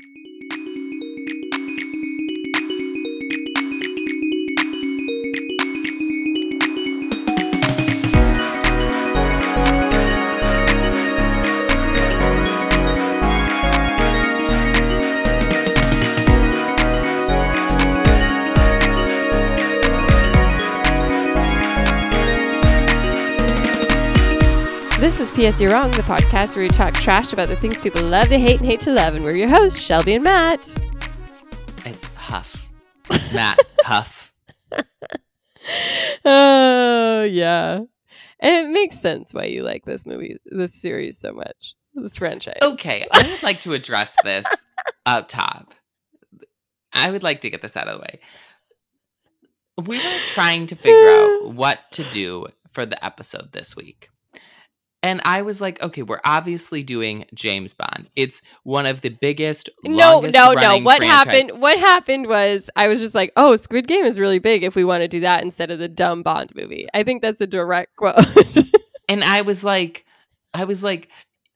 This 0.00 0.27
PS 25.38 25.60
You're 25.60 25.70
Wrong, 25.70 25.92
the 25.92 26.02
podcast 26.02 26.56
where 26.56 26.64
we 26.64 26.68
talk 26.68 26.94
trash 26.94 27.32
about 27.32 27.46
the 27.46 27.54
things 27.54 27.80
people 27.80 28.02
love 28.02 28.28
to 28.30 28.40
hate 28.40 28.58
and 28.58 28.66
hate 28.66 28.80
to 28.80 28.92
love. 28.92 29.14
And 29.14 29.24
we're 29.24 29.36
your 29.36 29.48
hosts, 29.48 29.78
Shelby 29.78 30.14
and 30.14 30.24
Matt. 30.24 30.76
It's 31.86 32.08
Huff. 32.16 32.68
Matt 33.32 33.60
Huff. 33.84 34.34
Oh, 36.24 37.22
yeah. 37.22 37.78
And 38.40 38.66
it 38.66 38.70
makes 38.70 38.98
sense 38.98 39.32
why 39.32 39.44
you 39.44 39.62
like 39.62 39.84
this 39.84 40.06
movie, 40.06 40.38
this 40.46 40.74
series 40.74 41.18
so 41.18 41.32
much, 41.32 41.74
this 41.94 42.18
franchise. 42.18 42.58
Okay, 42.60 43.06
I 43.12 43.22
would 43.22 43.42
like 43.44 43.60
to 43.60 43.74
address 43.74 44.16
this 44.24 44.46
up 45.06 45.28
top. 45.28 45.72
I 46.92 47.12
would 47.12 47.22
like 47.22 47.42
to 47.42 47.50
get 47.50 47.62
this 47.62 47.76
out 47.76 47.86
of 47.86 47.98
the 47.98 48.00
way. 48.00 48.20
We 49.86 49.98
were 49.98 50.18
trying 50.28 50.66
to 50.66 50.74
figure 50.74 51.10
out 51.10 51.50
what 51.54 51.78
to 51.92 52.02
do 52.10 52.48
for 52.72 52.84
the 52.84 53.02
episode 53.04 53.52
this 53.52 53.76
week. 53.76 54.08
And 55.02 55.20
I 55.24 55.42
was 55.42 55.60
like, 55.60 55.80
okay, 55.80 56.02
we're 56.02 56.20
obviously 56.24 56.82
doing 56.82 57.24
James 57.32 57.72
Bond. 57.72 58.08
It's 58.16 58.42
one 58.64 58.84
of 58.84 59.00
the 59.00 59.10
biggest. 59.10 59.70
No, 59.84 60.20
no, 60.20 60.52
no. 60.52 60.78
What 60.78 60.98
franchise- 60.98 61.08
happened? 61.08 61.60
What 61.60 61.78
happened 61.78 62.26
was 62.26 62.68
I 62.74 62.88
was 62.88 62.98
just 62.98 63.14
like, 63.14 63.32
"Oh, 63.36 63.54
Squid 63.54 63.86
Game 63.86 64.04
is 64.04 64.18
really 64.18 64.40
big. 64.40 64.64
If 64.64 64.74
we 64.74 64.84
want 64.84 65.02
to 65.02 65.08
do 65.08 65.20
that 65.20 65.44
instead 65.44 65.70
of 65.70 65.78
the 65.78 65.88
dumb 65.88 66.22
Bond 66.22 66.52
movie, 66.56 66.88
I 66.94 67.04
think 67.04 67.22
that's 67.22 67.40
a 67.40 67.46
direct 67.46 67.94
quote." 67.96 68.16
And 69.08 69.22
I 69.22 69.42
was 69.42 69.62
like, 69.62 70.04
I 70.52 70.64
was 70.64 70.82
like, 70.82 71.08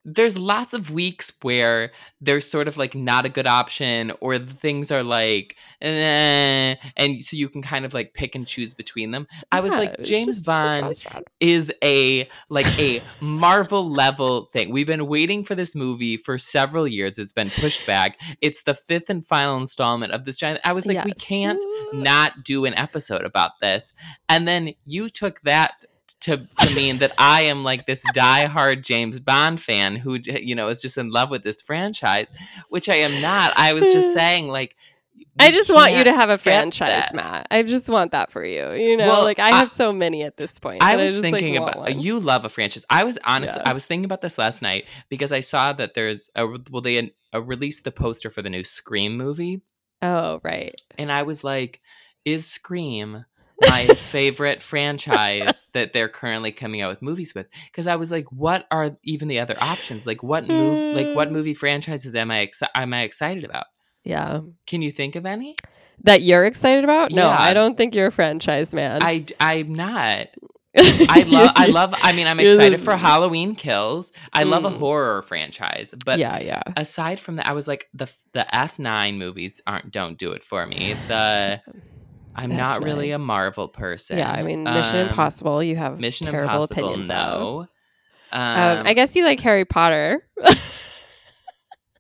there's 0.04 0.36
lots 0.36 0.74
of 0.74 0.90
weeks 0.90 1.32
where 1.42 1.92
there's 2.20 2.48
sort 2.50 2.66
of 2.66 2.76
like 2.76 2.94
not 2.94 3.24
a 3.24 3.28
good 3.28 3.46
option, 3.46 4.12
or 4.20 4.38
the 4.38 4.52
things 4.52 4.90
are 4.90 5.02
like, 5.02 5.56
eh, 5.80 6.74
and 6.96 7.24
so 7.24 7.36
you 7.36 7.48
can 7.48 7.62
kind 7.62 7.84
of 7.84 7.94
like 7.94 8.14
pick 8.14 8.34
and 8.34 8.46
choose 8.46 8.74
between 8.74 9.12
them. 9.12 9.26
I 9.52 9.60
was 9.60 9.72
like, 9.74 10.02
James 10.02 10.42
Bond 10.42 10.92
is 11.40 11.72
a 11.84 12.28
like 12.48 12.66
a 12.78 13.02
Marvel 13.20 13.88
level 13.88 14.46
thing. 14.52 14.70
We've 14.72 14.86
been 14.86 15.06
waiting 15.06 15.44
for 15.44 15.54
this 15.54 15.76
movie 15.76 16.16
for 16.16 16.36
several 16.38 16.88
years. 16.88 17.18
It's 17.18 17.32
been 17.32 17.50
pushed 17.50 17.86
back. 17.86 18.20
It's 18.40 18.64
the 18.64 18.74
fifth 18.74 19.08
and 19.08 19.24
final 19.24 19.56
installment 19.56 20.12
of 20.12 20.24
this 20.24 20.38
giant. 20.38 20.60
I 20.64 20.72
was 20.72 20.86
like, 20.86 21.04
we 21.04 21.12
can't 21.12 21.62
not 21.92 22.42
do 22.44 22.64
an 22.64 22.76
episode 22.78 23.24
about 23.24 23.52
this. 23.60 23.92
And 24.28 24.48
then 24.48 24.70
you 24.84 25.08
took 25.08 25.40
that 25.42 25.84
to 26.20 26.46
to 26.58 26.74
mean 26.74 26.98
that 26.98 27.12
I 27.18 27.42
am 27.42 27.64
like 27.64 27.86
this 27.86 28.02
diehard 28.14 28.82
James 28.82 29.18
Bond 29.18 29.60
fan 29.60 29.96
who 29.96 30.18
you 30.24 30.54
know 30.54 30.68
is 30.68 30.80
just 30.80 30.98
in 30.98 31.10
love 31.10 31.30
with 31.30 31.42
this 31.42 31.60
franchise, 31.62 32.30
which 32.68 32.88
I 32.88 32.96
am 32.96 33.20
not. 33.22 33.52
I 33.56 33.72
was 33.72 33.84
just 33.84 34.14
saying 34.14 34.48
like 34.48 34.76
I 35.38 35.50
just 35.50 35.72
want 35.72 35.94
you 35.94 36.04
to 36.04 36.12
have 36.12 36.28
a 36.30 36.36
franchise, 36.36 37.04
this. 37.04 37.12
Matt. 37.14 37.46
I 37.50 37.62
just 37.62 37.88
want 37.88 38.12
that 38.12 38.30
for 38.30 38.44
you. 38.44 38.72
You 38.72 38.96
know, 38.98 39.08
Well, 39.08 39.24
like 39.24 39.38
I 39.38 39.48
I- 39.48 39.56
have 39.56 39.70
so 39.70 39.92
many 39.92 40.22
at 40.24 40.36
this 40.36 40.58
point. 40.58 40.82
I 40.82 40.96
was 40.96 41.12
just, 41.12 41.22
thinking 41.22 41.60
want 41.60 41.74
about 41.74 41.96
you 41.98 42.20
love 42.20 42.44
a 42.44 42.48
franchise. 42.48 42.84
I 42.90 43.04
was 43.04 43.18
honestly, 43.24 43.60
Yeah. 43.64 43.70
I 43.70 43.72
was 43.72 43.86
thinking 43.86 44.04
about 44.04 44.20
this 44.20 44.36
last 44.36 44.60
night 44.62 44.84
because 45.08 45.32
I 45.32 45.40
saw 45.40 45.72
that 45.74 45.94
there's 45.94 46.28
a 46.34 46.46
well 46.70 46.82
they 46.82 47.12
uh, 47.34 47.40
released 47.42 47.84
the 47.84 47.92
poster 47.92 48.30
for 48.30 48.42
the 48.42 48.50
new 48.50 48.62
Scream 48.64 49.16
movie, 49.16 49.62
Oh, 50.02 50.40
right. 50.42 50.74
and 50.98 51.10
I 51.10 51.22
was 51.22 51.42
like, 51.44 51.80
is 52.24 52.46
Scream 52.46 53.24
my 53.60 53.86
favorite 53.88 54.62
franchise 54.62 55.64
that 55.72 55.92
they're 55.92 56.08
currently 56.08 56.52
coming 56.52 56.80
out 56.80 56.90
with 56.90 57.02
movies 57.02 57.34
with? 57.34 57.46
Because 57.66 57.86
I 57.86 57.96
was 57.96 58.10
like, 58.10 58.26
what 58.32 58.66
are 58.70 58.96
even 59.04 59.28
the 59.28 59.38
other 59.40 59.56
options? 59.60 60.06
Like 60.06 60.22
what 60.22 60.46
move, 60.48 60.94
like 60.96 61.14
what 61.14 61.30
movie 61.32 61.54
franchises 61.54 62.14
am 62.14 62.30
I 62.30 62.46
exci- 62.46 62.68
am 62.74 62.92
I 62.94 63.02
excited 63.02 63.44
about? 63.44 63.66
Yeah. 64.04 64.40
Can 64.66 64.82
you 64.82 64.90
think 64.90 65.14
of 65.16 65.26
any? 65.26 65.56
That 66.04 66.22
you're 66.22 66.44
excited 66.44 66.82
about? 66.84 67.12
No, 67.12 67.28
Yeah. 67.28 67.36
I 67.38 67.52
don't 67.52 67.76
think 67.76 67.94
you're 67.94 68.08
a 68.08 68.12
franchise 68.12 68.74
man. 68.74 69.00
I 69.02 69.24
I'm 69.38 69.74
not. 69.74 70.26
I 70.76 71.24
love 71.28 71.52
I 71.54 71.66
love 71.66 71.94
I 71.98 72.12
mean 72.12 72.26
I'm 72.26 72.40
excited 72.40 72.80
for 72.80 72.96
Halloween 72.96 73.54
Kills. 73.54 74.10
I 74.32 74.44
love 74.44 74.64
a 74.64 74.70
Mm. 74.70 74.78
horror 74.78 75.20
franchise, 75.22 75.94
but 76.04 76.18
yeah, 76.18 76.40
yeah. 76.40 76.62
aside 76.78 77.20
from 77.20 77.36
that 77.36 77.46
I 77.46 77.52
was 77.52 77.68
like 77.68 77.88
the 77.92 78.10
the 78.32 78.46
F9 78.52 79.18
movies 79.18 79.60
aren't 79.66 79.92
don't 79.92 80.16
do 80.16 80.32
it 80.32 80.42
for 80.42 80.66
me. 80.66 80.94
The 81.08 81.60
I'm 82.34 82.50
not 82.56 82.82
really 82.82 83.10
a 83.10 83.18
Marvel 83.18 83.68
person. 83.68 84.18
Yeah, 84.18 84.30
I 84.30 84.42
mean, 84.42 84.64
Mission 84.64 85.00
Um, 85.00 85.08
Impossible. 85.08 85.62
You 85.62 85.76
have 85.76 85.98
Mission 85.98 86.26
terrible 86.26 86.62
Impossible 86.62 86.84
opinions 86.88 87.08
no. 87.08 87.66
Um, 88.30 88.78
Um, 88.78 88.86
I 88.86 88.94
guess 88.94 89.14
you 89.14 89.24
like 89.24 89.40
Harry 89.40 89.64
Potter. 89.64 90.26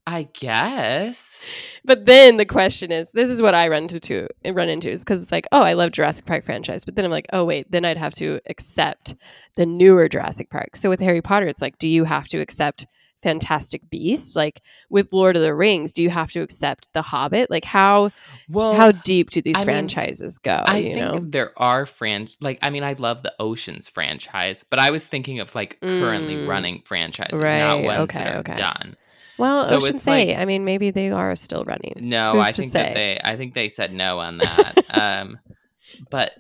I 0.06 0.28
guess. 0.32 1.46
But 1.84 2.06
then 2.06 2.36
the 2.36 2.44
question 2.44 2.90
is, 2.90 3.12
this 3.12 3.28
is 3.28 3.40
what 3.40 3.54
I 3.54 3.68
run 3.68 3.82
into 3.82 4.00
to 4.00 4.26
run 4.52 4.68
into 4.68 4.90
is 4.90 5.00
because 5.00 5.22
it's 5.22 5.30
like, 5.30 5.46
oh, 5.52 5.62
I 5.62 5.74
love 5.74 5.92
Jurassic 5.92 6.26
Park 6.26 6.44
franchise, 6.44 6.84
but 6.84 6.96
then 6.96 7.04
I'm 7.04 7.10
like, 7.10 7.26
oh 7.32 7.44
wait, 7.44 7.70
then 7.70 7.84
I'd 7.84 7.98
have 7.98 8.14
to 8.16 8.40
accept 8.48 9.14
the 9.56 9.64
newer 9.64 10.08
Jurassic 10.08 10.50
Park. 10.50 10.74
So 10.74 10.88
with 10.90 11.00
Harry 11.00 11.22
Potter, 11.22 11.46
it's 11.46 11.62
like, 11.62 11.78
do 11.78 11.86
you 11.86 12.04
have 12.04 12.26
to 12.28 12.40
accept 12.40 12.86
Fantastic 13.22 13.88
Beasts? 13.90 14.34
Like 14.36 14.60
with 14.90 15.12
Lord 15.12 15.36
of 15.36 15.42
the 15.42 15.54
Rings, 15.54 15.92
do 15.92 16.02
you 16.02 16.10
have 16.10 16.32
to 16.32 16.40
accept 16.40 16.92
The 16.92 17.02
Hobbit? 17.02 17.50
Like 17.50 17.64
how 17.64 18.10
Well, 18.48 18.74
how 18.74 18.92
deep 18.92 19.30
do 19.30 19.40
these 19.40 19.56
I 19.56 19.60
mean, 19.60 19.64
franchises 19.66 20.38
go? 20.38 20.62
I 20.66 20.78
you 20.78 20.94
think 20.94 21.04
know, 21.04 21.18
there 21.22 21.52
are 21.56 21.86
fran 21.86 22.28
like 22.40 22.58
I 22.62 22.70
mean 22.70 22.84
I 22.84 22.94
love 22.94 23.22
the 23.22 23.32
Oceans 23.38 23.88
franchise, 23.88 24.64
but 24.68 24.78
I 24.78 24.90
was 24.90 25.06
thinking 25.06 25.40
of 25.40 25.54
like 25.54 25.80
currently 25.80 26.34
Mm. 26.34 26.48
running 26.48 26.82
franchises, 26.84 27.38
Right, 27.40 27.60
not 27.60 27.82
ones 27.82 28.00
okay, 28.10 28.18
that 28.18 28.34
are 28.34 28.38
okay. 28.40 28.54
done. 28.54 28.96
well, 29.38 29.64
so 29.64 29.76
Ocean's 29.76 29.94
it's 29.96 30.06
like- 30.06 30.36
I 30.36 30.44
mean, 30.44 30.64
maybe 30.64 30.90
they 30.90 31.10
are 31.10 31.34
still 31.36 31.64
running. 31.64 31.94
No, 32.00 32.32
Who's 32.32 32.46
I 32.46 32.52
think 32.52 32.72
say? 32.72 32.82
that 32.82 32.94
they 32.94 33.20
I 33.24 33.36
think 33.36 33.54
they 33.54 33.68
said 33.68 33.92
no 33.92 34.18
on 34.18 34.38
that. 34.38 34.74
um 34.90 35.38
but 36.10 36.32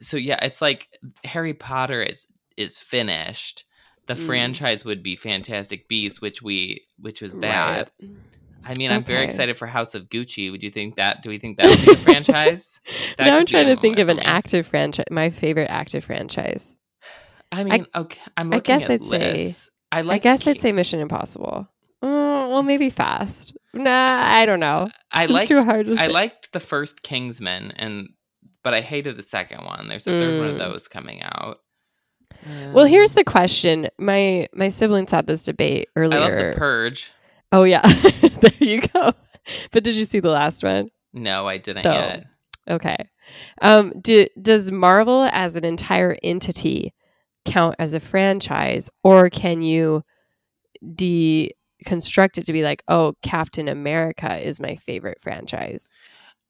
so 0.00 0.16
yeah, 0.16 0.38
it's 0.42 0.62
like 0.62 0.88
Harry 1.24 1.52
Potter 1.54 2.02
is 2.02 2.26
is 2.56 2.78
finished. 2.78 3.64
The 4.06 4.14
Mm. 4.14 4.26
franchise 4.26 4.84
would 4.84 5.02
be 5.02 5.14
Fantastic 5.16 5.88
Beasts, 5.88 6.20
which 6.20 6.42
we 6.42 6.82
which 6.98 7.20
was 7.22 7.34
bad. 7.34 7.90
Right. 8.00 8.10
I 8.64 8.74
mean, 8.76 8.90
I'm 8.92 9.04
very 9.04 9.24
excited 9.24 9.56
for 9.56 9.66
House 9.66 9.94
of 9.94 10.08
Gucci. 10.10 10.50
Would 10.50 10.62
you 10.62 10.70
think 10.70 10.96
that? 10.96 11.22
Do 11.22 11.30
we 11.30 11.38
think 11.38 11.56
that 11.58 11.66
would 11.70 11.84
be 11.86 11.92
a 11.92 11.96
franchise? 11.96 12.80
That 13.18 13.26
now 13.26 13.36
I'm 13.36 13.46
trying 13.46 13.66
to 13.68 13.76
think 13.80 13.98
of 13.98 14.08
an 14.08 14.18
active 14.20 14.66
franchise. 14.66 15.06
My 15.10 15.30
favorite 15.30 15.68
active 15.70 16.04
franchise. 16.04 16.78
I 17.52 17.64
mean, 17.64 17.86
okay, 17.94 18.20
I'm 18.36 18.52
I 18.52 18.60
guess 18.60 18.88
I'd 18.90 19.04
say- 19.04 19.52
I 19.92 20.02
like. 20.02 20.20
I 20.20 20.22
guess 20.22 20.46
I'd 20.46 20.60
say 20.60 20.72
Mission 20.72 21.00
Impossible. 21.00 21.68
Mm, 22.02 22.48
well, 22.50 22.62
maybe 22.62 22.90
Fast. 22.90 23.56
Nah, 23.74 23.90
I 24.22 24.46
don't 24.46 24.60
know. 24.60 24.88
I 25.12 25.24
It's 25.24 25.32
liked. 25.32 25.48
too 25.48 25.62
hard 25.64 25.86
to 25.86 25.92
I 25.94 26.06
say. 26.06 26.08
liked 26.08 26.52
the 26.52 26.60
first 26.60 27.02
Kingsman, 27.02 27.72
and 27.76 28.08
but 28.62 28.74
I 28.74 28.80
hated 28.82 29.16
the 29.16 29.22
second 29.22 29.64
one. 29.64 29.88
There's 29.88 30.06
a 30.06 30.10
third 30.10 30.38
one 30.38 30.48
of 30.48 30.56
Mm. 30.56 30.58
those 30.58 30.86
coming 30.88 31.22
out. 31.22 31.58
Well, 32.72 32.86
here's 32.86 33.12
the 33.12 33.24
question. 33.24 33.88
My 33.98 34.48
my 34.54 34.68
siblings 34.68 35.10
had 35.10 35.26
this 35.26 35.42
debate 35.44 35.88
I 35.94 36.00
earlier. 36.00 36.20
love 36.20 36.30
the 36.54 36.58
Purge. 36.58 37.10
oh 37.52 37.64
yeah, 37.64 37.82
there 38.40 38.52
you 38.58 38.80
go. 38.82 39.12
But 39.72 39.84
did 39.84 39.94
you 39.94 40.04
see 40.04 40.20
the 40.20 40.30
last 40.30 40.62
one? 40.62 40.90
No, 41.12 41.46
I 41.48 41.58
didn't 41.58 41.82
So, 41.82 41.92
yet. 41.92 42.26
Okay. 42.68 42.96
Um, 43.62 43.92
do, 44.00 44.26
does 44.40 44.70
Marvel 44.70 45.28
as 45.32 45.56
an 45.56 45.64
entire 45.64 46.16
entity 46.22 46.92
count 47.44 47.74
as 47.78 47.94
a 47.94 48.00
franchise, 48.00 48.90
or 49.02 49.28
can 49.30 49.62
you 49.62 50.02
deconstruct 50.84 52.38
it 52.38 52.46
to 52.46 52.52
be 52.52 52.62
like, 52.62 52.82
oh, 52.88 53.14
Captain 53.22 53.68
America 53.68 54.36
is 54.46 54.60
my 54.60 54.76
favorite 54.76 55.20
franchise? 55.20 55.90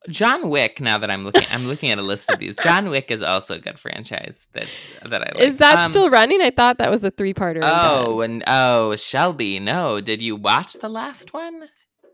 John 0.08 0.48
Wick. 0.48 0.80
Now 0.80 0.98
that 0.98 1.10
I'm 1.10 1.24
looking, 1.24 1.46
I'm 1.50 1.66
looking 1.66 1.90
at 1.90 1.98
a 1.98 2.02
list 2.02 2.30
of 2.30 2.38
these. 2.38 2.56
John 2.56 2.88
Wick 2.90 3.10
is 3.10 3.22
also 3.22 3.56
a 3.56 3.58
good 3.58 3.78
franchise. 3.78 4.46
That's 4.52 4.70
that 5.04 5.22
I 5.22 5.32
like. 5.34 5.40
Is 5.40 5.56
that 5.58 5.78
Um, 5.78 5.88
still 5.90 6.08
running? 6.10 6.40
I 6.40 6.50
thought 6.50 6.78
that 6.78 6.90
was 6.90 7.04
a 7.04 7.10
three 7.10 7.34
parter. 7.34 7.60
Oh, 7.62 8.20
and 8.22 8.42
oh, 8.46 8.96
Shelby. 8.96 9.58
No, 9.60 10.00
did 10.00 10.22
you 10.22 10.36
watch 10.36 10.74
the 10.74 10.88
last 10.88 11.34
one? 11.34 11.68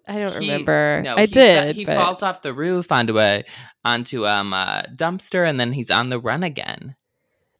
I 0.09 0.19
don't 0.19 0.33
He- 0.41 0.51
remember. 0.51 1.01
No, 1.05 1.17
I 1.17 1.23
he 1.23 1.27
did. 1.29 1.77
He 1.77 1.85
but 1.85 1.97
falls 1.97 2.23
off 2.23 2.43
the 2.43 2.53
roof 2.55 2.91
onto 2.93 3.19
a 3.19 3.45
onto 3.85 4.27
um 4.27 4.53
a 4.53 4.85
dumpster, 4.95 5.49
and 5.49 5.59
then 5.61 5.73
he's 5.73 5.91
on 5.91 6.09
the 6.11 6.19
run 6.21 6.43
again. 6.43 6.97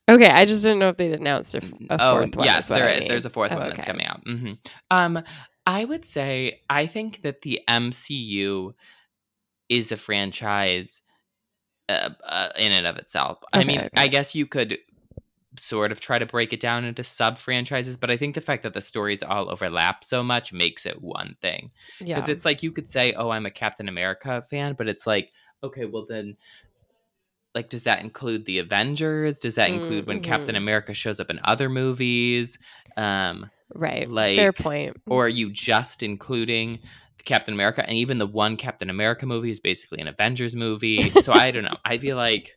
Okay, 0.09 0.29
I 0.29 0.45
just 0.45 0.63
didn't 0.63 0.79
know 0.79 0.89
if 0.91 0.97
they'd 0.97 1.15
announced 1.15 1.57
a 1.57 1.61
oh, 1.91 2.15
fourth 2.19 2.37
one. 2.37 2.47
yes, 2.47 2.69
there 2.69 2.89
is. 2.89 3.01
mean. 3.01 3.09
There's 3.09 3.27
a 3.27 3.31
fourth 3.31 3.51
Oh, 3.51 3.59
one 3.59 3.71
that's 3.71 3.85
coming 3.85 4.07
out. 4.07 4.21
hmm 4.25 4.53
Um, 4.91 5.23
I 5.67 5.85
would 5.85 6.05
say 6.05 6.61
I 6.71 6.87
think 6.87 7.23
that 7.23 7.43
the 7.43 7.61
MCU 7.69 8.73
is 9.69 9.93
a 9.93 9.97
franchise 9.97 11.03
uh, 11.89 12.11
uh, 12.25 12.49
in 12.59 12.73
and 12.73 12.87
of 12.87 12.97
itself. 12.97 13.39
I 13.53 13.65
mean, 13.65 13.79
okay. 13.81 13.89
I 13.97 14.09
guess 14.09 14.35
you 14.35 14.47
could 14.47 14.79
sort 15.59 15.91
of 15.91 16.01
try 16.01 16.19
to 16.19 16.27
break 16.27 16.53
it 16.53 16.61
down 16.61 16.85
into 16.85 17.03
sub 17.03 17.39
franchises, 17.39 17.97
but 17.97 18.11
I 18.11 18.17
think 18.17 18.35
the 18.35 18.41
fact 18.41 18.63
that 18.65 18.75
the 18.75 18.81
stories 18.81 19.23
all 19.23 19.51
overlap 19.51 20.05
so 20.05 20.23
much 20.23 20.53
makes 20.53 20.85
it 20.85 21.01
one 21.01 21.37
thing. 21.41 21.71
Yeah. 22.01 22.17
Because 22.17 22.29
it's 22.29 22.45
like 22.45 22.63
you 22.63 22.73
could 22.73 22.89
say, 22.89 23.15
"Oh, 23.15 23.31
I'm 23.31 23.47
a 23.47 23.51
Captain 23.51 23.89
America 23.89 24.43
fan," 24.43 24.75
but 24.77 24.89
it's 24.89 25.07
like, 25.07 25.33
okay, 25.63 25.87
well 25.87 26.05
then, 26.07 26.37
like, 27.55 27.71
does 27.71 27.85
that 27.85 28.03
include 28.03 28.45
the 28.45 28.59
Avengers? 28.59 29.41
Does 29.41 29.55
that 29.55 29.71
include 29.71 30.07
when 30.07 30.21
Captain 30.21 30.55
Mhm. 30.55 30.59
America 30.59 30.93
shows 30.93 31.21
up 31.21 31.31
in 31.31 31.41
other 31.45 31.71
movies? 31.71 32.59
Um, 32.99 33.51
right. 33.75 34.11
Like, 34.11 34.37
Fair 34.37 34.53
point. 34.53 34.97
or 35.07 35.25
are 35.25 35.29
you 35.31 35.51
just 35.51 36.03
including 36.03 36.81
Captain 37.27 37.53
America? 37.53 37.85
And 37.87 37.97
even 37.99 38.19
the 38.19 38.27
one 38.27 38.57
Captain 38.57 38.89
America 38.89 39.27
movie 39.27 39.51
is 39.51 39.61
basically 39.61 40.01
an 40.01 40.09
Avengers 40.09 40.57
movie. 40.57 41.11
so 41.23 41.33
I 41.33 41.51
don't 41.51 41.65
know. 41.65 41.77
I 41.85 41.99
feel 41.99 42.17
like 42.17 42.57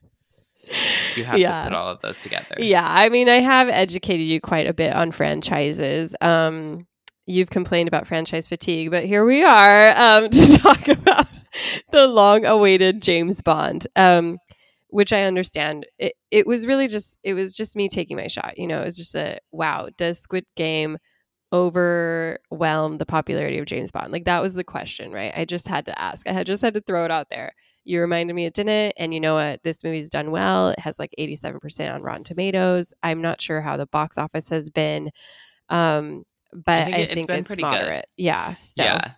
you 1.16 1.24
have 1.26 1.38
Yeah. 1.38 1.64
to 1.64 1.70
put 1.70 1.76
all 1.76 1.90
of 1.90 2.02
those 2.02 2.20
together. 2.22 2.56
Yeah, 2.58 2.88
I 2.88 3.10
mean, 3.10 3.28
I 3.28 3.40
have 3.40 3.68
educated 3.70 4.26
you 4.26 4.40
quite 4.40 4.68
a 4.68 4.74
bit 4.74 4.94
on 4.94 5.12
franchises. 5.12 6.16
Um, 6.22 6.80
you've 7.26 7.50
complained 7.50 7.88
about 7.88 8.08
franchise 8.08 8.48
fatigue, 8.48 8.92
but 8.92 9.06
here 9.06 9.26
we 9.26 9.44
are 9.44 9.90
um, 9.98 10.30
to 10.32 10.58
talk 10.60 10.88
about 10.88 11.28
the 11.92 12.08
long-awaited 12.08 13.02
James 13.02 13.42
Bond, 13.42 13.88
um, 13.96 14.38
which 14.90 15.12
I 15.14 15.24
understand. 15.24 15.86
It, 15.98 16.14
it 16.32 16.48
was 16.48 16.66
really 16.68 16.88
just 16.88 17.18
it 17.24 17.34
was 17.34 17.56
just 17.56 17.76
me 17.76 17.90
taking 17.90 18.18
my 18.18 18.28
shot. 18.28 18.58
You 18.58 18.68
know, 18.68 18.82
it 18.82 18.86
was 18.86 18.98
just 18.98 19.16
a 19.16 19.40
wow. 19.52 19.90
Does 19.98 20.20
Squid 20.20 20.46
Game 20.56 20.98
overwhelm 21.54 22.98
the 22.98 23.06
popularity 23.06 23.58
of 23.58 23.66
James 23.66 23.92
Bond? 23.92 24.12
Like 24.12 24.26
that 24.26 24.42
was 24.42 24.54
the 24.54 24.64
question, 24.64 25.12
right? 25.12 25.34
I 25.36 25.46
just 25.46 25.68
had 25.68 25.86
to 25.86 26.00
ask. 26.00 26.28
I 26.28 26.34
had 26.34 26.48
just 26.48 26.62
had 26.62 26.74
to 26.76 26.82
throw 26.82 27.06
it 27.06 27.12
out 27.12 27.30
there. 27.30 27.54
You 27.86 28.02
reminded 28.02 28.36
me 28.36 28.46
it 28.46 28.54
didn't, 28.54 28.94
and 28.98 29.14
you 29.14 29.20
know 29.20 29.36
what? 29.36 29.64
This 29.64 29.84
movie's 29.84 30.10
done 30.10 30.32
well. 30.32 30.70
It 30.70 30.80
has 30.80 31.00
like 31.00 31.12
eighty-seven 31.18 31.60
percent 31.60 31.94
on 31.96 32.02
Rotten 32.04 32.24
Tomatoes. 32.24 32.94
I'm 33.02 33.22
not 33.22 33.42
sure 33.42 33.62
how 33.62 33.78
the 33.78 33.88
box 33.88 34.18
office 34.18 34.50
has 34.50 34.70
been, 34.70 35.10
um, 35.70 36.24
but 36.54 36.88
I 36.88 36.92
think 36.92 36.98
it- 37.12 37.18
it's 37.18 37.26
been 37.28 37.40
it's 37.40 37.48
pretty 37.48 37.64
good. 37.64 37.68
moderate. 37.70 38.06
Yeah. 38.18 38.56
So 38.58 38.84
Yeah. 38.84 39.12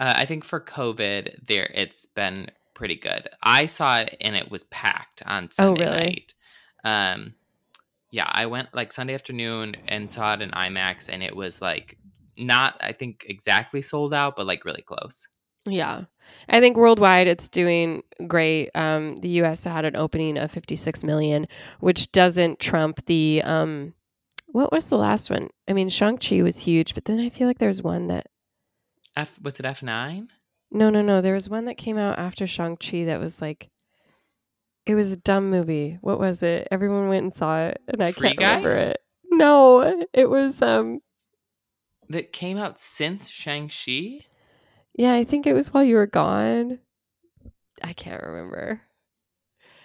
Uh, 0.00 0.14
I 0.16 0.24
think 0.26 0.44
for 0.44 0.60
COVID, 0.60 1.46
there 1.46 1.70
it's 1.74 2.06
been 2.06 2.48
pretty 2.74 2.96
good. 2.96 3.28
I 3.42 3.66
saw 3.66 3.98
it 4.00 4.16
and 4.20 4.36
it 4.36 4.50
was 4.50 4.62
packed 4.64 5.22
on 5.26 5.50
Sunday 5.50 5.84
Oh, 5.84 5.86
really? 5.90 6.04
night. 6.06 6.34
Um, 6.84 7.34
yeah, 8.10 8.28
I 8.30 8.46
went 8.46 8.74
like 8.74 8.92
Sunday 8.92 9.14
afternoon 9.14 9.76
and 9.86 10.10
saw 10.10 10.34
it 10.34 10.42
in 10.42 10.50
IMAX, 10.50 11.08
and 11.08 11.22
it 11.22 11.36
was 11.36 11.60
like 11.60 11.98
not, 12.36 12.76
I 12.80 12.92
think, 12.92 13.26
exactly 13.28 13.82
sold 13.82 14.14
out, 14.14 14.36
but 14.36 14.46
like 14.46 14.64
really 14.64 14.82
close. 14.82 15.28
Yeah. 15.66 16.04
I 16.48 16.60
think 16.60 16.76
worldwide 16.76 17.26
it's 17.26 17.48
doing 17.48 18.02
great. 18.26 18.70
Um, 18.74 19.16
the 19.16 19.28
US 19.42 19.64
had 19.64 19.84
an 19.84 19.96
opening 19.96 20.38
of 20.38 20.50
56 20.50 21.04
million, 21.04 21.46
which 21.80 22.10
doesn't 22.12 22.60
trump 22.60 23.04
the 23.06 23.42
um 23.44 23.94
what 24.50 24.72
was 24.72 24.88
the 24.88 24.96
last 24.96 25.28
one? 25.28 25.50
I 25.68 25.74
mean, 25.74 25.90
Shang-Chi 25.90 26.40
was 26.40 26.58
huge, 26.58 26.94
but 26.94 27.04
then 27.04 27.20
I 27.20 27.28
feel 27.28 27.46
like 27.46 27.58
there's 27.58 27.82
one 27.82 28.08
that 28.08 28.28
F 29.14 29.38
was 29.42 29.60
it 29.60 29.66
F 29.66 29.82
nine? 29.82 30.28
no, 30.70 30.90
no, 30.90 31.02
no. 31.02 31.20
There 31.20 31.34
was 31.34 31.50
one 31.50 31.64
that 31.66 31.76
came 31.76 31.98
out 31.98 32.18
after 32.18 32.46
Shang-Chi 32.46 33.04
that 33.04 33.20
was 33.20 33.42
like 33.42 33.68
it 34.88 34.94
was 34.94 35.12
a 35.12 35.16
dumb 35.16 35.50
movie. 35.50 35.98
What 36.00 36.18
was 36.18 36.42
it? 36.42 36.66
Everyone 36.70 37.08
went 37.08 37.22
and 37.22 37.34
saw 37.34 37.66
it 37.66 37.80
and 37.88 38.02
I 38.02 38.10
Free 38.12 38.28
can't 38.30 38.38
Guy? 38.40 38.56
remember 38.56 38.76
it. 38.76 38.98
No, 39.30 40.04
it 40.12 40.28
was 40.28 40.60
um 40.62 41.00
That 42.08 42.32
came 42.32 42.56
out 42.58 42.78
since 42.78 43.28
Shang 43.28 43.68
Chi. 43.68 44.24
yeah, 44.94 45.12
I 45.12 45.24
think 45.24 45.46
it 45.46 45.52
was 45.54 45.72
while 45.72 45.84
you 45.84 45.96
were 45.96 46.06
gone. 46.06 46.78
I 47.82 47.92
can't 47.92 48.22
remember. 48.22 48.80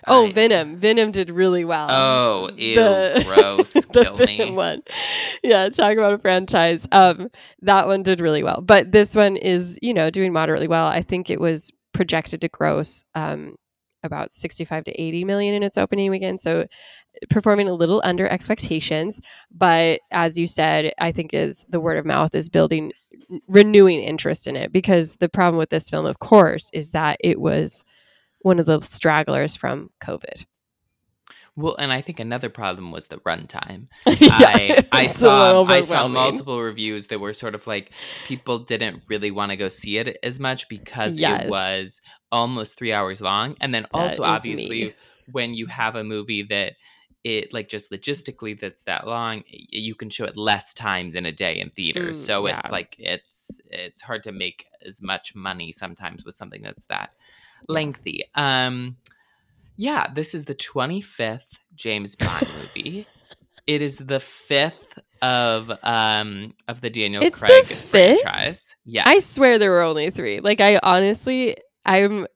Oh, 0.06 0.30
Venom. 0.34 0.76
Venom 0.78 1.12
did 1.12 1.30
really 1.30 1.64
well. 1.64 1.88
Oh, 1.90 2.50
ew, 2.58 2.74
gross. 3.24 3.72
the 3.74 4.04
Kill 4.04 4.18
Venom 4.18 4.50
me. 4.50 4.52
one. 4.52 4.82
Yeah, 5.44 5.70
talk 5.70 5.94
about 5.94 6.14
a 6.14 6.18
franchise. 6.18 6.86
Um, 6.92 7.30
that 7.62 7.88
one 7.88 8.04
did 8.04 8.20
really 8.20 8.44
well, 8.44 8.60
but 8.62 8.92
this 8.92 9.16
one 9.16 9.38
is, 9.38 9.80
you 9.82 9.94
know, 9.94 10.10
doing 10.10 10.34
moderately 10.34 10.68
well. 10.68 10.88
I 10.88 11.04
think 11.04 11.30
it 11.30 11.40
was 11.40 11.72
projected 11.94 12.42
to 12.42 12.50
gross 12.50 13.06
um, 13.16 13.56
about 14.04 14.32
65 14.32 14.84
to 14.86 15.02
80 15.02 15.26
million 15.26 15.54
in 15.54 15.64
its 15.64 15.78
opening 15.78 16.10
weekend, 16.12 16.42
so 16.42 16.66
performing 17.30 17.68
a 17.68 17.74
little 17.74 18.02
under 18.04 18.28
expectations. 18.28 19.20
But 19.52 20.02
as 20.12 20.38
you 20.38 20.48
said, 20.48 20.94
I 21.00 21.12
think 21.12 21.34
is 21.34 21.66
the 21.70 21.80
word 21.80 21.98
of 21.98 22.06
mouth 22.06 22.36
is 22.36 22.50
building, 22.50 22.92
renewing 23.48 24.02
interest 24.02 24.48
in 24.48 24.56
it 24.56 24.72
because 24.72 25.16
the 25.18 25.30
problem 25.30 25.58
with 25.58 25.70
this 25.70 25.90
film, 25.90 26.06
of 26.06 26.20
course, 26.20 26.70
is 26.74 26.92
that 26.92 27.18
it 27.20 27.40
was 27.40 27.84
one 28.42 28.60
of 28.60 28.66
the 28.66 28.80
stragglers 28.80 29.56
from 29.56 29.90
COVID. 30.02 30.46
Well, 31.56 31.76
and 31.78 31.92
I 31.92 32.02
think 32.02 32.20
another 32.20 32.50
problem 32.50 32.92
was 32.92 33.08
the 33.08 33.18
runtime. 33.18 33.88
Yeah, 34.08 34.38
I 34.40 34.86
I 34.92 35.08
saw 35.08 35.64
I 35.66 35.82
saw 35.82 36.08
multiple 36.08 36.62
reviews 36.62 37.08
that 37.08 37.20
were 37.20 37.34
sort 37.34 37.54
of 37.56 37.68
like 37.68 37.92
people 38.26 38.60
didn't 38.60 39.04
really 39.08 39.30
want 39.32 39.52
to 39.52 39.58
go 39.58 39.68
see 39.68 39.98
it 39.98 40.18
as 40.24 40.40
much 40.40 40.68
because 40.70 41.20
Yes. 41.20 41.46
it 41.46 41.50
was 41.50 42.02
almost 42.32 42.78
three 42.78 42.92
hours 42.94 43.22
long, 43.22 43.56
and 43.62 43.74
then 43.74 43.84
That 43.84 43.98
also 43.98 44.24
obviously 44.24 44.84
me. 44.86 44.94
when 45.32 45.54
you 45.54 45.68
have 45.68 45.96
a 45.96 46.04
movie 46.04 46.44
that 46.44 46.74
it 47.24 47.54
like 47.54 47.70
just 47.70 47.92
logistically 47.92 48.60
that's 48.60 48.84
that 48.84 49.06
long, 49.08 49.44
you 49.48 49.96
can 49.96 50.10
show 50.10 50.26
it 50.26 50.36
less 50.36 50.74
times 50.74 51.16
in 51.16 51.26
a 51.26 51.32
day 51.32 51.60
in 51.60 51.70
theaters. 51.70 52.18
Mm, 52.22 52.26
so 52.26 52.48
yeah. 52.48 52.60
it's 52.60 52.72
like 52.72 52.96
it's 52.98 53.62
it's 53.70 54.02
hard 54.02 54.24
to 54.24 54.32
make 54.32 54.66
as 54.86 55.02
much 55.02 55.36
money 55.36 55.72
sometimes 55.72 56.26
with 56.26 56.36
something 56.36 56.64
that's 56.64 56.86
that 56.88 57.12
lengthy. 57.70 58.26
Um 58.36 58.98
yeah, 59.75 60.08
this 60.14 60.34
is 60.34 60.46
the 60.46 60.56
25th 60.56 61.60
James 61.75 62.16
Bond 62.16 62.48
movie. 62.58 63.08
It 63.68 63.81
is 63.81 63.98
the 63.98 64.20
fifth 64.20 65.00
of 65.22 65.72
um 65.84 66.54
of 66.68 66.81
the 66.81 66.90
Daniel 66.90 67.24
It's 67.24 67.40
the 67.40 67.46
Craig 67.46 67.66
fifth? 67.66 67.90
franchise. 68.22 68.75
Yeah, 68.86 69.04
I 69.06 69.20
swear 69.20 69.58
there 69.58 69.72
were 69.72 69.81
only 69.81 70.10
three. 70.10 70.42
Like 70.42 70.60
I 70.60 70.80
honestly, 70.84 71.56
I'm, 71.86 72.28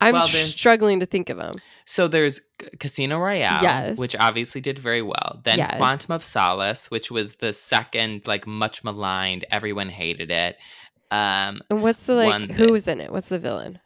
I'm 0.00 0.12
Well, 0.12 0.26
struggling 0.26 1.00
to 1.00 1.06
think 1.06 1.30
of 1.30 1.38
them. 1.38 1.54
So 1.86 2.08
there's 2.08 2.40
Casino 2.78 3.18
Royale, 3.18 3.62
Yes. 3.62 3.98
which 3.98 4.14
obviously 4.16 4.60
did 4.60 4.78
very 4.78 5.00
well. 5.02 5.40
Then 5.44 5.58
Yes. 5.58 5.76
Quantum 5.76 6.12
of 6.14 6.24
Solace, 6.24 6.90
which 6.90 7.10
was 7.10 7.36
the 7.36 7.52
second, 7.54 8.26
like 8.26 8.46
much 8.46 8.84
maligned. 8.84 9.46
Everyone 9.50 9.88
hated 9.88 10.30
it. 10.30 10.56
Um, 11.10 11.62
And 11.70 11.82
what's 11.82 12.04
the 12.04 12.14
like? 12.16 12.50
Who 12.50 12.66
that- 12.66 12.72
was 12.72 12.86
in 12.88 13.00
it? 13.00 13.10
What's 13.10 13.28
the 13.30 13.38
villain? 13.38 13.78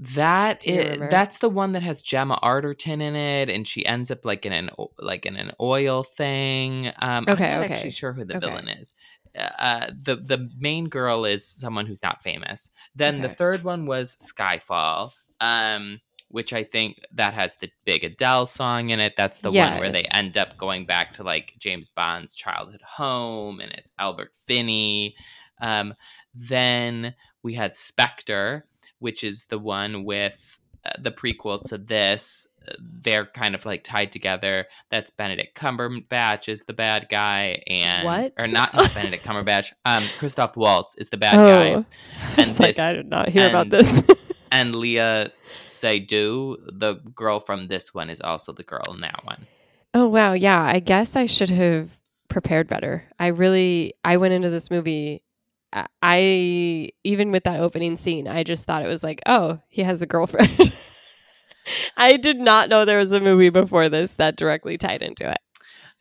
That 0.00 0.60
Do 0.60 0.72
you 0.72 0.80
i- 0.80 0.82
remember? 0.84 1.08
that's 1.10 1.38
the 1.38 1.48
one 1.48 1.72
that 1.72 1.82
has 1.82 2.02
Gemma 2.02 2.38
Arterton 2.42 3.00
in 3.02 3.16
it, 3.16 3.48
and 3.50 3.66
she 3.66 3.84
ends 3.84 4.10
up 4.10 4.24
like 4.24 4.46
in 4.46 4.52
an 4.52 4.70
like 4.98 5.26
in 5.26 5.36
an 5.36 5.52
oil 5.60 6.04
thing. 6.04 6.92
Um, 7.02 7.24
Okay, 7.28 7.46
I'm 7.46 7.60
not 7.60 7.64
okay. 7.64 7.74
actually 7.74 7.90
sure 7.90 8.12
who 8.12 8.24
the 8.24 8.36
Okay. 8.36 8.46
villain 8.46 8.68
is. 8.68 8.92
Uh, 9.36 9.90
the 10.02 10.16
the 10.16 10.50
main 10.58 10.88
girl 10.88 11.24
is 11.24 11.46
someone 11.46 11.86
who's 11.86 12.02
not 12.02 12.22
famous. 12.22 12.70
Then 12.94 13.20
the 13.20 13.28
third 13.28 13.62
one 13.64 13.86
was 13.86 14.16
Skyfall, 14.16 15.12
um, 15.40 16.00
which 16.28 16.52
I 16.52 16.64
think 16.64 16.98
that 17.12 17.34
has 17.34 17.56
the 17.56 17.70
big 17.84 18.04
Adele 18.04 18.46
song 18.46 18.90
in 18.90 19.00
it. 19.00 19.14
That's 19.16 19.38
the 19.40 19.50
one 19.72 19.78
where 19.78 19.92
they 19.92 20.04
end 20.12 20.36
up 20.36 20.56
going 20.58 20.86
back 20.86 21.12
to 21.14 21.22
like 21.24 21.54
James 21.58 21.88
Bond's 21.88 22.34
childhood 22.34 22.82
home, 22.84 23.60
and 23.60 23.70
it's 23.72 23.90
Albert 23.98 24.32
Finney. 24.46 25.14
Um, 25.60 25.94
then 26.34 27.14
we 27.42 27.54
had 27.54 27.76
Spectre, 27.76 28.66
which 28.98 29.24
is 29.24 29.44
the 29.46 29.58
one 29.58 30.04
with 30.04 30.58
uh, 30.84 30.90
the 30.98 31.10
prequel 31.10 31.62
to 31.68 31.78
this. 31.78 32.46
They're 32.78 33.24
kind 33.24 33.54
of 33.54 33.64
like 33.64 33.82
tied 33.82 34.12
together. 34.12 34.66
That's 34.90 35.10
Benedict 35.10 35.56
Cumberbatch 35.56 36.48
is 36.50 36.64
the 36.64 36.74
bad 36.74 37.08
guy, 37.10 37.62
and 37.66 38.04
What? 38.04 38.34
or 38.38 38.46
not 38.46 38.74
not 38.74 38.92
Benedict 38.94 39.24
Cumberbatch. 39.24 39.72
Um, 39.86 40.04
Christoph 40.18 40.54
Waltz 40.56 40.94
is 40.96 41.08
the 41.08 41.16
bad 41.16 41.34
oh, 41.34 41.46
guy, 41.48 41.86
I 42.36 42.40
was 42.40 42.50
And 42.50 42.60
like, 42.60 42.78
I 42.78 42.92
did 42.92 43.08
not 43.08 43.30
hear 43.30 43.48
about 43.48 43.70
this. 43.70 44.02
and 44.52 44.74
Léa 44.74 45.30
Seydoux, 45.54 46.56
the 46.70 46.94
girl 47.14 47.40
from 47.40 47.68
this 47.68 47.94
one, 47.94 48.10
is 48.10 48.20
also 48.20 48.52
the 48.52 48.62
girl 48.64 48.82
in 48.92 49.00
that 49.00 49.20
one. 49.24 49.46
oh 49.94 50.08
wow, 50.08 50.34
yeah. 50.34 50.62
I 50.62 50.80
guess 50.80 51.16
I 51.16 51.24
should 51.26 51.50
have 51.50 51.98
prepared 52.28 52.68
better. 52.68 53.04
I 53.18 53.28
really, 53.28 53.94
I 54.04 54.18
went 54.18 54.34
into 54.34 54.50
this 54.50 54.70
movie. 54.70 55.22
I- 55.72 56.92
even 57.04 57.30
with 57.30 57.44
that 57.44 57.60
opening 57.60 57.96
scene, 57.96 58.26
I 58.26 58.42
just 58.42 58.64
thought 58.64 58.84
it 58.84 58.88
was 58.88 59.02
like, 59.02 59.20
oh, 59.26 59.60
he 59.68 59.82
has 59.82 60.02
a 60.02 60.06
girlfriend. 60.06 60.72
I 61.96 62.16
did 62.16 62.38
not 62.38 62.68
know 62.68 62.84
there 62.84 62.98
was 62.98 63.12
a 63.12 63.20
movie 63.20 63.50
before 63.50 63.88
this 63.88 64.14
that 64.14 64.36
directly 64.36 64.78
tied 64.78 65.02
into 65.02 65.28
it. 65.30 65.38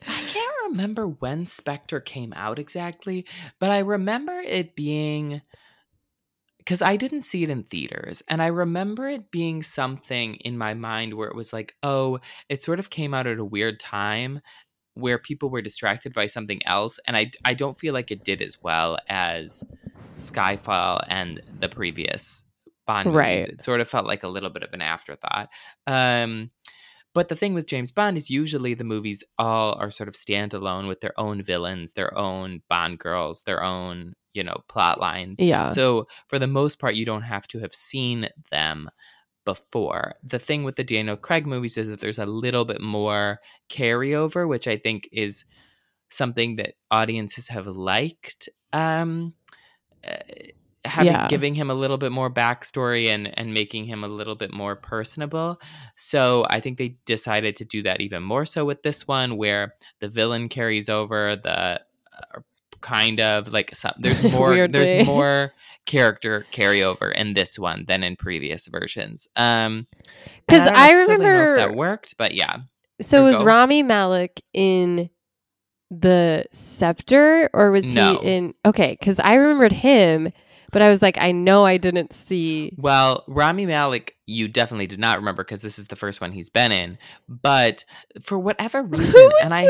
I 0.08 0.24
can't 0.28 0.56
remember 0.70 1.08
when 1.08 1.46
Spectre 1.46 2.00
came 2.00 2.34
out 2.34 2.60
exactly, 2.60 3.26
but 3.60 3.70
I 3.70 3.80
remember 3.80 4.40
it 4.40 4.76
being 4.76 5.42
because 6.60 6.82
I 6.82 6.98
didn't 6.98 7.22
see 7.22 7.44
it 7.44 7.50
in 7.50 7.64
theaters, 7.64 8.22
and 8.28 8.42
I 8.42 8.48
remember 8.48 9.08
it 9.08 9.32
being 9.32 9.64
something 9.64 10.36
in 10.36 10.58
my 10.58 10.74
mind 10.74 11.14
where 11.14 11.30
it 11.30 11.36
was 11.36 11.54
like, 11.54 11.74
oh, 11.82 12.20
it 12.50 12.62
sort 12.62 12.80
of 12.80 12.90
came 12.90 13.14
out 13.14 13.26
at 13.26 13.40
a 13.40 13.46
weird 13.46 13.80
time 13.80 14.42
where 14.98 15.18
people 15.18 15.50
were 15.50 15.62
distracted 15.62 16.14
by 16.14 16.26
something 16.26 16.66
else, 16.66 17.00
and 17.08 17.16
I 17.16 17.32
I 17.46 17.54
don't 17.54 17.80
feel 17.80 17.94
like 17.94 18.12
it 18.12 18.24
did 18.24 18.42
as 18.42 18.62
well 18.62 18.98
as 19.08 19.64
Skyfall 20.16 21.02
and 21.08 21.42
the 21.60 21.70
previous 21.70 22.46
Bond 22.86 23.08
movies. 23.08 23.18
Right. 23.18 23.48
It 23.48 23.62
sort 23.62 23.82
of 23.82 23.88
felt 23.88 24.06
like 24.06 24.24
a 24.24 24.28
little 24.28 24.50
bit 24.50 24.64
of 24.64 24.74
an 24.74 24.82
afterthought. 24.82 25.50
Um, 25.86 26.52
but 27.14 27.30
the 27.30 27.36
thing 27.36 27.54
with 27.54 27.68
James 27.68 27.92
Bond 27.92 28.18
is 28.18 28.30
usually 28.30 28.74
the 28.74 28.84
movies 28.84 29.24
all 29.38 29.74
are 29.74 29.92
sort 29.92 30.08
of 30.08 30.16
standalone 30.16 30.88
with 30.88 31.02
their 31.02 31.20
own 31.20 31.42
villains, 31.42 31.94
their 31.94 32.16
own 32.18 32.62
Bond 32.70 33.00
girls, 33.00 33.42
their 33.42 33.64
own, 33.64 34.14
you 34.34 34.44
know, 34.44 34.64
plot 34.68 35.00
lines. 35.00 35.40
Yeah. 35.40 35.70
So 35.70 36.08
for 36.28 36.40
the 36.40 36.48
most 36.48 36.80
part, 36.80 36.96
you 36.96 37.06
don't 37.06 37.24
have 37.24 37.48
to 37.50 37.60
have 37.60 37.74
seen 37.74 38.30
them 38.52 38.90
before. 39.48 40.16
The 40.24 40.40
thing 40.40 40.66
with 40.66 40.76
the 40.76 40.84
Daniel 40.84 41.18
Craig 41.18 41.48
movies 41.48 41.78
is 41.78 41.88
that 41.88 42.02
there's 42.02 42.20
a 42.20 42.26
little 42.26 42.66
bit 42.66 42.82
more 42.82 43.40
carryover, 43.70 44.48
which 44.48 44.68
I 44.68 44.78
think 44.78 45.08
is 45.12 45.46
something 46.10 46.58
that 46.58 46.74
audiences 46.92 47.48
have 47.48 47.68
liked. 47.68 48.50
Um, 48.74 49.34
uh, 50.06 50.18
having 50.86 51.14
Yeah. 51.14 51.28
giving 51.28 51.56
him 51.56 51.70
a 51.70 51.74
little 51.74 51.98
bit 51.98 52.12
more 52.12 52.30
backstory 52.30 53.08
and 53.08 53.28
and 53.40 53.54
making 53.54 53.86
him 53.86 54.04
a 54.04 54.08
little 54.08 54.36
bit 54.36 54.54
more 54.54 54.76
personable. 54.76 55.60
So 55.96 56.46
I 56.50 56.60
think 56.62 56.78
they 56.78 56.98
decided 57.06 57.56
to 57.58 57.66
do 57.66 57.84
that 57.84 58.02
even 58.02 58.24
more 58.24 58.46
so 58.46 58.66
with 58.66 58.84
this 58.84 59.08
one, 59.08 59.38
where 59.38 59.74
the 60.00 60.10
villain 60.10 60.50
carries 60.50 60.90
over 60.90 61.36
the. 61.36 61.60
Uh, 62.18 62.42
kind 62.82 63.20
of 63.20 63.52
like 63.52 63.74
some, 63.76 63.94
there's 64.00 64.22
more 64.24 64.68
there's 64.68 65.06
more 65.06 65.54
character 65.86 66.46
carryover 66.52 67.14
in 67.14 67.34
this 67.34 67.58
one 67.58 67.86
than 67.88 68.04
in 68.04 68.16
previous 68.16 68.68
versions 68.68 69.28
um 69.38 69.88
don't 70.48 70.68
I 70.76 70.90
if 71.02 71.08
remember- 71.10 71.56
that 71.58 71.74
worked 71.76 72.16
but 72.18 72.34
yeah 72.34 72.58
So 73.02 73.24
was 73.24 73.38
go. 73.40 73.46
Rami 73.46 73.84
Malek 73.84 74.42
in 74.54 75.10
the 75.90 76.46
Scepter 76.52 77.50
or 77.54 77.72
was 77.72 77.86
No. 77.86 78.20
he 78.20 78.28
in 78.28 78.54
Okay, 78.66 78.98
cuz 78.98 79.20
I 79.20 79.36
remembered 79.36 79.72
him, 79.72 80.30
but 80.74 80.82
I 80.82 80.90
was 80.90 81.02
like 81.02 81.18
I 81.18 81.32
know 81.32 81.66
I 81.66 81.78
didn't 81.78 82.12
see 82.14 82.74
Well, 82.78 83.24
Rami 83.28 83.66
Malek, 83.66 84.16
you 84.26 84.50
definitely 84.50 84.88
did 84.88 85.00
not 85.00 85.18
remember 85.20 85.46
because 85.46 85.62
this 85.62 85.80
is 85.80 85.88
the 85.88 85.96
first 85.96 86.20
one 86.20 86.34
he's 86.34 86.50
been 86.50 86.74
in. 86.74 86.98
But 87.30 87.86
for 88.22 88.38
whatever 88.38 88.84
reason, 88.98 89.30
and 89.42 89.54
I, 89.54 89.70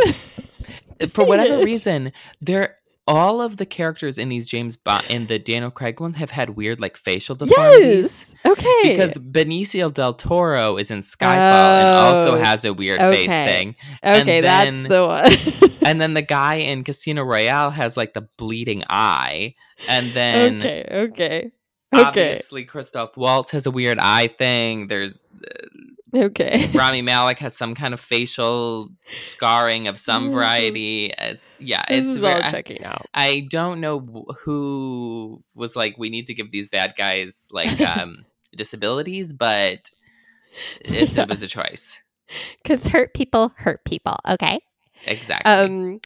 for 1.14 1.24
whatever 1.24 1.64
reason, 1.64 2.12
there 2.42 2.77
all 3.08 3.42
of 3.42 3.58
the 3.58 3.66
characters 3.66 4.18
in 4.18 4.30
these 4.30 4.48
James 4.48 4.76
Bond 4.76 5.06
in 5.10 5.28
the 5.28 5.40
Daniel 5.40 5.72
Craig 5.72 6.00
ones 6.02 6.18
have 6.18 6.32
had 6.32 6.52
weird 6.52 6.80
like 6.80 6.98
facial 6.98 7.36
deformities. 7.36 8.36
Yes. 8.44 8.54
Okay. 8.60 8.82
Because 8.84 9.14
Benicio 9.14 9.94
del 9.94 10.14
Toro 10.14 10.78
is 10.78 10.92
in 10.92 11.02
Skyfall 11.02 11.36
and 11.36 12.00
also 12.00 12.36
Oh, 12.36 12.38
has 12.38 12.66
a 12.66 12.74
weird 12.74 13.00
face 13.00 13.30
thing. 13.30 13.76
okay, 14.04 14.42
then- 14.42 14.84
that's 14.84 14.90
the 14.90 15.06
one. 15.08 15.72
And 15.88 16.02
then 16.02 16.16
the 16.16 16.22
guy 16.22 16.56
in 16.56 16.84
Casino 16.84 17.24
Royale 17.24 17.72
has 17.72 17.96
like 17.96 18.14
the 18.14 18.28
bleeding 18.36 18.84
eye. 18.90 19.56
And 19.88 20.14
then 20.14 20.58
okay, 20.60 20.86
okay. 20.92 21.52
Okay. 21.96 22.04
obviously 22.06 22.66
Christoph 22.66 23.16
Waltz 23.16 23.52
has 23.52 23.66
a 23.68 23.72
weird 23.72 23.98
eye 23.98 24.28
thing. 24.28 24.88
There's 24.88 25.24
uh, 25.50 25.68
Okay. 26.16 26.70
Rami 26.74 27.02
Malek 27.02 27.40
has 27.40 27.56
some 27.56 27.76
kind 27.76 27.94
of 27.94 28.00
facial 28.00 28.90
scarring 29.18 29.88
of 29.88 30.00
some 30.00 30.32
variety. 30.32 31.14
It's 31.18 31.54
yeah, 31.60 31.84
this 31.90 32.06
it's 32.06 32.18
is 32.18 32.24
all 32.24 32.32
I, 32.32 32.52
checking 32.52 32.84
out. 32.84 33.06
I 33.14 33.46
don't 33.50 33.82
know 33.82 34.26
who 34.44 35.44
was 35.54 35.76
like 35.76 35.98
we 35.98 36.10
need 36.10 36.28
to 36.28 36.34
give 36.34 36.52
these 36.52 36.68
bad 36.68 36.94
guys 36.98 37.48
like 37.52 37.80
um 37.98 38.26
disabilities, 38.56 39.34
but 39.34 39.92
it's, 40.82 41.16
Yeah. 41.16 41.24
it 41.24 41.30
was 41.30 41.44
a 41.44 41.48
choice. 41.48 42.02
Cuz 42.66 42.88
hurt 42.88 43.14
people 43.14 43.52
hurt 43.58 43.84
people, 43.86 44.18
okay? 44.28 44.60
Exactly. 45.06 45.52
Um 45.52 46.00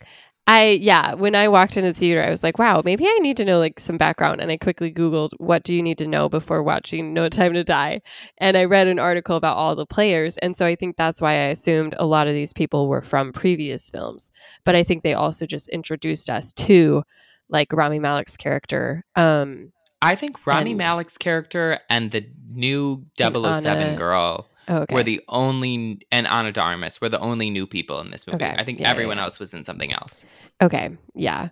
I 0.51 0.79
yeah, 0.81 1.13
when 1.13 1.34
I 1.34 1.48
walked 1.48 1.77
into 1.77 1.93
the 1.93 1.98
theater, 1.98 2.22
I 2.22 2.29
was 2.29 2.43
like, 2.43 2.60
wow, 2.60 2.81
maybe 2.84 3.05
I 3.08 3.17
need 3.22 3.38
to 3.38 3.46
know 3.46 3.58
like 3.58 3.79
some 3.79 3.98
background. 3.98 4.41
And 4.41 4.51
I 4.51 4.58
quickly 4.58 4.91
Googled 4.91 5.29
what 5.38 5.63
do 5.63 5.74
you 5.74 5.81
need 5.81 5.98
to 6.00 6.08
know 6.08 6.27
before 6.27 6.62
watching 6.62 7.13
No 7.13 7.29
Time 7.29 7.53
to 7.53 7.63
Die. 7.63 8.01
And 8.38 8.58
I 8.58 8.65
read 8.65 8.88
an 8.88 9.00
article 9.00 9.38
about 9.38 9.55
all 9.55 9.77
the 9.77 9.86
players. 9.86 10.38
And 10.39 10.58
so 10.58 10.65
I 10.65 10.75
think 10.75 10.98
that's 10.98 11.22
why 11.22 11.31
I 11.31 11.46
assumed 11.55 11.96
a 11.98 12.05
lot 12.05 12.27
of 12.27 12.34
these 12.34 12.51
people 12.51 12.89
were 12.89 13.01
from 13.01 13.31
previous 13.31 13.89
films. 13.89 14.29
But 14.65 14.75
I 14.75 14.84
think 14.84 15.03
they 15.03 15.13
also 15.13 15.46
just 15.46 15.70
introduced 15.70 16.29
us 16.29 16.51
to 16.53 17.03
like 17.48 17.72
Rami 17.72 18.00
Malek's 18.00 18.36
character. 18.36 19.05
Um 19.15 19.72
I 20.01 20.15
think 20.15 20.46
Rami 20.46 20.72
and- 20.72 20.81
Malek's 20.81 21.17
character 21.17 21.79
and 21.89 22.12
the 22.12 22.25
new 22.50 23.05
007 23.17 23.65
Anna- 23.65 23.98
girl 23.98 24.48
oh, 24.68 24.77
okay. 24.80 24.94
were 24.96 25.03
the 25.03 25.22
only 25.27 26.00
and 26.12 26.27
Ana 26.27 26.51
de 26.51 26.62
Armas 26.62 27.00
were 27.01 27.10
the 27.10 27.20
only 27.20 27.50
new 27.50 27.68
people 27.68 28.00
in 28.01 28.12
this 28.12 28.27
movie. 28.27 28.44
Okay. 28.44 28.56
I 28.58 28.63
think 28.63 28.80
Yeah, 28.80 28.89
everyone 28.89 29.18
yeah. 29.18 29.24
else 29.24 29.39
was 29.39 29.53
in 29.53 29.63
something 29.63 29.91
else. 29.94 30.25
Okay. 30.62 30.96
Yeah. 31.15 31.50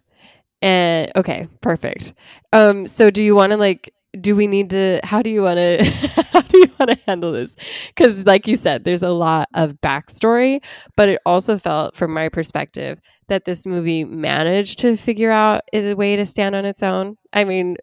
And 0.62 1.12
okay, 1.16 1.48
perfect. 1.62 2.14
Um 2.54 2.86
so 2.86 3.10
do 3.10 3.24
you 3.24 3.36
want 3.36 3.52
to 3.52 3.58
like 3.58 3.94
do 4.20 4.36
we 4.36 4.48
need 4.48 4.72
to 4.72 5.00
how 5.04 5.22
do 5.22 5.30
you 5.30 5.44
want 5.44 5.58
to 5.58 5.84
how 6.34 6.42
do 6.42 6.58
you 6.58 6.72
want 6.80 6.90
to 6.92 6.98
handle 7.06 7.32
this? 7.32 7.56
Cuz 7.96 8.26
like 8.26 8.48
you 8.48 8.56
said 8.56 8.84
there's 8.84 9.04
a 9.04 9.10
lot 9.12 9.48
of 9.54 9.74
backstory, 9.82 10.62
but 10.96 11.10
it 11.10 11.22
also 11.26 11.58
felt 11.58 11.96
from 11.96 12.14
my 12.14 12.28
perspective 12.28 13.00
that 13.28 13.46
this 13.46 13.66
movie 13.66 14.04
managed 14.04 14.80
to 14.80 14.98
figure 14.98 15.32
out 15.32 15.62
a 15.74 15.94
way 15.94 16.16
to 16.16 16.26
stand 16.26 16.56
on 16.56 16.66
its 16.66 16.82
own. 16.82 17.16
I 17.32 17.44
mean, 17.44 17.78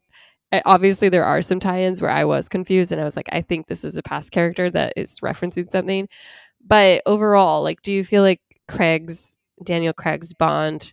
I- 0.52 0.62
obviously 0.64 1.08
there 1.08 1.24
are 1.24 1.42
some 1.42 1.60
tie-ins 1.60 2.00
where 2.00 2.10
I 2.10 2.24
was 2.24 2.48
confused 2.48 2.92
and 2.92 3.00
I 3.00 3.04
was 3.04 3.16
like 3.16 3.28
I 3.32 3.42
think 3.42 3.66
this 3.66 3.84
is 3.84 3.96
a 3.96 4.02
past 4.02 4.32
character 4.32 4.70
that 4.70 4.92
is 4.96 5.20
referencing 5.20 5.70
something. 5.70 6.08
But 6.66 7.02
overall, 7.06 7.62
like 7.62 7.82
do 7.82 7.92
you 7.92 8.04
feel 8.04 8.22
like 8.22 8.40
Craig's 8.68 9.36
Daniel 9.64 9.92
Craig's 9.92 10.32
Bond 10.34 10.92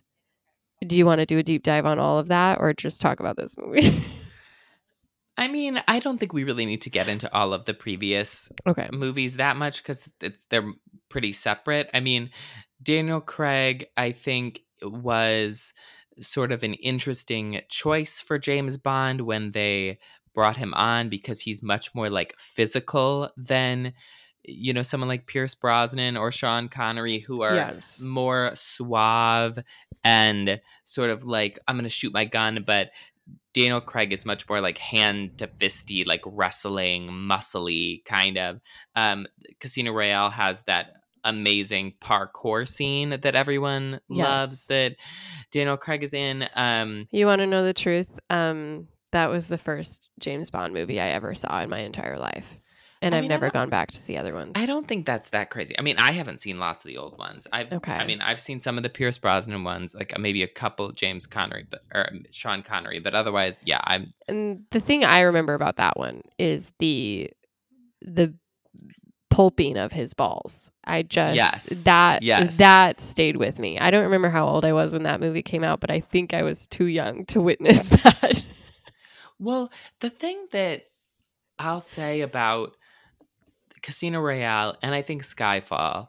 do 0.86 0.96
you 0.96 1.06
want 1.06 1.20
to 1.20 1.26
do 1.26 1.38
a 1.38 1.42
deep 1.42 1.62
dive 1.62 1.86
on 1.86 1.98
all 1.98 2.18
of 2.18 2.28
that 2.28 2.60
or 2.60 2.72
just 2.72 3.00
talk 3.00 3.20
about 3.20 3.36
this 3.36 3.56
movie? 3.58 4.04
I 5.36 5.48
mean, 5.48 5.82
I 5.88 5.98
don't 5.98 6.18
think 6.18 6.32
we 6.32 6.44
really 6.44 6.64
need 6.64 6.82
to 6.82 6.90
get 6.90 7.08
into 7.08 7.32
all 7.34 7.52
of 7.52 7.64
the 7.64 7.74
previous 7.74 8.48
okay. 8.66 8.88
movies 8.92 9.36
that 9.36 9.56
much 9.56 9.82
because 9.82 10.08
it's 10.20 10.44
they're 10.48 10.72
pretty 11.08 11.32
separate. 11.32 11.90
I 11.92 12.00
mean, 12.00 12.30
Daniel 12.82 13.20
Craig, 13.20 13.86
I 13.96 14.12
think, 14.12 14.60
was 14.80 15.72
sort 16.20 16.52
of 16.52 16.62
an 16.62 16.74
interesting 16.74 17.60
choice 17.68 18.20
for 18.20 18.38
James 18.38 18.76
Bond 18.76 19.22
when 19.22 19.52
they 19.52 19.98
brought 20.34 20.56
him 20.56 20.74
on 20.74 21.08
because 21.08 21.40
he's 21.40 21.62
much 21.62 21.94
more 21.94 22.10
like 22.10 22.34
physical 22.38 23.30
than 23.36 23.92
you 24.42 24.72
know 24.72 24.82
someone 24.82 25.08
like 25.08 25.26
Pierce 25.26 25.54
Brosnan 25.54 26.16
or 26.16 26.30
Sean 26.30 26.68
Connery 26.68 27.20
who 27.20 27.42
are 27.42 27.54
Yes. 27.54 28.00
more 28.00 28.50
suave 28.54 29.58
and 30.02 30.60
sort 30.84 31.10
of 31.10 31.24
like 31.24 31.58
I'm 31.66 31.76
going 31.76 31.84
to 31.84 31.88
shoot 31.88 32.12
my 32.12 32.24
gun 32.24 32.62
but 32.66 32.90
Daniel 33.54 33.80
Craig 33.80 34.12
is 34.12 34.26
much 34.26 34.48
more 34.48 34.60
like 34.60 34.76
hand 34.78 35.38
to 35.38 35.46
fisty, 35.46 36.04
like 36.04 36.22
wrestling, 36.26 37.08
muscly 37.08 38.04
kind 38.04 38.36
of. 38.36 38.60
Um, 38.96 39.26
Casino 39.60 39.92
Royale 39.92 40.28
has 40.30 40.62
that 40.66 40.88
amazing 41.24 41.94
parkour 42.00 42.66
scene 42.68 43.10
that 43.10 43.34
everyone 43.34 44.00
Yes. 44.08 44.24
loves 44.26 44.66
that 44.66 44.96
Daniel 45.50 45.76
Craig 45.76 46.02
is 46.02 46.12
in. 46.14 46.48
Um, 46.54 47.06
You 47.10 47.26
want 47.26 47.40
to 47.40 47.46
know 47.46 47.64
the 47.64 47.74
truth? 47.74 48.08
Um 48.30 48.88
that 49.12 49.30
was 49.30 49.46
the 49.46 49.58
first 49.58 50.08
James 50.18 50.50
Bond 50.50 50.74
movie 50.74 51.00
I 51.00 51.08
ever 51.10 51.34
saw 51.34 51.60
in 51.62 51.70
my 51.70 51.78
entire 51.80 52.18
life. 52.18 52.46
And 53.02 53.14
I 53.14 53.18
I've 53.18 53.24
mean, 53.24 53.28
never 53.28 53.50
gone 53.50 53.68
back 53.68 53.90
to 53.92 54.00
see 54.00 54.16
other 54.16 54.32
ones. 54.32 54.52
I 54.54 54.64
don't 54.66 54.88
think 54.88 55.04
that's 55.04 55.28
that 55.28 55.50
crazy. 55.50 55.78
I 55.78 55.82
mean, 55.82 55.96
I 55.98 56.12
haven't 56.12 56.40
seen 56.40 56.58
lots 56.58 56.84
of 56.84 56.88
the 56.88 56.96
old 56.96 57.18
ones. 57.18 57.46
I've, 57.52 57.70
Okay. 57.70 57.92
I 57.92 58.06
mean, 58.06 58.22
I've 58.22 58.40
seen 58.40 58.60
some 58.60 58.76
of 58.78 58.82
the 58.82 58.88
Pierce 58.88 59.18
Brosnan 59.18 59.62
ones, 59.62 59.94
like 59.94 60.14
uh, 60.16 60.18
maybe 60.18 60.42
a 60.42 60.48
couple 60.48 60.90
James 60.90 61.26
Connery, 61.26 61.66
but 61.70 61.82
or 61.94 62.08
um, 62.10 62.24
Sean 62.32 62.62
Connery, 62.62 63.00
but 63.00 63.14
otherwise, 63.14 63.62
yeah, 63.66 63.80
I'm 63.84 64.14
and 64.26 64.64
the 64.70 64.80
thing 64.80 65.04
I 65.04 65.20
remember 65.20 65.52
about 65.54 65.76
that 65.76 65.98
one 65.98 66.22
is 66.38 66.72
the 66.78 67.30
the 68.00 68.34
pulping 69.34 69.76
of 69.76 69.90
his 69.90 70.14
balls. 70.14 70.70
I 70.84 71.02
just 71.02 71.34
Yes. 71.36 71.82
that 71.84 72.22
Yes. 72.22 72.56
that 72.58 73.00
stayed 73.00 73.36
with 73.36 73.58
me. 73.58 73.78
I 73.80 73.90
don't 73.90 74.04
remember 74.04 74.28
how 74.28 74.46
old 74.46 74.64
I 74.64 74.72
was 74.72 74.92
when 74.92 75.02
that 75.04 75.18
movie 75.18 75.42
came 75.42 75.64
out, 75.64 75.80
but 75.80 75.90
I 75.90 75.98
think 76.00 76.32
I 76.32 76.42
was 76.42 76.66
too 76.68 76.84
young 76.86 77.24
to 77.26 77.40
witness 77.40 77.80
that. 77.88 78.44
Well, 79.40 79.72
the 80.00 80.10
thing 80.10 80.46
that 80.52 80.82
I'll 81.58 81.80
say 81.80 82.20
about 82.20 82.76
Casino 83.82 84.20
Royale 84.20 84.76
and 84.82 84.94
I 84.94 85.02
think 85.02 85.22
Skyfall 85.24 86.08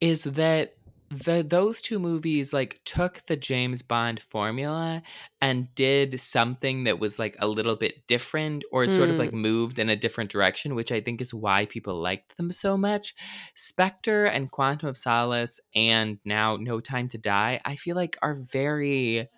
is 0.00 0.24
that 0.24 0.74
the 1.10 1.44
those 1.46 1.82
two 1.82 1.98
movies 1.98 2.52
like 2.52 2.80
took 2.84 3.26
the 3.26 3.36
James 3.36 3.82
Bond 3.82 4.22
formula 4.22 5.02
and 5.40 5.74
did 5.74 6.20
something 6.20 6.84
that 6.84 7.00
was 7.00 7.18
like 7.18 7.34
a 7.40 7.48
little 7.48 7.74
bit 7.74 8.06
different 8.06 8.62
or 8.70 8.86
sort 8.86 9.10
of 9.10 9.16
Mm. 9.16 9.18
like 9.18 9.32
moved 9.32 9.80
in 9.80 9.88
a 9.88 9.96
different 9.96 10.30
direction, 10.30 10.76
which 10.76 10.92
I 10.92 11.00
think 11.00 11.20
is 11.20 11.34
why 11.34 11.66
people 11.66 12.00
liked 12.00 12.36
them 12.36 12.52
so 12.52 12.76
much. 12.76 13.14
Spectre 13.56 14.26
and 14.26 14.52
Quantum 14.52 14.88
of 14.88 14.96
Solace 14.96 15.60
and 15.74 16.18
now 16.24 16.56
No 16.56 16.78
Time 16.80 17.08
to 17.08 17.18
Die, 17.18 17.60
I 17.64 17.74
feel 17.76 17.96
like 17.96 18.16
are 18.22 18.34
very 18.36 19.28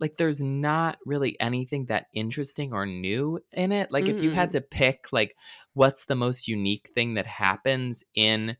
like 0.00 0.16
there's 0.16 0.40
not 0.40 0.96
really 1.04 1.38
anything 1.40 1.86
that 1.86 2.06
interesting 2.14 2.72
or 2.72 2.86
new 2.86 3.40
in 3.52 3.72
it. 3.72 3.90
Like 3.90 4.08
if 4.08 4.22
you 4.22 4.30
had 4.30 4.50
to 4.52 4.60
pick 4.60 5.12
like 5.12 5.36
what's 5.74 6.06
the 6.06 6.14
most 6.16 6.48
unique 6.48 6.90
thing 6.94 7.14
that 7.14 7.26
happens 7.26 8.02
in 8.14 8.56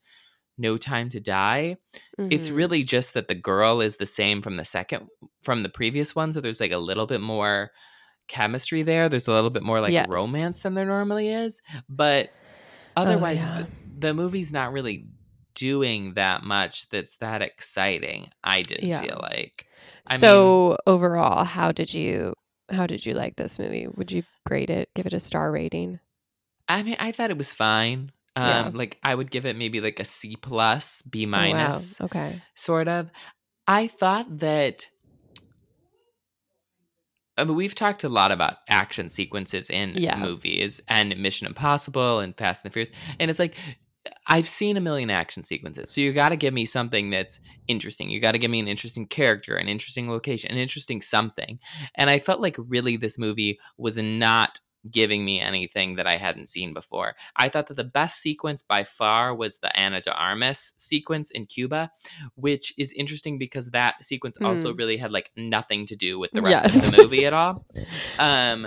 No 0.58 0.76
Time 0.76 1.08
to 1.10 1.20
Die, 1.20 1.76
it's 2.18 2.48
Mhm. 2.50 2.56
really 2.56 2.82
just 2.82 3.14
that 3.14 3.28
the 3.28 3.34
girl 3.34 3.80
is 3.80 3.96
the 3.96 4.06
same 4.06 4.42
from 4.42 4.56
the 4.56 4.64
second 4.64 5.08
from 5.42 5.62
the 5.62 5.68
previous 5.68 6.14
one, 6.16 6.32
so 6.32 6.40
there's 6.40 6.60
like 6.60 6.72
a 6.72 6.78
little 6.78 7.06
bit 7.06 7.20
more 7.20 7.70
chemistry 8.26 8.82
there. 8.82 9.08
There's 9.08 9.28
a 9.28 9.32
little 9.32 9.50
bit 9.50 9.62
more 9.62 9.80
like 9.80 9.92
Yes. 9.92 10.06
romance 10.08 10.62
than 10.62 10.74
there 10.74 10.84
normally 10.84 11.28
is, 11.28 11.62
but 11.88 12.30
otherwise 12.96 13.38
yeah. 13.38 13.62
the, 13.98 14.08
the 14.08 14.14
movie's 14.14 14.52
not 14.52 14.72
really 14.72 15.06
doing 15.54 16.14
that 16.14 16.42
much 16.44 16.88
that's 16.90 17.16
that 17.16 17.42
exciting. 17.42 18.30
I 18.44 18.62
didn't 18.62 18.86
Yeah. 18.88 19.00
feel 19.02 19.18
like. 19.22 19.66
I 20.06 20.14
mean- 20.14 20.20
so 20.20 20.76
overall, 20.86 21.44
how 21.44 21.72
did 21.72 21.92
you 21.94 22.34
how 22.70 22.86
did 22.86 23.06
you 23.06 23.14
like 23.14 23.36
this 23.36 23.58
movie? 23.58 23.86
Would 23.96 24.12
you 24.12 24.24
grade 24.46 24.68
it? 24.68 24.90
Give 24.94 25.06
it 25.06 25.14
a 25.14 25.20
star 25.20 25.50
rating? 25.50 26.00
I 26.68 26.82
mean, 26.82 26.96
I 26.98 27.12
thought 27.12 27.30
it 27.30 27.38
was 27.38 27.50
fine. 27.52 28.12
Um, 28.38 28.46
Yeah. 28.46 28.70
like 28.72 28.98
I 29.02 29.14
would 29.14 29.30
give 29.30 29.46
it 29.46 29.56
maybe 29.56 29.80
like 29.80 29.98
a 29.98 30.04
C 30.04 30.36
plus, 30.36 31.02
B 31.02 31.26
Oh, 31.26 31.28
wow. 31.28 31.30
minus, 31.30 32.00
Okay. 32.00 32.40
sort 32.54 32.86
of. 32.88 33.10
I 33.66 33.88
thought 33.88 34.38
that. 34.38 34.88
I 37.36 37.44
mean, 37.44 37.56
we've 37.56 37.74
talked 37.74 38.02
a 38.04 38.08
lot 38.08 38.32
about 38.32 38.58
action 38.68 39.10
sequences 39.10 39.70
in 39.70 39.94
Yeah. 39.94 40.16
movies 40.16 40.80
and 40.88 41.16
Mission 41.18 41.46
Impossible 41.46 42.20
and 42.20 42.36
Fast 42.36 42.64
and 42.64 42.70
the 42.70 42.72
Furious, 42.72 42.90
and 43.20 43.30
it's 43.30 43.38
like 43.38 43.56
I've 44.26 44.48
seen 44.48 44.76
a 44.76 44.80
million 44.80 45.10
action 45.10 45.42
sequences, 45.44 45.90
so 45.90 46.00
you 46.00 46.12
got 46.12 46.30
to 46.30 46.36
give 46.36 46.54
me 46.54 46.64
something 46.64 47.10
that's 47.10 47.40
interesting. 47.66 48.10
You 48.10 48.20
got 48.20 48.32
to 48.32 48.38
give 48.38 48.50
me 48.50 48.60
an 48.60 48.68
interesting 48.68 49.06
character, 49.06 49.56
an 49.56 49.68
interesting 49.68 50.08
location, 50.08 50.50
an 50.50 50.58
interesting 50.58 51.00
something. 51.00 51.58
And 51.94 52.08
I 52.08 52.18
felt 52.18 52.40
like 52.40 52.56
really 52.58 52.96
this 52.96 53.18
movie 53.18 53.58
was 53.76 53.98
not 53.98 54.60
giving 54.90 55.24
me 55.24 55.40
anything 55.40 55.96
that 55.96 56.06
I 56.06 56.16
hadn't 56.16 56.48
seen 56.48 56.72
before. 56.72 57.14
I 57.36 57.48
thought 57.48 57.66
that 57.68 57.76
the 57.76 57.84
best 57.84 58.20
sequence 58.20 58.62
by 58.62 58.84
far 58.84 59.34
was 59.34 59.58
the 59.58 59.76
Ana 59.78 60.00
de 60.00 60.12
Armas 60.12 60.72
sequence 60.76 61.30
in 61.30 61.46
Cuba, 61.46 61.90
which 62.34 62.72
is 62.78 62.92
interesting 62.92 63.38
because 63.38 63.70
that 63.70 64.04
sequence 64.04 64.38
also 64.42 64.74
really 64.74 64.96
had 64.96 65.12
like 65.12 65.30
nothing 65.36 65.86
to 65.86 65.96
do 65.96 66.18
with 66.18 66.30
the 66.32 66.42
rest 66.42 66.76
of 66.76 66.90
the 66.90 67.02
movie 67.02 67.26
at 67.26 67.32
all. 67.32 67.64
Um, 68.18 68.66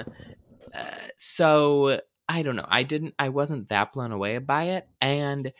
uh, 0.73 0.83
so 1.17 1.99
I 2.27 2.43
don't 2.43 2.55
know. 2.55 2.67
I 2.67 2.83
didn't. 2.83 3.13
I 3.19 3.29
wasn't 3.29 3.69
that 3.69 3.91
blown 3.93 4.11
away 4.11 4.37
by 4.37 4.63
it, 4.63 4.87
and 5.01 5.51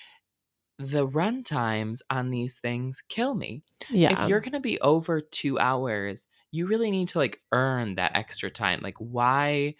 the 0.80 1.06
run 1.06 1.44
times 1.44 2.02
on 2.10 2.30
these 2.30 2.60
things 2.60 3.04
kill 3.10 3.36
me. 3.36 3.64
Yeah. 3.90 4.24
If 4.24 4.30
you're 4.30 4.40
gonna 4.40 4.62
be 4.62 4.80
over 4.80 5.22
two 5.22 5.60
hours, 5.60 6.28
you 6.52 6.68
really 6.68 6.92
need 6.92 7.10
to 7.10 7.20
like 7.20 7.42
earn 7.52 7.96
that 7.96 8.18
extra 8.18 8.50
time. 8.50 8.80
Like, 8.82 8.98
why? 8.98 9.76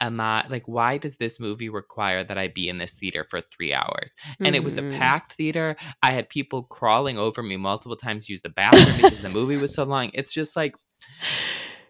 Am 0.00 0.20
I 0.20 0.46
like 0.48 0.68
why 0.68 0.96
does 0.96 1.16
this 1.16 1.40
movie 1.40 1.68
require 1.68 2.22
that 2.22 2.38
I 2.38 2.48
be 2.48 2.68
in 2.68 2.78
this 2.78 2.94
theater 2.94 3.26
for 3.28 3.40
three 3.40 3.74
hours? 3.74 4.10
And 4.44 4.54
it 4.54 4.62
was 4.62 4.78
a 4.78 4.82
Mhm. 4.82 4.92
packed 4.92 5.32
theater. 5.32 5.76
I 6.02 6.12
had 6.12 6.28
people 6.28 6.62
crawling 6.62 7.18
over 7.18 7.42
me 7.42 7.56
multiple 7.56 7.96
times 7.96 8.28
use 8.28 8.42
the 8.42 8.48
bathroom 8.48 8.96
because 8.96 9.20
the 9.20 9.28
movie 9.28 9.56
was 9.56 9.74
so 9.74 9.82
long. 9.94 10.10
It's 10.14 10.32
just 10.32 10.54
like 10.56 10.76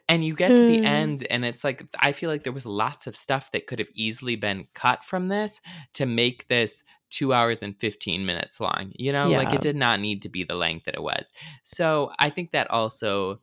and 0.09 0.25
you 0.25 0.35
get 0.35 0.55
to 0.57 0.65
the 0.65 0.79
Mm. 0.79 0.87
end 0.87 1.27
and 1.31 1.45
it's 1.45 1.65
like 1.65 1.85
i 2.01 2.13
feel 2.13 2.31
like 2.31 2.43
there 2.43 2.53
was 2.53 2.65
lots 2.65 3.07
of 3.07 3.15
stuff 3.17 3.51
that 3.53 3.67
could 3.67 3.79
have 3.79 3.89
easily 3.95 4.37
been 4.37 4.67
cut 4.75 5.05
from 5.05 5.29
this 5.29 5.61
to 5.93 6.07
make 6.07 6.49
this 6.49 6.83
two 7.11 7.33
hours 7.33 7.63
and 7.63 7.79
15 7.79 8.25
minutes 8.25 8.59
long 8.61 8.93
you 8.95 9.13
know 9.13 9.29
like 9.31 9.53
it 9.53 9.61
did 9.61 9.77
not 9.77 10.01
need 10.01 10.23
to 10.23 10.29
be 10.29 10.45
the 10.45 10.55
length 10.55 10.85
that 10.87 10.95
it 10.95 11.03
was 11.03 11.33
so 11.63 12.11
i 12.19 12.31
think 12.31 12.53
that 12.53 12.71
also 12.71 13.41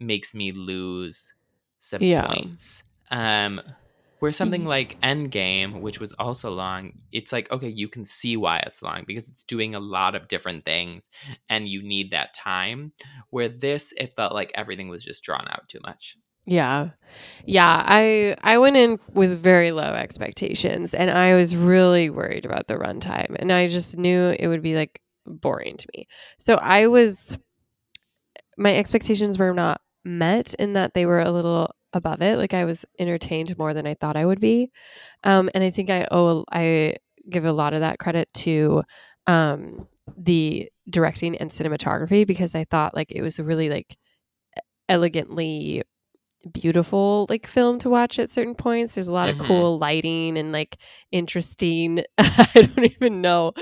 makes 0.00 0.34
me 0.34 0.50
lose 0.52 1.34
some 1.78 2.02
Yeah. 2.02 2.26
points 2.26 2.82
um 3.10 3.60
where 4.22 4.30
something 4.30 4.62
Ye- 4.62 4.68
like 4.68 5.00
Endgame, 5.00 5.80
which 5.80 5.98
was 5.98 6.12
also 6.12 6.52
long, 6.52 6.92
it's 7.10 7.32
like, 7.32 7.50
okay, 7.50 7.68
you 7.68 7.88
can 7.88 8.04
see 8.04 8.36
why 8.36 8.58
it's 8.58 8.80
long 8.80 9.02
because 9.04 9.28
it's 9.28 9.42
doing 9.42 9.74
a 9.74 9.80
lot 9.80 10.14
of 10.14 10.28
different 10.28 10.64
things 10.64 11.08
and 11.48 11.66
you 11.66 11.82
need 11.82 12.12
that 12.12 12.32
time. 12.32 12.92
Where 13.30 13.48
this, 13.48 13.92
it 13.96 14.14
felt 14.14 14.32
like 14.32 14.52
everything 14.54 14.88
was 14.88 15.02
just 15.02 15.24
drawn 15.24 15.48
out 15.50 15.68
too 15.68 15.80
much. 15.84 16.16
Yeah. 16.46 16.90
Yeah, 17.44 17.82
I 17.84 18.36
I 18.44 18.58
went 18.58 18.76
in 18.76 19.00
with 19.12 19.42
very 19.42 19.72
low 19.72 19.92
expectations 19.92 20.94
and 20.94 21.10
I 21.10 21.34
was 21.34 21.56
really 21.56 22.08
worried 22.08 22.46
about 22.46 22.68
the 22.68 22.76
runtime 22.76 23.34
and 23.40 23.52
I 23.52 23.66
just 23.66 23.98
knew 23.98 24.36
it 24.38 24.46
would 24.46 24.62
be 24.62 24.76
like 24.76 25.02
boring 25.26 25.76
to 25.78 25.88
me. 25.96 26.06
So 26.38 26.54
I 26.54 26.86
was 26.86 27.36
my 28.56 28.76
expectations 28.76 29.36
were 29.36 29.52
not 29.52 29.80
met 30.04 30.54
in 30.54 30.74
that 30.74 30.94
they 30.94 31.06
were 31.06 31.20
a 31.20 31.32
little 31.32 31.74
above 31.92 32.22
it. 32.22 32.38
Like 32.38 32.54
I 32.54 32.64
was 32.64 32.84
entertained 32.98 33.56
more 33.58 33.74
than 33.74 33.86
I 33.86 33.94
thought 33.94 34.16
I 34.16 34.26
would 34.26 34.40
be. 34.40 34.70
Um 35.24 35.50
and 35.54 35.62
I 35.64 35.70
think 35.70 35.90
I 35.90 36.06
owe 36.10 36.44
I 36.52 36.96
give 37.30 37.44
a 37.44 37.52
lot 37.52 37.74
of 37.74 37.80
that 37.80 37.98
credit 37.98 38.28
to 38.34 38.82
um 39.26 39.86
the 40.16 40.68
directing 40.90 41.36
and 41.36 41.50
cinematography 41.50 42.26
because 42.26 42.54
I 42.54 42.64
thought 42.64 42.94
like 42.94 43.12
it 43.12 43.22
was 43.22 43.38
really 43.38 43.68
like 43.68 43.96
elegantly 44.88 45.82
beautiful 46.52 47.26
like 47.30 47.46
film 47.46 47.78
to 47.78 47.88
watch 47.88 48.18
at 48.18 48.28
certain 48.30 48.54
points. 48.56 48.94
There's 48.94 49.06
a 49.06 49.12
lot 49.12 49.28
Mhm. 49.28 49.40
of 49.40 49.46
cool 49.46 49.78
lighting 49.78 50.36
and 50.36 50.50
like 50.50 50.76
interesting 51.12 52.02
I 52.18 52.48
don't 52.54 52.84
even 52.84 53.20
know 53.20 53.52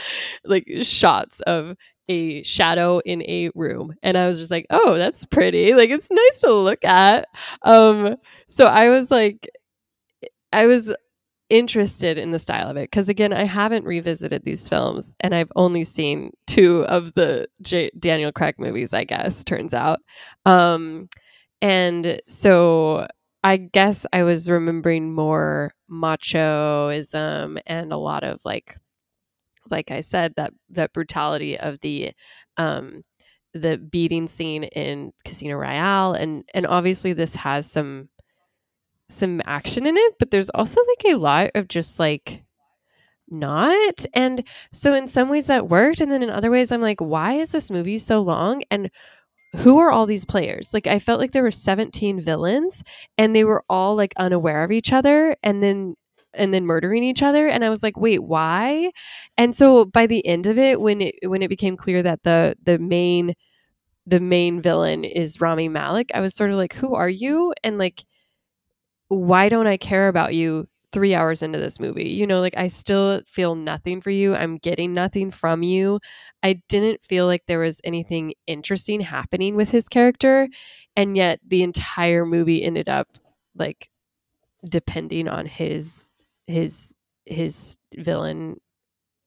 like 0.45 0.67
shots 0.83 1.41
of 1.43 1.77
a 2.11 2.43
shadow 2.43 2.99
in 3.01 3.23
a 3.23 3.51
room 3.55 3.95
and 4.03 4.19
I 4.19 4.27
was 4.27 4.39
just 4.39 4.51
like, 4.51 4.67
"Oh, 4.71 4.97
that's 4.97 5.25
pretty. 5.27 5.75
Like 5.75 5.91
it's 5.91 6.11
nice 6.11 6.41
to 6.43 6.53
look 6.53 6.85
at." 6.85 7.29
Um 7.63 8.17
so 8.49 8.67
I 8.67 8.91
was 8.91 9.11
like 9.11 9.49
I 10.53 10.67
was 10.67 10.93
interested 11.51 12.17
in 12.17 12.31
the 12.31 12.39
style 12.39 12.69
of 12.71 12.77
it 12.77 12.89
because 12.89 13.09
again 13.09 13.33
i 13.33 13.43
haven't 13.43 13.85
revisited 13.85 14.45
these 14.45 14.69
films 14.69 15.17
and 15.19 15.35
i've 15.35 15.51
only 15.57 15.83
seen 15.83 16.31
two 16.47 16.85
of 16.87 17.13
the 17.15 17.47
J- 17.61 17.91
daniel 17.99 18.31
craig 18.31 18.55
movies 18.57 18.95
i 18.95 19.03
guess 19.03 19.43
turns 19.43 19.75
out 19.75 19.99
um 20.47 21.09
and 21.61 22.23
so 22.29 23.09
i 23.43 23.57
guess 23.57 24.07
i 24.13 24.23
was 24.23 24.49
remembering 24.49 25.13
more 25.13 25.73
machoism 25.91 27.61
and 27.67 27.93
a 27.93 27.97
lot 27.97 28.23
of 28.23 28.41
like 28.45 28.77
like 29.71 29.91
i 29.91 30.01
said 30.01 30.33
that 30.37 30.53
that 30.69 30.93
brutality 30.93 31.59
of 31.59 31.81
the 31.81 32.13
um 32.57 33.03
the 33.53 33.79
beating 33.79 34.29
scene 34.29 34.65
in 34.65 35.13
casino 35.25 35.57
royale 35.57 36.13
and 36.13 36.45
and 36.55 36.67
obviously 36.67 37.13
this 37.13 37.35
has 37.35 37.71
some 37.71 38.09
some 39.11 39.43
action 39.45 39.87
in 39.87 39.97
it, 39.97 40.15
but 40.19 40.31
there's 40.31 40.51
also 40.51 40.81
like 40.81 41.13
a 41.13 41.19
lot 41.19 41.51
of 41.55 41.69
just 41.69 41.99
like 41.99 42.43
not. 43.29 44.07
And 44.15 44.47
so 44.73 44.95
in 44.95 45.07
some 45.07 45.29
ways 45.29 45.47
that 45.47 45.69
worked. 45.69 46.01
And 46.01 46.11
then 46.11 46.23
in 46.23 46.31
other 46.31 46.51
ways, 46.51 46.73
I'm 46.73 46.81
like, 46.81 47.01
why 47.01 47.35
is 47.35 47.53
this 47.53 47.71
movie 47.71 47.99
so 47.99 48.21
long? 48.21 48.63
And 48.71 48.91
who 49.57 49.79
are 49.79 49.91
all 49.91 50.07
these 50.07 50.25
players? 50.25 50.73
Like, 50.73 50.87
I 50.87 50.99
felt 50.99 51.21
like 51.21 51.33
there 51.33 51.43
were 51.43 51.51
17 51.51 52.21
villains 52.21 52.83
and 53.19 53.35
they 53.35 53.45
were 53.45 53.65
all 53.69 53.97
like 53.97 54.15
unaware 54.17 54.65
of 54.65 54.73
each 54.73 54.93
other 54.93 55.37
and 55.43 55.63
then 55.63 55.97
and 56.35 56.55
then 56.55 56.67
murdering 56.67 57.03
each 57.03 57.23
other 57.23 57.49
and 57.49 57.65
i 57.65 57.71
was 57.71 57.83
like 57.83 57.97
wait 57.97 58.23
why 58.23 58.91
and 59.37 59.57
so 59.57 59.85
by 59.85 60.07
the 60.07 60.25
end 60.27 60.47
of 60.47 60.59
it 60.59 60.81
when 60.81 61.01
it 61.01 61.15
when 61.25 61.43
it 61.43 61.49
became 61.49 61.77
clear 61.77 62.03
that 62.03 62.23
the 62.23 62.55
the 62.63 62.79
main 62.79 63.35
the 64.07 64.21
main 64.21 64.61
villain 64.61 65.05
is 65.05 65.41
rami 65.41 65.69
malek 65.69 66.11
i 66.15 66.21
was 66.21 66.35
sort 66.35 66.51
of 66.51 66.57
like 66.57 66.75
who 66.75 66.95
are 66.95 67.09
you 67.09 67.55
and 67.65 67.79
like 67.79 68.05
why 69.09 69.49
don't 69.49 69.67
I 69.67 69.77
care 69.77 70.09
about 70.09 70.35
you 70.35 70.69
three 70.93 71.15
hours 71.15 71.43
into 71.43 71.59
this 71.59 71.81
movie? 71.81 72.09
You 72.11 72.27
know, 72.27 72.41
like 72.41 72.57
I 72.57 72.69
still 72.69 73.23
feel 73.27 73.55
nothing 73.55 74.01
for 74.01 74.11
you. 74.11 74.35
I'm 74.35 74.57
getting 74.57 74.93
nothing 74.93 75.31
from 75.31 75.63
you. 75.63 76.01
I 76.43 76.63
didn't 76.69 77.05
feel 77.05 77.27
like 77.27 77.43
there 77.47 77.59
was 77.59 77.81
anything 77.85 78.35
interesting 78.47 79.01
happening 79.01 79.57
with 79.57 79.71
his 79.71 79.89
character. 79.89 80.49
And 80.97 81.17
yet 81.17 81.41
the 81.47 81.63
entire 81.63 82.25
movie 82.25 82.63
ended 82.63 82.89
up 82.89 83.09
like 83.55 83.91
depending 84.69 85.29
on 85.29 85.47
his 85.47 86.13
his 86.51 86.95
his 87.27 87.79
villain 87.97 88.61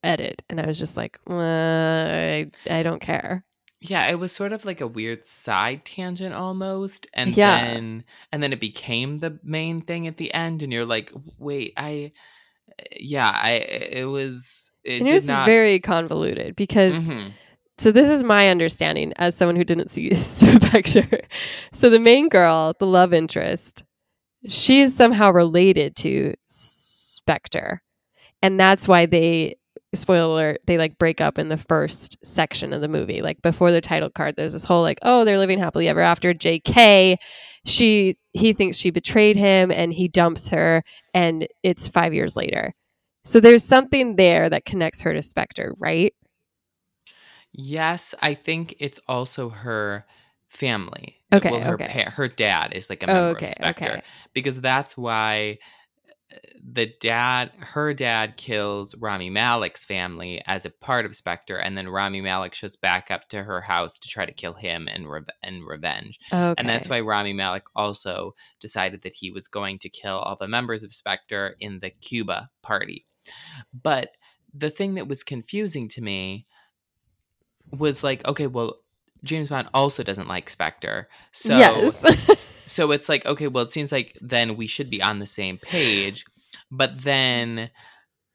edit. 0.03 0.43
And 0.49 0.59
I 0.59 0.65
was 0.67 0.77
just 0.77 0.97
like, 0.97 1.19
"Uh, 1.29 1.33
I, 1.33 2.51
I 2.69 2.83
don't 2.83 2.99
care. 3.01 3.45
Yeah, 3.79 4.09
it 4.09 4.17
was 4.19 4.31
sort 4.31 4.53
of 4.53 4.63
like 4.63 4.79
a 4.79 4.87
weird 4.87 5.25
side 5.25 5.83
tangent 5.85 6.33
almost, 6.33 7.07
and 7.13 7.33
Yeah. 7.35 7.59
then 7.59 8.03
and 8.31 8.41
then 8.41 8.53
it 8.53 8.59
became 8.61 9.19
the 9.19 9.39
main 9.43 9.81
thing 9.81 10.07
at 10.07 10.17
the 10.17 10.33
end, 10.33 10.63
and 10.63 10.71
you're 10.71 10.85
like, 10.85 11.11
wait, 11.37 11.73
I, 11.75 12.13
yeah, 12.97 13.31
I, 13.33 13.51
it 13.53 14.05
was, 14.05 14.71
it 14.85 15.01
and 15.01 15.09
it 15.09 15.13
was 15.13 15.27
not. 15.27 15.45
very 15.45 15.79
convoluted 15.79 16.55
because 16.55 16.93
Mhm. 16.95 17.33
so 17.77 17.91
this 17.91 18.09
is 18.09 18.23
my 18.23 18.49
understanding 18.49 19.11
as 19.17 19.35
someone 19.35 19.57
who 19.57 19.65
didn't 19.65 19.91
see 19.91 20.09
the 20.13 20.69
picture 20.71 21.19
So 21.73 21.89
the 21.89 21.99
main 21.99 22.29
girl, 22.29 22.73
the 22.79 22.87
love 22.87 23.13
interest, 23.13 23.83
she 24.47 24.79
is 24.81 24.95
somehow 24.95 25.31
related 25.31 25.95
to 25.97 26.35
Spectre. 27.23 27.81
And 28.41 28.59
that's 28.59 28.87
why 28.87 29.05
they 29.05 29.55
spoiler 29.95 30.25
alert, 30.33 30.61
they 30.65 30.77
like 30.77 30.97
break 30.97 31.21
up 31.21 31.37
in 31.37 31.49
the 31.49 31.57
first 31.57 32.17
section 32.23 32.73
of 32.73 32.81
the 32.81 32.87
movie. 32.87 33.21
Like 33.21 33.41
before 33.41 33.71
the 33.71 33.81
title 33.81 34.09
card, 34.09 34.35
there's 34.35 34.53
this 34.53 34.65
whole 34.65 34.81
like, 34.81 34.99
oh, 35.03 35.23
they're 35.23 35.37
living 35.37 35.59
happily 35.59 35.87
ever 35.87 36.01
after. 36.01 36.33
JK, 36.33 37.17
she 37.65 38.17
he 38.33 38.53
thinks 38.53 38.77
she 38.77 38.89
betrayed 38.89 39.37
him 39.37 39.71
and 39.71 39.93
he 39.93 40.07
dumps 40.07 40.49
her 40.49 40.83
and 41.13 41.47
it's 41.61 41.87
five 41.87 42.13
years 42.13 42.35
later. 42.35 42.73
So 43.23 43.39
there's 43.39 43.63
something 43.63 44.15
there 44.17 44.49
that 44.49 44.65
connects 44.65 45.01
her 45.01 45.13
to 45.13 45.21
Spectre, 45.21 45.73
right? 45.79 46.13
Yes, 47.53 48.15
I 48.21 48.33
think 48.33 48.75
it's 48.79 48.99
also 49.07 49.49
her 49.49 50.05
family. 50.49 51.17
Okay, 51.31 51.51
well, 51.51 51.61
her 51.61 51.75
okay. 51.75 52.03
pa- 52.05 52.11
her 52.11 52.27
dad 52.27 52.73
is 52.73 52.89
like 52.89 53.03
a 53.03 53.09
Oh, 53.09 53.13
member 53.13 53.37
okay, 53.37 53.45
of 53.45 53.51
Spectre 53.51 53.89
okay. 53.91 54.01
because 54.33 54.59
that's 54.59 54.97
why 54.97 55.59
the 56.63 56.93
dad, 56.99 57.51
her 57.59 57.93
dad 57.93 58.37
kills 58.37 58.95
Rami 58.95 59.29
Malek's 59.29 59.85
family 59.85 60.41
as 60.45 60.65
a 60.65 60.69
part 60.69 61.05
of 61.05 61.15
Spectre, 61.15 61.57
and 61.57 61.77
then 61.77 61.87
Rami 61.87 62.21
Malek 62.21 62.53
shows 62.53 62.75
back 62.75 63.11
up 63.11 63.29
to 63.29 63.43
her 63.43 63.61
house 63.61 63.97
to 63.99 64.07
try 64.07 64.25
to 64.25 64.31
kill 64.31 64.53
him 64.53 64.87
and, 64.87 65.09
re- 65.09 65.21
and 65.41 65.65
revenge. 65.65 66.19
Okay. 66.31 66.53
And 66.57 66.67
that's 66.67 66.89
why 66.89 67.01
Rami 67.01 67.33
Malek 67.33 67.63
also 67.75 68.35
decided 68.59 69.03
that 69.03 69.15
he 69.15 69.31
was 69.31 69.47
going 69.47 69.79
to 69.79 69.89
kill 69.89 70.17
all 70.17 70.37
the 70.39 70.47
members 70.47 70.83
of 70.83 70.93
Spectre 70.93 71.55
in 71.59 71.79
the 71.79 71.89
Cuba 71.89 72.49
party. 72.61 73.05
But 73.73 74.09
the 74.53 74.69
thing 74.69 74.95
that 74.95 75.07
was 75.07 75.23
confusing 75.23 75.87
to 75.89 76.01
me 76.01 76.45
was 77.71 78.03
like, 78.03 78.25
okay, 78.27 78.47
well, 78.47 78.79
James 79.23 79.49
Bond 79.49 79.69
also 79.73 80.03
doesn't 80.03 80.27
like 80.27 80.49
Spectre. 80.49 81.07
So 81.31 81.57
yes. 81.57 82.03
so 82.65 82.91
it's 82.91 83.09
like, 83.09 83.25
okay, 83.25 83.47
well, 83.47 83.63
it 83.63 83.71
seems 83.71 83.91
like 83.91 84.17
then 84.21 84.57
we 84.57 84.67
should 84.67 84.89
be 84.89 85.01
on 85.01 85.19
the 85.19 85.25
same 85.25 85.57
page. 85.57 86.25
But 86.69 87.01
then 87.03 87.69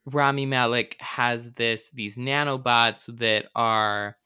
Rami 0.07 0.46
Malek 0.46 0.96
has 1.01 1.53
this 1.53 1.90
these 1.90 2.16
nanobots 2.16 3.07
that 3.18 3.46
are 3.55 4.16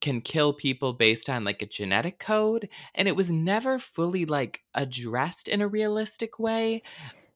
can 0.00 0.20
kill 0.20 0.52
people 0.52 0.92
based 0.92 1.28
on 1.28 1.44
like 1.44 1.62
a 1.62 1.66
genetic 1.66 2.18
code 2.18 2.68
and 2.94 3.08
it 3.08 3.16
was 3.16 3.30
never 3.30 3.78
fully 3.78 4.24
like 4.24 4.60
addressed 4.74 5.48
in 5.48 5.62
a 5.62 5.68
realistic 5.68 6.38
way 6.38 6.82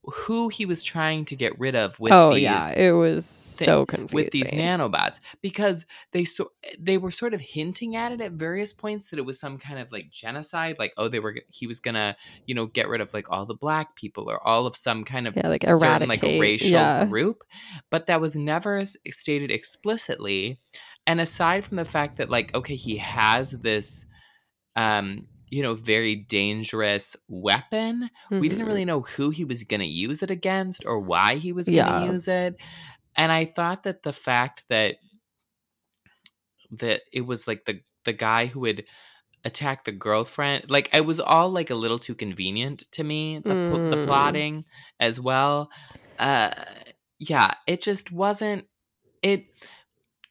who 0.04 0.48
he 0.48 0.64
was 0.64 0.82
trying 0.82 1.26
to 1.26 1.36
get 1.36 1.58
rid 1.58 1.76
of 1.76 1.98
with 2.00 2.12
oh 2.12 2.32
these 2.34 2.42
yeah, 2.42 2.70
it 2.70 2.92
was 2.92 3.26
so 3.26 3.84
confusing. 3.84 4.14
with 4.14 4.30
these 4.30 4.50
nanobots 4.50 5.20
because 5.42 5.84
they 6.12 6.24
so 6.24 6.52
they 6.78 6.96
were 6.96 7.10
sort 7.10 7.34
of 7.34 7.40
hinting 7.40 7.96
at 7.96 8.10
it 8.10 8.20
at 8.20 8.32
various 8.32 8.72
points 8.72 9.10
that 9.10 9.18
it 9.18 9.26
was 9.26 9.38
some 9.38 9.58
kind 9.58 9.78
of 9.78 9.92
like 9.92 10.08
genocide 10.10 10.76
like 10.78 10.94
oh 10.96 11.08
they 11.08 11.20
were 11.20 11.36
he 11.50 11.66
was 11.66 11.80
gonna 11.80 12.16
you 12.46 12.54
know 12.54 12.64
get 12.66 12.88
rid 12.88 13.02
of 13.02 13.12
like 13.12 13.30
all 13.30 13.44
the 13.44 13.54
black 13.54 13.94
people 13.94 14.30
or 14.30 14.46
all 14.46 14.66
of 14.66 14.74
some 14.74 15.04
kind 15.04 15.28
of 15.28 15.36
Yeah, 15.36 15.48
like 15.48 15.62
certain, 15.62 16.08
like 16.08 16.22
racial 16.22 16.70
yeah. 16.70 17.04
group 17.04 17.44
but 17.90 18.06
that 18.06 18.22
was 18.22 18.34
never 18.36 18.82
stated 19.10 19.50
explicitly 19.50 20.58
and 21.06 21.20
aside 21.20 21.64
from 21.64 21.76
the 21.76 21.84
fact 21.84 22.16
that 22.16 22.30
like 22.30 22.54
okay 22.54 22.76
he 22.76 22.96
has 22.96 23.50
this 23.50 24.06
um 24.76 25.26
you 25.50 25.62
know 25.62 25.74
very 25.74 26.16
dangerous 26.16 27.16
weapon 27.28 28.10
we 28.38 28.48
didn't 28.48 28.66
really 28.66 28.84
know 28.84 29.00
who 29.02 29.30
he 29.30 29.44
was 29.44 29.64
going 29.64 29.80
to 29.80 29.86
use 29.86 30.22
it 30.22 30.30
against 30.30 30.84
or 30.86 31.00
why 31.00 31.36
he 31.36 31.52
was 31.52 31.70
going 31.70 31.86
to 31.86 31.90
Yeah. 31.90 32.00
use 32.12 32.28
it 32.28 32.56
and 33.16 33.32
i 33.32 33.44
thought 33.44 33.84
that 33.84 34.02
the 34.04 34.12
fact 34.12 34.64
that 34.70 34.96
that 36.70 37.02
it 37.12 37.22
was 37.22 37.46
like 37.46 37.64
the 37.64 37.80
the 38.04 38.12
guy 38.12 38.46
who 38.46 38.60
would 38.60 38.84
attack 39.44 39.84
the 39.84 39.92
girlfriend 39.92 40.66
like 40.70 40.94
it 40.94 41.06
was 41.06 41.20
all 41.20 41.50
like 41.50 41.70
a 41.70 41.74
little 41.76 41.98
too 41.98 42.14
convenient 42.14 42.84
to 42.92 43.04
me 43.04 43.40
the, 43.46 43.56
pl- 43.56 43.84
the 43.90 43.96
Mm. 43.96 44.04
plotting 44.04 44.64
as 45.00 45.20
well 45.20 45.70
uh 46.18 46.52
yeah 47.18 47.50
it 47.66 47.82
just 47.82 48.12
wasn't 48.12 48.66
it 49.22 49.46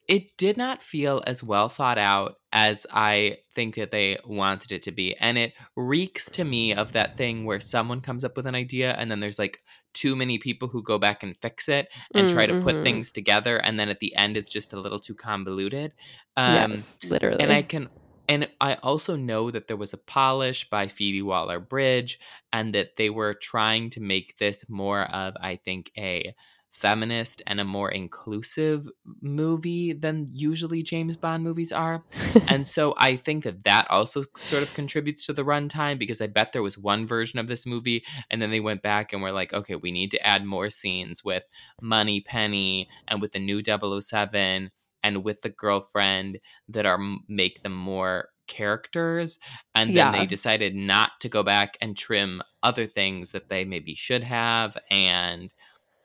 it 0.08 0.38
did 0.38 0.58
not 0.58 0.84
feel 0.84 1.23
as 1.27 1.43
well 1.43 1.69
thought 1.69 1.99
out 1.99 2.36
as 2.52 2.86
I 2.92 3.38
think 3.54 3.76
that 3.76 3.92
they 3.92 4.18
wanted 4.26 4.72
it 4.72 4.82
to 4.84 4.92
be. 4.92 5.16
And 5.18 5.38
it 5.38 5.54
reeks 5.76 6.30
to 6.32 6.44
me 6.44 6.74
of 6.74 6.94
that 6.94 7.18
thing 7.18 7.46
where 7.46 7.60
someone 7.60 8.02
comes 8.02 8.24
up 8.24 8.36
with 8.36 8.46
an 8.48 8.56
idea 8.56 8.94
and 8.94 9.12
then 9.12 9.20
there's 9.20 9.40
like 9.40 9.64
too 9.94 10.16
many 10.16 10.38
people 10.40 10.68
who 10.68 10.82
go 10.84 10.98
back 10.98 11.24
and 11.24 11.38
fix 11.42 11.70
it 11.70 11.90
and 12.16 12.28
try 12.28 12.46
to 12.48 12.54
put 12.54 12.76
Mhm. 12.78 12.84
things 12.84 13.12
together. 13.12 13.58
And 13.58 13.80
then 13.80 13.90
at 13.90 14.00
the 14.00 14.16
end, 14.16 14.38
it's 14.38 14.52
just 14.52 14.74
a 14.74 14.80
little 14.80 15.00
too 15.00 15.16
convoluted. 15.16 15.94
Um, 16.38 16.72
yes, 16.72 17.00
literally. 17.04 17.38
and 17.40 17.52
I 17.52 17.62
can. 17.64 17.90
And 18.28 18.48
I 18.62 18.76
also 18.76 19.16
know 19.16 19.50
that 19.50 19.68
there 19.68 19.78
was 19.78 19.94
a 19.94 19.98
polish 19.98 20.70
by 20.70 20.88
Phoebe 20.88 21.24
Waller-Bridge, 21.24 22.20
and 22.54 22.76
that 22.76 22.96
they 22.96 23.10
were 23.10 23.34
trying 23.34 23.90
to 23.92 24.02
make 24.02 24.38
this 24.38 24.70
more 24.70 25.04
of, 25.06 25.34
I 25.42 25.56
think, 25.56 25.92
a 25.98 26.36
feminist 26.80 27.42
and 27.46 27.60
a 27.60 27.65
more 27.65 27.92
inclusive 27.92 28.88
movie 29.22 29.92
than 29.94 30.28
usually 30.32 30.82
James 30.82 31.18
Bond 31.18 31.44
movies 31.44 31.72
are. 31.72 32.04
And 32.48 32.65
so 32.68 32.96
I 32.98 33.15
think 33.18 33.44
that 33.44 33.63
that 33.65 33.86
also 33.89 34.24
sort 34.38 34.63
of 34.63 34.74
contributes 34.74 35.26
to 35.26 35.34
the 35.34 35.44
runtime 35.44 36.00
because 36.00 36.22
I 36.22 36.28
bet 36.28 36.52
there 36.54 36.63
was 36.63 36.78
one 36.78 37.06
version 37.06 37.38
of 37.39 37.48
this 37.48 37.65
movie 37.65 38.04
and 38.30 38.42
then 38.42 38.50
they 38.52 38.60
went 38.60 38.82
back 38.82 39.13
and 39.13 39.22
were 39.22 39.32
like, 39.32 39.54
okay, 39.54 39.76
we 39.76 39.92
need 39.92 40.12
to 40.12 40.28
add 40.28 40.46
more 40.46 40.70
scenes 40.70 41.24
with 41.24 41.44
Moneypenny 41.82 42.88
and 43.08 43.22
with 43.22 43.34
the 43.34 43.39
new 43.39 43.62
007 43.63 44.72
and 45.04 45.24
with 45.24 45.42
the 45.42 45.50
girlfriend 45.50 46.39
that 46.70 46.86
are 46.86 47.00
make 47.28 47.62
them 47.63 47.74
more 47.74 48.30
characters 48.48 49.38
and 49.76 49.89
then 49.92 49.96
Yeah. 49.96 50.12
they 50.20 50.26
decided 50.26 50.74
not 50.76 51.12
to 51.22 51.30
go 51.30 51.44
back 51.44 51.78
and 51.82 51.96
trim 51.96 52.42
other 52.63 52.88
things 52.88 53.32
that 53.32 53.48
they 53.50 53.63
maybe 53.63 53.94
should 53.96 54.24
have 54.24 54.76
and 54.89 55.54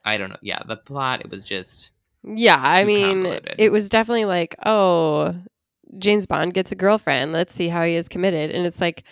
I 0.04 0.16
don't 0.16 0.30
know. 0.30 0.36
Yeah, 0.42 0.62
the 0.66 0.76
plot 0.76 1.20
it 1.20 1.30
was 1.30 1.44
just 1.44 1.92
yeah, 2.24 2.60
I 2.60 2.84
mean, 2.84 3.24
convoluted. 3.24 3.54
it 3.58 3.70
was 3.70 3.88
definitely 3.88 4.24
like, 4.24 4.54
oh, 4.64 5.34
James 5.98 6.26
Bond 6.26 6.54
gets 6.54 6.72
a 6.72 6.76
girlfriend. 6.76 7.32
Let's 7.32 7.54
see 7.54 7.68
how 7.68 7.84
he 7.84 7.94
is 7.94 8.08
committed. 8.08 8.50
And 8.50 8.66
it's 8.66 8.80
like, 8.80 9.04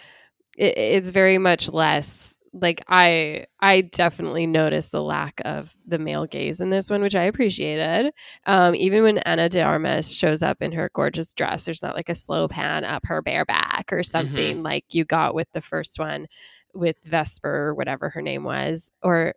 it, 0.57 0.77
it's 0.77 1.11
very 1.11 1.39
much 1.39 1.69
less 1.71 2.39
like 2.55 2.83
I 2.89 3.47
I 3.61 3.81
definitely 3.81 4.47
noticed 4.47 4.93
the 4.93 5.03
lack 5.03 5.41
of 5.45 5.75
the 5.87 5.99
male 5.99 6.27
gaze 6.27 6.61
in 6.61 6.71
this 6.71 6.91
one, 6.91 7.01
which 7.03 7.15
I 7.15 7.25
appreciated. 7.25 8.13
Um, 8.47 8.75
even 8.75 9.03
when 9.03 9.19
Ana 9.19 9.49
de 9.49 9.63
Armas 9.63 10.13
shows 10.13 10.43
up 10.43 10.61
in 10.61 10.73
her 10.73 10.91
gorgeous 10.93 11.33
dress, 11.33 11.65
there's 11.65 11.83
not 11.83 11.97
like 11.97 12.11
a 12.11 12.15
slow 12.15 12.49
pan 12.49 12.85
up 12.85 13.07
her 13.07 13.23
bare 13.23 13.47
back 13.47 13.91
or 13.91 14.03
something 14.03 14.63
like 14.63 14.85
you 14.91 15.05
got 15.05 15.35
with 15.35 15.49
the 15.53 15.63
first 15.63 15.99
one 15.99 16.27
with 16.75 16.97
Vesper 17.05 17.69
or 17.69 17.75
whatever 17.75 18.11
her 18.11 18.23
name 18.23 18.45
was, 18.45 18.93
or 19.03 19.35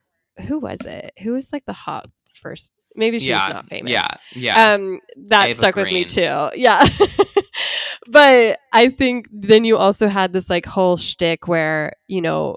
who 0.47 0.59
was 0.59 0.81
it? 0.81 1.13
Who 1.21 1.33
was 1.33 1.51
like 1.51 1.65
the 1.65 1.73
hot 1.73 2.07
first? 2.29 2.73
Maybe 2.95 3.19
she 3.19 3.29
yeah, 3.29 3.47
was 3.47 3.53
not 3.55 3.69
famous. 3.69 3.91
Yeah, 3.91 4.07
yeah. 4.31 4.73
Um, 4.73 4.99
that 5.27 5.49
Ava 5.49 5.57
stuck 5.57 5.75
with 5.75 5.87
me 5.87 6.05
too. 6.05 6.49
Yeah. 6.55 6.87
but 8.07 8.59
I 8.71 8.89
think 8.89 9.27
then 9.31 9.65
you 9.65 9.77
also 9.77 10.07
had 10.07 10.31
this 10.31 10.49
like 10.49 10.65
whole 10.65 10.97
shtick 10.97 11.47
where, 11.47 11.93
you 12.07 12.21
know, 12.21 12.55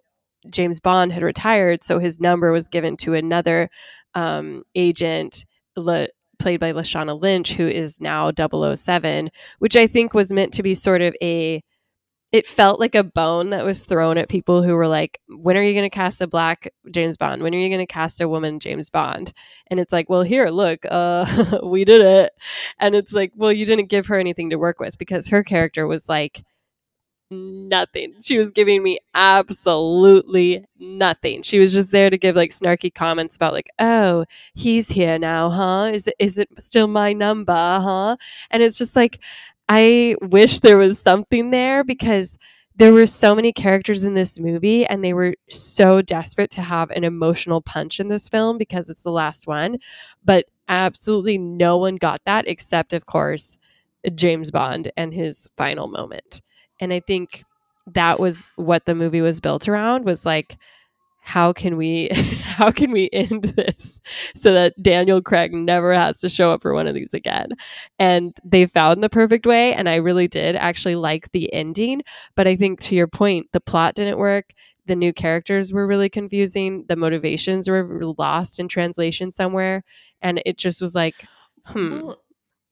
James 0.48 0.80
Bond 0.80 1.12
had 1.12 1.22
retired, 1.22 1.82
so 1.82 1.98
his 1.98 2.20
number 2.20 2.52
was 2.52 2.68
given 2.68 2.96
to 2.98 3.14
another 3.14 3.68
um, 4.14 4.62
agent 4.74 5.44
La- 5.76 6.06
played 6.38 6.60
by 6.60 6.72
Lashana 6.72 7.20
Lynch, 7.20 7.52
who 7.52 7.66
is 7.66 8.00
now 8.00 8.30
007, 8.32 9.30
which 9.58 9.76
I 9.76 9.86
think 9.86 10.14
was 10.14 10.32
meant 10.32 10.54
to 10.54 10.62
be 10.62 10.74
sort 10.74 11.02
of 11.02 11.14
a 11.22 11.62
it 12.30 12.46
felt 12.46 12.78
like 12.78 12.94
a 12.94 13.02
bone 13.02 13.50
that 13.50 13.64
was 13.64 13.86
thrown 13.86 14.18
at 14.18 14.28
people 14.28 14.62
who 14.62 14.74
were 14.74 14.88
like, 14.88 15.20
when 15.28 15.56
are 15.56 15.62
you 15.62 15.72
going 15.72 15.88
to 15.88 15.94
cast 15.94 16.20
a 16.20 16.26
black 16.26 16.68
James 16.90 17.16
Bond? 17.16 17.42
When 17.42 17.54
are 17.54 17.58
you 17.58 17.68
going 17.70 17.78
to 17.80 17.86
cast 17.86 18.20
a 18.20 18.28
woman 18.28 18.60
James 18.60 18.90
Bond? 18.90 19.32
And 19.68 19.80
it's 19.80 19.92
like, 19.92 20.10
well, 20.10 20.22
here, 20.22 20.48
look, 20.50 20.84
uh, 20.90 21.60
we 21.62 21.84
did 21.86 22.02
it. 22.02 22.32
And 22.78 22.94
it's 22.94 23.12
like, 23.14 23.32
well, 23.34 23.52
you 23.52 23.64
didn't 23.64 23.88
give 23.88 24.06
her 24.06 24.18
anything 24.18 24.50
to 24.50 24.56
work 24.56 24.78
with 24.78 24.98
because 24.98 25.28
her 25.28 25.42
character 25.42 25.86
was 25.86 26.08
like 26.08 26.42
nothing. 27.30 28.14
She 28.22 28.36
was 28.36 28.50
giving 28.52 28.82
me 28.82 28.98
absolutely 29.14 30.64
nothing. 30.78 31.42
She 31.42 31.58
was 31.58 31.72
just 31.72 31.92
there 31.92 32.10
to 32.10 32.18
give 32.18 32.36
like 32.36 32.50
snarky 32.50 32.92
comments 32.92 33.36
about 33.36 33.52
like, 33.54 33.68
oh, 33.78 34.26
he's 34.54 34.88
here 34.88 35.18
now, 35.18 35.50
huh? 35.50 35.90
Is 35.92 36.06
it 36.06 36.14
is 36.18 36.38
it 36.38 36.48
still 36.58 36.88
my 36.88 37.12
number, 37.12 37.52
huh? 37.54 38.16
And 38.50 38.62
it's 38.62 38.78
just 38.78 38.96
like, 38.96 39.20
I 39.68 40.16
wish 40.22 40.60
there 40.60 40.78
was 40.78 40.98
something 40.98 41.50
there 41.50 41.84
because 41.84 42.38
there 42.76 42.92
were 42.92 43.06
so 43.06 43.34
many 43.34 43.52
characters 43.52 44.04
in 44.04 44.14
this 44.14 44.38
movie 44.38 44.86
and 44.86 45.02
they 45.04 45.12
were 45.12 45.34
so 45.50 46.00
desperate 46.00 46.50
to 46.52 46.62
have 46.62 46.90
an 46.90 47.04
emotional 47.04 47.60
punch 47.60 47.98
in 47.98 48.08
this 48.08 48.28
film 48.28 48.56
because 48.56 48.88
it's 48.88 49.02
the 49.02 49.10
last 49.10 49.46
one. 49.46 49.78
But 50.24 50.46
absolutely 50.68 51.38
no 51.38 51.76
one 51.76 51.96
got 51.96 52.20
that 52.24 52.46
except, 52.46 52.92
of 52.92 53.06
course, 53.06 53.58
James 54.14 54.50
Bond 54.50 54.92
and 54.96 55.12
his 55.12 55.48
final 55.56 55.88
moment. 55.88 56.40
And 56.80 56.92
I 56.92 57.00
think 57.00 57.44
that 57.94 58.20
was 58.20 58.48
what 58.56 58.84
the 58.86 58.94
movie 58.94 59.20
was 59.20 59.40
built 59.40 59.68
around 59.68 60.04
was 60.04 60.24
like, 60.24 60.56
how 61.28 61.52
can 61.52 61.76
we 61.76 62.08
how 62.42 62.70
can 62.70 62.90
we 62.90 63.10
end 63.12 63.44
this 63.44 64.00
so 64.34 64.52
that 64.54 64.80
Daniel 64.82 65.20
Craig 65.20 65.52
never 65.52 65.92
has 65.94 66.20
to 66.20 66.28
show 66.28 66.50
up 66.50 66.62
for 66.62 66.72
one 66.74 66.86
of 66.86 66.94
these 66.94 67.14
again? 67.14 67.48
And 67.98 68.36
they 68.44 68.66
found 68.66 69.02
the 69.02 69.10
perfect 69.10 69.46
way 69.46 69.74
and 69.74 69.88
I 69.88 69.96
really 69.96 70.28
did 70.28 70.56
actually 70.56 70.96
like 70.96 71.30
the 71.32 71.52
ending, 71.52 72.02
but 72.34 72.46
I 72.48 72.56
think 72.56 72.80
to 72.80 72.94
your 72.96 73.08
point 73.08 73.48
the 73.52 73.60
plot 73.60 73.94
didn't 73.94 74.18
work. 74.18 74.54
The 74.86 74.96
new 74.96 75.12
characters 75.12 75.70
were 75.72 75.86
really 75.86 76.08
confusing. 76.08 76.84
The 76.88 76.96
motivations 76.96 77.68
were 77.68 78.00
lost 78.18 78.58
in 78.58 78.68
translation 78.68 79.30
somewhere 79.30 79.84
and 80.22 80.42
it 80.46 80.56
just 80.58 80.80
was 80.80 80.94
like 80.94 81.26
hmm 81.66 82.00
Well, 82.00 82.18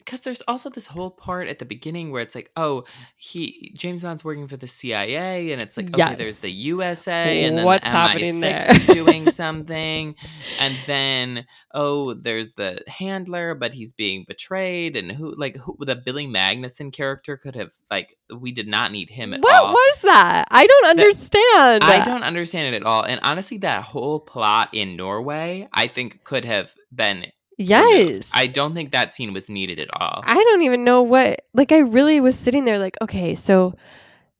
because 0.06 0.20
there's 0.22 0.40
also 0.48 0.70
this 0.70 0.86
whole 0.86 1.10
part 1.10 1.48
at 1.48 1.58
the 1.58 1.64
beginning 1.66 2.12
where 2.12 2.22
it's 2.22 2.34
like, 2.34 2.50
oh, 2.56 2.84
he 3.16 3.72
James 3.76 4.02
Bond's 4.02 4.24
working 4.24 4.48
for 4.48 4.56
the 4.56 4.66
CIA, 4.66 5.52
and 5.52 5.60
it's 5.60 5.76
like, 5.76 5.88
okay, 5.88 5.98
Yes. 5.98 6.18
there's 6.18 6.38
the 6.40 6.50
USA, 6.52 7.44
and 7.44 7.58
then 7.58 7.64
What's 7.66 7.84
the 7.84 7.90
happening 7.90 8.34
MI6 8.36 8.40
there? 8.40 8.76
is 8.76 8.86
doing 8.86 9.30
something, 9.42 10.14
and 10.60 10.76
then 10.86 11.44
oh, 11.74 12.14
there's 12.14 12.54
the 12.54 12.82
handler, 12.88 13.54
but 13.54 13.74
he's 13.74 13.92
being 13.92 14.24
betrayed, 14.26 14.96
and 14.96 15.12
who 15.12 15.34
like 15.36 15.56
who 15.58 15.76
the 15.80 15.96
Billy 15.96 16.26
Magnussen 16.26 16.92
character 16.92 17.36
could 17.36 17.56
have 17.56 17.72
like 17.90 18.16
we 18.34 18.52
did 18.52 18.66
not 18.68 18.92
need 18.92 19.10
him 19.10 19.34
at 19.34 19.40
what 19.40 19.54
all. 19.54 19.64
What 19.66 19.72
was 19.74 20.00
that? 20.02 20.46
I 20.50 20.66
don't 20.66 20.86
understand. 20.86 21.84
I 21.84 22.02
don't 22.04 22.22
understand 22.22 22.74
it 22.74 22.76
at 22.78 22.86
all, 22.86 23.02
and 23.04 23.20
honestly, 23.22 23.58
that 23.58 23.82
whole 23.82 24.20
plot 24.20 24.70
in 24.72 24.96
Norway, 24.96 25.68
I 25.72 25.88
think, 25.88 26.22
could 26.24 26.44
have 26.44 26.74
been 26.94 27.26
Yes. 27.56 28.30
I 28.34 28.46
don't 28.46 28.74
think 28.74 28.92
that 28.92 29.14
scene 29.14 29.32
was 29.32 29.48
needed 29.48 29.78
at 29.78 29.88
all. 29.92 30.22
I 30.24 30.34
don't 30.34 30.62
even 30.62 30.84
know 30.84 31.02
what 31.02 31.42
like 31.54 31.72
I 31.72 31.78
really 31.78 32.20
was 32.20 32.38
sitting 32.38 32.64
there 32.64 32.78
like, 32.78 32.96
okay, 33.00 33.34
so 33.34 33.74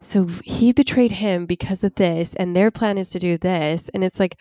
so 0.01 0.27
he 0.45 0.73
betrayed 0.73 1.13
him 1.13 1.47
because 1.47 1.83
of 1.83 1.95
this 1.95 2.35
and 2.35 2.55
their 2.55 2.71
plan 2.71 2.99
is 2.99 3.11
to 3.11 3.19
do 3.19 3.39
this 3.39 3.89
and 3.95 4.05
it's 4.05 4.21
like 4.21 4.37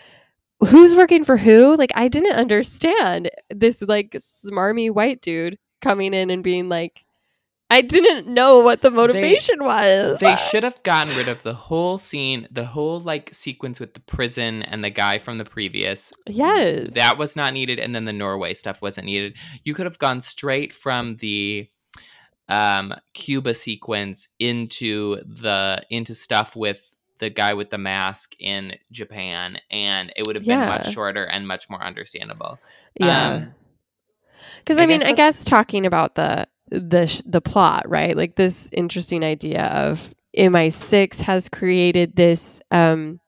who's 0.60 0.96
working 0.96 1.24
for 1.24 1.38
who? 1.38 1.76
Like 1.76 1.92
I 1.96 2.08
didn't 2.08 2.36
understand 2.36 3.30
this 3.50 3.82
like 3.82 4.12
smarmy 4.12 4.92
white 4.92 5.22
dude 5.22 5.58
coming 5.82 6.14
in 6.14 6.30
and 6.30 6.44
being 6.44 6.70
like 6.70 7.05
I 7.72 7.82
didn't 7.82 8.28
know 8.28 8.60
what 8.60 8.82
the 8.84 8.92
motivation 8.92 9.64
was. 9.64 10.20
They 10.20 10.36
should 10.36 10.64
have 10.64 10.82
gotten 10.84 11.16
rid 11.18 11.28
of 11.28 11.42
the 11.44 11.54
whole 11.56 11.98
scene, 11.98 12.48
the 12.52 12.66
whole 12.66 13.00
like 13.00 13.34
sequence 13.34 13.80
with 13.80 13.96
the 13.96 14.00
prison 14.02 14.62
and 14.62 14.84
the 14.84 14.92
guy 14.92 15.18
from 15.18 15.40
the 15.40 15.46
previous. 15.46 16.14
yes. 16.28 16.94
That 16.94 17.18
was 17.18 17.36
not 17.36 17.54
needed, 17.54 17.80
and 17.80 17.96
then 17.96 18.06
the 18.06 18.14
Norway 18.14 18.54
stuff 18.54 18.82
wasn't 18.82 19.08
needed. 19.08 19.36
You 19.64 19.74
could 19.74 19.86
have 19.88 19.98
gone 19.98 20.22
straight 20.22 20.74
from 20.74 21.18
the 21.18 21.68
um 22.48 22.94
Cuba 23.14 23.56
sequence 23.56 24.28
into 24.38 25.18
the 25.26 25.82
into 25.90 26.14
stuff 26.14 26.56
with 26.56 26.94
the 27.18 27.32
guy 27.32 27.54
with 27.56 27.72
the 27.72 27.78
mask 27.80 28.36
in 28.40 28.74
Japan, 28.92 29.58
and 29.72 30.14
it 30.16 30.28
would 30.28 30.36
have 30.36 30.46
been 30.46 30.60
Yeah. 30.60 30.68
much 30.68 30.94
shorter 30.94 31.24
and 31.24 31.48
much 31.48 31.70
more 31.70 31.84
understandable. 31.84 32.60
Yeah. 33.00 33.30
Um, 33.34 33.56
Because 34.60 34.78
I 34.78 34.84
I, 34.84 34.86
mean, 34.86 35.00
guess 35.00 35.08
I 35.08 35.12
guess 35.14 35.44
talking 35.46 35.86
about 35.88 36.14
the 36.16 36.48
the 36.70 37.08
sh- 37.08 37.22
the 37.26 37.42
plot, 37.42 37.88
right? 37.90 38.16
Like 38.18 38.36
this 38.36 38.70
interesting 38.72 39.24
idea 39.24 39.66
of 39.66 40.10
MI6 40.38 41.22
has 41.22 41.50
created 41.50 42.16
this 42.16 42.60
um 42.72 43.20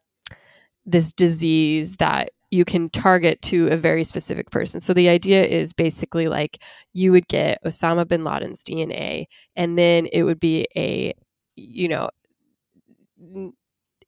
this 0.86 1.14
disease 1.14 1.98
that 1.98 2.32
you 2.52 2.66
can 2.66 2.90
target 2.90 3.42
to 3.44 3.68
a 3.68 3.78
very 3.78 4.04
specific 4.06 4.52
person. 4.52 4.80
So 4.80 4.94
the 4.94 5.10
idea 5.10 5.46
is 5.46 5.74
basically 5.74 6.28
like 6.30 6.64
you 6.94 7.12
would 7.12 7.28
get 7.28 7.64
Osama 7.66 8.08
bin 8.08 8.24
Laden's 8.24 8.64
DNA 8.64 9.26
and 9.56 9.78
then 9.78 10.08
it 10.14 10.24
would 10.24 10.40
be 10.40 10.68
a 10.78 11.14
you 11.56 11.90
know 11.90 12.10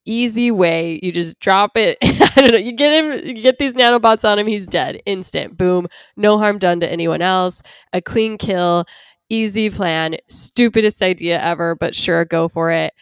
easy 0.06 0.50
way 0.50 1.00
you 1.04 1.12
just 1.12 1.40
drop 1.40 1.78
it 1.78 1.98
i 2.04 2.32
don't 2.42 2.52
know 2.54 2.58
you 2.58 2.72
get 2.72 2.92
him 2.94 3.28
you 3.28 3.44
get 3.44 3.60
these 3.60 3.76
nanobots 3.76 4.28
on 4.28 4.40
him 4.40 4.48
he's 4.48 4.68
dead 4.68 5.00
instant 5.06 5.58
boom 5.58 5.88
no 6.18 6.38
harm 6.38 6.58
done 6.58 6.80
to 6.80 6.92
anyone 6.92 7.22
else 7.22 7.62
a 7.94 8.02
clean 8.02 8.38
kill 8.38 8.86
easy 9.30 9.70
plan 9.70 10.18
stupidest 10.28 11.02
idea 11.02 11.40
ever 11.42 11.76
but 11.76 11.96
sure 11.96 12.26
go 12.26 12.48
for 12.48 12.72
it. 12.72 12.94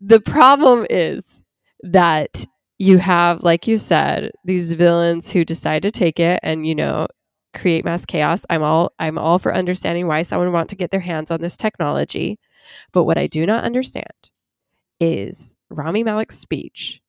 The 0.00 0.20
problem 0.20 0.86
is 0.90 1.42
that 1.82 2.44
you 2.78 2.98
have 2.98 3.42
like 3.42 3.66
you 3.66 3.78
said 3.78 4.32
these 4.44 4.72
villains 4.72 5.30
who 5.30 5.44
decide 5.44 5.82
to 5.82 5.90
take 5.90 6.18
it 6.18 6.40
and 6.42 6.66
you 6.66 6.74
know 6.74 7.06
create 7.54 7.84
mass 7.84 8.04
chaos. 8.04 8.44
I'm 8.50 8.62
all 8.62 8.92
i'm 8.98 9.18
all 9.18 9.38
for 9.38 9.54
understanding 9.54 10.06
why 10.06 10.22
someone 10.22 10.52
want 10.52 10.70
to 10.70 10.76
get 10.76 10.90
their 10.90 11.00
hands 11.00 11.30
on 11.30 11.40
this 11.40 11.56
technology. 11.56 12.38
But 12.92 13.04
what 13.04 13.18
i 13.18 13.26
do 13.26 13.46
not 13.46 13.64
understand 13.64 14.30
is 15.00 15.54
rami 15.70 16.04
malek's 16.04 16.38
speech 16.38 17.00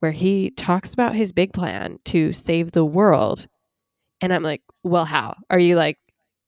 where 0.00 0.12
he 0.12 0.50
talks 0.50 0.92
about 0.94 1.14
his 1.16 1.32
big 1.32 1.52
plan 1.52 1.98
to 2.06 2.32
save 2.32 2.72
the 2.72 2.84
world. 2.84 3.46
And 4.20 4.32
i'm 4.32 4.42
like 4.42 4.62
well 4.84 5.04
how? 5.06 5.36
Are 5.50 5.58
you 5.58 5.76
like 5.76 5.98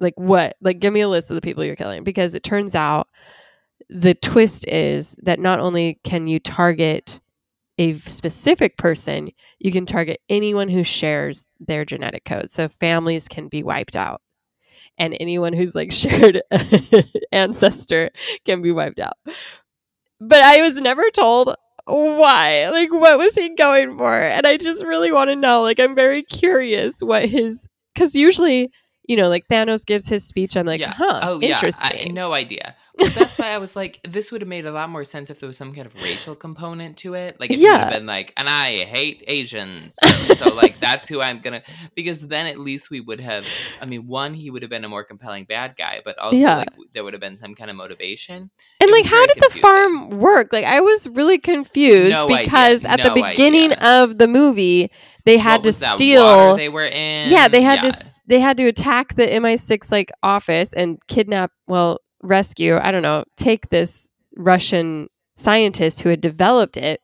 like 0.01 0.15
what 0.17 0.57
like 0.61 0.79
give 0.79 0.93
me 0.93 1.01
a 1.01 1.09
list 1.09 1.31
of 1.31 1.35
the 1.35 1.41
people 1.41 1.65
you're 1.65 1.77
killing 1.77 2.05
because 2.05 2.35
it 2.35 2.43
turns 2.43 2.75
out 2.75 3.09
the 3.89 4.15
twist 4.15 4.67
is 4.69 5.17
that 5.23 5.39
not 5.39 5.61
only 5.61 5.99
can 6.05 6.27
you 6.27 6.39
target 6.39 7.21
a 7.79 7.99
specific 8.01 8.79
person, 8.79 9.31
you 9.59 9.71
can 9.71 9.87
target 9.87 10.21
anyone 10.29 10.69
who 10.69 10.83
shares 10.83 11.45
their 11.61 11.85
genetic 11.85 12.25
code. 12.25 12.51
So 12.51 12.69
families 12.69 13.29
can 13.29 13.49
be 13.49 13.63
wiped 13.63 13.97
out. 13.97 14.23
And 14.99 15.17
anyone 15.21 15.53
who's 15.53 15.75
like 15.75 15.93
shared 15.93 16.43
ancestor 17.33 18.11
can 18.45 18.63
be 18.63 18.73
wiped 18.73 19.01
out. 19.01 19.15
But 20.21 20.43
I 20.43 20.63
was 20.63 20.77
never 20.77 21.11
told 21.11 21.55
why. 21.85 22.71
Like 22.71 22.93
what 22.93 23.19
was 23.19 23.35
he 23.35 23.55
going 23.55 23.97
for? 23.99 24.15
And 24.15 24.47
I 24.47 24.57
just 24.57 24.85
really 24.85 25.13
want 25.13 25.29
to 25.29 25.37
know. 25.37 25.63
Like 25.63 25.79
I'm 25.79 25.95
very 25.95 26.23
curious 26.23 27.01
what 27.01 27.27
his 27.27 27.69
cuz 27.95 28.15
usually, 28.15 28.71
you 29.09 29.17
know, 29.17 29.29
like 29.29 29.47
Thanos 29.49 29.85
gives 29.87 30.09
his 30.09 30.25
speech 30.25 30.57
I'm 30.57 30.67
like, 30.67 30.81
Yeah. 30.81 30.93
"Huh, 30.95 31.21
oh 31.23 31.41
yeah, 31.41 31.49
I, 31.49 31.53
interesting." 31.55 32.15
no 32.15 32.35
idea. 32.35 32.75
But 32.99 33.15
that's 33.15 33.37
why 33.39 33.51
I 33.51 33.59
was 33.59 33.77
like, 33.77 34.01
this 34.09 34.33
would 34.33 34.41
have 34.41 34.49
made 34.49 34.65
a 34.65 34.73
lot 34.73 34.89
more 34.89 35.05
sense 35.05 35.29
if 35.29 35.39
there 35.39 35.47
was 35.47 35.59
some 35.59 35.75
kind 35.75 35.87
of 35.87 35.95
racial 35.97 36.35
component 36.35 36.97
to 36.99 37.13
it. 37.13 37.37
Like 37.39 37.51
if 37.51 37.59
you 37.61 37.71
would 37.71 37.79
have 37.79 37.91
Yeah. 37.93 37.99
been 37.99 38.07
like, 38.07 38.33
and 38.39 38.49
I 38.49 38.79
hate 38.85 39.23
Asians, 39.27 39.95
so 40.37 40.49
like 40.55 40.81
that's 40.81 41.07
who 41.09 41.21
I'm 41.21 41.41
gonna. 41.41 41.63
Because 41.95 42.21
then 42.23 42.47
at 42.47 42.59
least 42.59 42.91
we 42.91 43.01
would 43.01 43.21
have. 43.21 43.45
I 43.83 43.87
mean, 43.87 44.07
one, 44.07 44.33
he 44.35 44.51
would 44.51 44.63
have 44.63 44.71
been 44.71 44.85
a 44.85 44.89
more 44.89 45.05
compelling 45.05 45.45
bad 45.45 45.77
guy, 45.77 46.01
but 46.05 46.19
also 46.19 46.37
Yeah. 46.37 46.57
like 46.59 46.69
there 46.95 47.05
would 47.05 47.13
have 47.13 47.21
been 47.21 47.39
some 47.39 47.55
kind 47.55 47.71
of 47.71 47.77
motivation. 47.77 48.51
And 48.81 48.89
It 48.91 48.93
like, 48.93 49.05
how 49.05 49.27
did 49.27 49.37
the 49.43 49.59
farm 49.61 50.09
work? 50.11 50.53
Like, 50.53 50.65
I 50.65 50.81
was 50.81 51.07
really 51.09 51.39
confused 51.39 52.13
No 52.13 52.25
idea. 52.25 52.39
because 52.45 52.85
at 52.87 53.03
the 53.03 53.11
beginning 53.11 53.73
idea. 53.73 54.03
of 54.03 54.19
the 54.19 54.27
movie, 54.29 54.91
they 55.25 55.37
had 55.39 55.63
to 55.65 55.73
steal. 55.73 56.57
they 56.57 56.69
were 56.71 56.85
in. 56.87 57.31
yeah, 57.31 57.49
they 57.49 57.61
had 57.63 57.83
Yeah. 57.85 57.91
to. 57.91 58.06
They 58.27 58.41
had 58.41 58.57
to 58.57 58.65
attack 58.67 59.15
the 59.15 59.27
MI6 59.27 59.91
like 59.93 60.11
office 60.23 60.73
and 60.73 60.99
kidnap. 61.09 61.53
Well, 61.67 62.01
rescue. 62.23 62.77
I 62.77 62.91
don't 62.91 63.03
know. 63.03 63.25
Take 63.37 63.69
this 63.71 64.11
Russian 64.37 65.09
scientist 65.37 66.01
who 66.01 66.09
had 66.09 66.21
developed 66.21 66.77
it, 66.77 67.01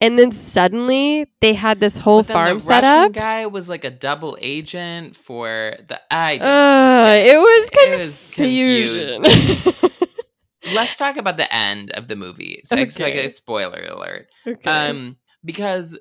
and 0.00 0.18
then 0.18 0.30
suddenly 0.32 1.26
they 1.40 1.54
had 1.54 1.80
this 1.80 1.96
whole 1.98 2.22
farm 2.22 2.54
the 2.58 2.60
set 2.60 2.84
Russian 2.84 3.04
up. 3.06 3.12
guy 3.12 3.46
was 3.46 3.68
like 3.68 3.84
a 3.84 3.90
double 3.90 4.36
agent 4.40 5.16
for 5.16 5.74
the. 5.88 6.00
I. 6.10 6.36
Uh, 6.38 7.16
it 7.18 7.36
was 7.36 7.68
It 7.72 7.98
was 8.00 8.30
confusion. 8.32 9.22
Let's 10.74 10.98
talk 10.98 11.16
about 11.16 11.36
the 11.38 11.52
end 11.54 11.92
of 11.92 12.08
the 12.08 12.16
movie. 12.16 12.60
So, 12.64 12.76
it's 12.76 12.98
like 12.98 13.14
Okay. 13.14 13.24
a 13.24 13.28
spoiler 13.28 13.86
alert. 13.90 14.28
okay. 14.46 14.68
Um, 14.70 15.16
because 15.44 15.98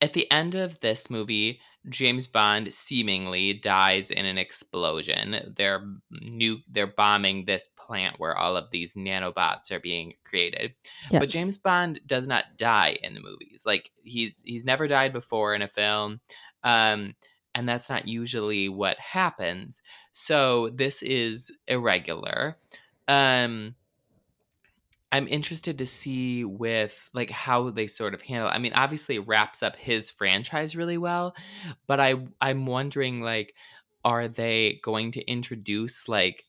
at 0.00 0.12
the 0.12 0.30
end 0.30 0.54
of 0.54 0.78
this 0.80 1.10
movie, 1.10 1.60
James 1.88 2.26
Bond 2.26 2.72
seemingly 2.72 3.54
dies 3.54 4.10
in 4.10 4.26
an 4.26 4.38
explosion. 4.38 5.54
They're 5.56 5.84
new. 6.10 6.58
They're 6.68 6.86
bombing 6.86 7.46
this 7.46 7.68
plant 7.74 8.16
where 8.18 8.36
all 8.36 8.56
of 8.56 8.70
these 8.70 8.94
nanobots 8.94 9.72
are 9.72 9.80
being 9.80 10.14
created. 10.24 10.74
But 11.10 11.28
James 11.30 11.56
Bond 11.56 12.00
does 12.06 12.28
not 12.28 12.44
die 12.56 12.98
in 13.02 13.14
the 13.14 13.20
movies. 13.20 13.62
Like 13.64 13.90
he's 14.02 14.42
he's 14.44 14.64
never 14.64 14.86
died 14.86 15.12
before 15.12 15.54
in 15.54 15.62
a 15.62 15.68
film. 15.68 16.20
Um 16.62 17.14
and 17.54 17.68
that's 17.68 17.90
not 17.90 18.06
usually 18.06 18.68
what 18.68 18.98
happens. 18.98 19.82
So 20.12 20.68
this 20.68 21.02
is 21.02 21.50
irregular. 21.66 22.58
Um 23.08 23.74
I'm 25.12 25.26
interested 25.26 25.78
to 25.78 25.86
see 25.86 26.44
with 26.44 27.08
like 27.12 27.30
how 27.30 27.70
they 27.70 27.86
sort 27.86 28.14
of 28.14 28.22
handle. 28.22 28.48
I 28.48 28.58
mean, 28.58 28.72
obviously 28.76 29.16
it 29.16 29.26
wraps 29.26 29.62
up 29.62 29.76
his 29.76 30.10
franchise 30.10 30.76
really 30.76 30.98
well, 30.98 31.34
but 31.86 32.00
I 32.00 32.14
I'm 32.40 32.66
wondering 32.66 33.20
like 33.20 33.54
are 34.04 34.28
they 34.28 34.80
going 34.82 35.12
to 35.12 35.30
introduce 35.30 36.08
like 36.08 36.44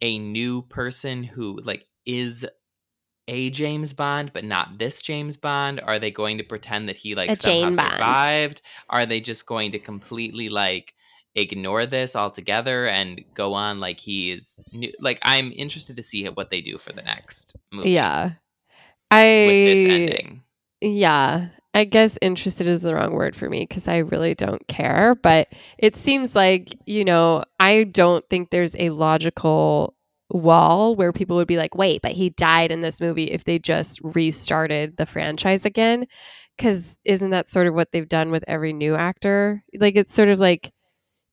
a 0.00 0.18
new 0.18 0.62
person 0.62 1.22
who 1.24 1.60
like 1.62 1.86
is 2.04 2.46
a 3.28 3.50
James 3.50 3.92
Bond, 3.92 4.32
but 4.32 4.44
not 4.44 4.78
this 4.78 5.02
James 5.02 5.36
Bond? 5.36 5.80
Are 5.80 5.98
they 5.98 6.10
going 6.10 6.38
to 6.38 6.44
pretend 6.44 6.88
that 6.88 6.96
he 6.96 7.14
like 7.14 7.30
A 7.30 7.36
somehow 7.36 7.90
survived? 7.90 8.62
Are 8.88 9.06
they 9.06 9.20
just 9.20 9.46
going 9.46 9.72
to 9.72 9.78
completely 9.78 10.48
like 10.48 10.94
ignore 11.36 11.86
this 11.86 12.16
altogether 12.16 12.86
and 12.86 13.22
go 13.34 13.54
on 13.54 13.78
like 13.78 14.00
he's 14.00 14.60
new? 14.72 14.92
Like 15.00 15.18
I'm 15.22 15.52
interested 15.54 15.96
to 15.96 16.02
see 16.02 16.24
what 16.26 16.50
they 16.50 16.60
do 16.60 16.78
for 16.78 16.92
the 16.92 17.02
next 17.02 17.56
movie. 17.72 17.90
yeah, 17.90 18.24
with 18.24 18.32
this 19.10 19.12
I 19.12 19.92
ending. 19.92 20.42
yeah. 20.80 21.48
I 21.74 21.84
guess 21.84 22.18
interested 22.22 22.66
is 22.66 22.80
the 22.80 22.94
wrong 22.94 23.12
word 23.12 23.36
for 23.36 23.50
me 23.50 23.60
because 23.60 23.86
I 23.86 23.98
really 23.98 24.34
don't 24.34 24.66
care. 24.66 25.14
But 25.14 25.48
it 25.76 25.94
seems 25.94 26.34
like, 26.34 26.74
you 26.86 27.04
know, 27.04 27.44
I 27.60 27.84
don't 27.84 28.26
think 28.30 28.48
there's 28.48 28.74
a 28.76 28.88
logical 28.88 29.94
wall 30.30 30.96
where 30.96 31.12
people 31.12 31.36
would 31.36 31.46
be 31.46 31.58
like, 31.58 31.74
wait, 31.74 32.00
but 32.00 32.12
he 32.12 32.30
died 32.30 32.72
in 32.72 32.80
this 32.80 32.98
movie 32.98 33.24
if 33.24 33.44
they 33.44 33.58
just 33.58 34.00
restarted 34.02 34.96
the 34.96 35.04
franchise 35.04 35.66
again. 35.66 36.06
Because 36.56 36.96
isn't 37.04 37.28
that 37.28 37.50
sort 37.50 37.66
of 37.66 37.74
what 37.74 37.92
they've 37.92 38.08
done 38.08 38.30
with 38.30 38.44
every 38.48 38.72
new 38.72 38.94
actor? 38.94 39.62
Like, 39.78 39.96
it's 39.96 40.14
sort 40.14 40.30
of 40.30 40.40
like 40.40 40.72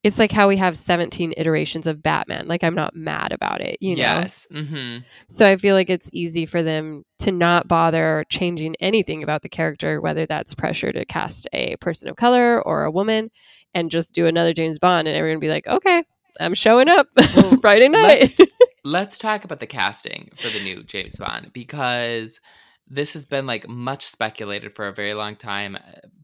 it's 0.03 0.19
like 0.19 0.31
how 0.31 0.47
we 0.49 0.57
have 0.57 0.77
17 0.77 1.33
iterations 1.37 1.87
of 1.87 2.03
Batman. 2.03 2.47
Like 2.47 2.63
I'm 2.63 2.75
not 2.75 2.95
mad 2.95 3.31
about 3.31 3.61
it, 3.61 3.77
you 3.79 3.95
know. 3.95 4.01
yes. 4.01 4.47
hmm 4.51 4.97
So 5.29 5.49
I 5.49 5.55
feel 5.55 5.75
like 5.75 5.89
it's 5.89 6.09
easy 6.11 6.45
for 6.45 6.61
them 6.61 7.05
to 7.19 7.31
not 7.31 7.67
bother 7.67 8.25
changing 8.29 8.75
anything 8.81 9.23
about 9.23 9.41
the 9.41 9.49
character, 9.49 10.01
whether 10.01 10.25
that's 10.25 10.53
pressure 10.53 10.91
to 10.91 11.05
cast 11.05 11.47
a 11.53 11.77
person 11.77 12.09
of 12.09 12.17
color 12.17 12.61
or 12.61 12.83
a 12.83 12.91
woman, 12.91 13.31
and 13.73 13.89
just 13.89 14.13
do 14.13 14.27
another 14.27 14.53
James 14.53 14.77
Bond, 14.77 15.07
and 15.07 15.15
everyone 15.17 15.39
be 15.39 15.49
like, 15.49 15.67
"Okay, 15.67 16.03
I'm 16.39 16.53
showing 16.53 16.89
up 16.89 17.07
Well, 17.35 17.57
Friday 17.57 17.87
night." 17.87 18.37
Let's 18.83 19.17
talk 19.17 19.45
about 19.45 19.61
the 19.61 19.67
casting 19.67 20.31
for 20.35 20.49
the 20.49 20.59
new 20.59 20.83
James 20.83 21.15
Bond 21.17 21.51
because 21.53 22.41
this 22.87 23.13
has 23.13 23.25
been 23.25 23.45
like 23.45 23.67
much 23.67 24.05
speculated 24.05 24.73
for 24.73 24.87
a 24.87 24.93
very 24.93 25.13
long 25.13 25.35
time. 25.35 25.77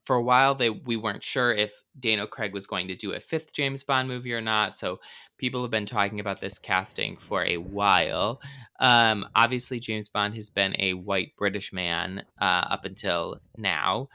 For 0.06 0.16
a 0.16 0.24
while, 0.24 0.56
they 0.56 0.70
we 0.70 0.98
weren't 0.98 1.24
sure 1.24 1.54
if 1.54 1.72
Daniel 2.00 2.28
Craig 2.28 2.54
was 2.54 2.68
going 2.68 2.88
to 2.88 2.96
do 2.96 3.14
a 3.14 3.20
fifth 3.20 3.54
James 3.54 3.84
Bond 3.84 4.08
movie 4.08 4.34
or 4.34 4.42
not. 4.42 4.76
So 4.76 5.00
people 5.38 5.62
have 5.62 5.72
been 5.72 5.86
talking 5.86 6.20
about 6.20 6.42
this 6.42 6.60
casting 6.60 7.18
for 7.18 7.44
a 7.46 7.58
while. 7.58 8.42
Um, 8.80 9.26
obviously, 9.36 9.80
James 9.80 10.10
Bond 10.10 10.36
has 10.36 10.50
been 10.50 10.76
a 10.80 10.94
white 10.94 11.34
British 11.38 11.72
man 11.72 12.24
uh, 12.42 12.66
up 12.70 12.86
until 12.86 13.40
now. 13.58 14.10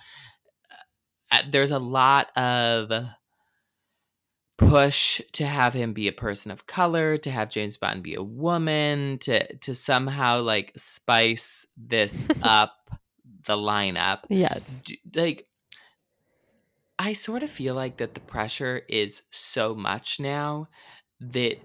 Uh, 1.31 1.43
there's 1.51 1.71
a 1.71 1.79
lot 1.79 2.37
of 2.37 2.91
push 4.57 5.21
to 5.33 5.45
have 5.47 5.75
him 5.75 5.93
be 5.93 6.09
a 6.09 6.13
person 6.13 6.51
of 6.51 6.67
color, 6.67 7.17
to 7.19 7.31
have 7.31 7.51
James 7.51 7.77
Bond 7.77 8.03
be 8.03 8.15
a 8.15 8.23
woman, 8.23 9.19
to 9.19 9.57
to 9.59 9.75
somehow 9.75 10.41
like 10.41 10.73
spice 10.77 11.67
this 11.77 12.27
up 12.43 12.75
the 13.47 13.57
lineup. 13.57 14.21
yes. 14.29 14.83
D- 14.85 15.01
Like 15.15 15.47
I 16.99 17.13
sort 17.13 17.43
of 17.43 17.51
feel 17.51 17.75
like 17.75 17.97
that 17.99 18.15
the 18.15 18.21
pressure 18.21 18.83
is 18.89 19.23
so 19.31 19.75
much 19.75 20.21
now 20.21 20.69
that 21.21 21.57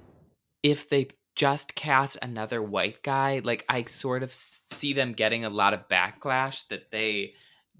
if 0.63 0.89
they 0.89 1.10
just 1.36 1.75
cast 1.75 2.17
another 2.21 2.62
white 2.62 3.02
guy, 3.04 3.39
like 3.43 3.63
I 3.69 3.84
sort 3.86 4.23
of 4.23 4.34
see 4.34 4.93
them 4.93 5.13
getting 5.13 5.45
a 5.45 5.49
lot 5.49 5.73
of 5.73 5.88
backlash 5.88 6.67
that 6.69 6.91
they 6.91 7.34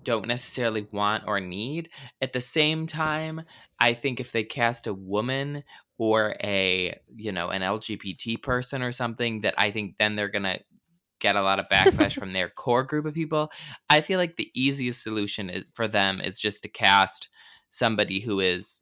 don't 0.04 0.28
necessarily 0.28 0.88
want 0.92 1.24
or 1.28 1.40
need. 1.40 1.90
At 2.22 2.34
the 2.34 2.42
same 2.42 2.88
time, 2.88 3.42
I 3.80 3.94
think 3.94 4.20
if 4.20 4.32
they 4.32 4.44
cast 4.44 4.88
a 4.88 4.94
woman 4.94 5.64
or 5.98 6.36
a, 6.44 6.98
you 7.16 7.32
know, 7.32 7.50
an 7.50 7.62
LGBT 7.62 8.42
person 8.42 8.82
or 8.82 8.92
something 8.92 9.42
that 9.42 9.56
I 9.58 9.72
think 9.72 9.96
then 10.00 10.16
they're 10.16 10.30
going 10.30 10.44
to 10.44 10.60
get 11.20 11.36
a 11.36 11.42
lot 11.42 11.60
of 11.60 11.66
backlash 11.70 12.14
from 12.20 12.32
their 12.34 12.50
core 12.50 12.84
group 12.84 13.06
of 13.06 13.14
people. 13.14 13.52
I 13.90 14.02
feel 14.02 14.20
like 14.20 14.38
the 14.38 14.52
easiest 14.54 15.04
solution 15.04 15.50
is 15.50 15.66
for 15.74 15.88
them 15.88 16.22
is 16.22 16.40
just 16.40 16.64
to 16.64 16.70
cast 16.70 17.30
somebody 17.68 18.20
who 18.22 18.40
is 18.40 18.82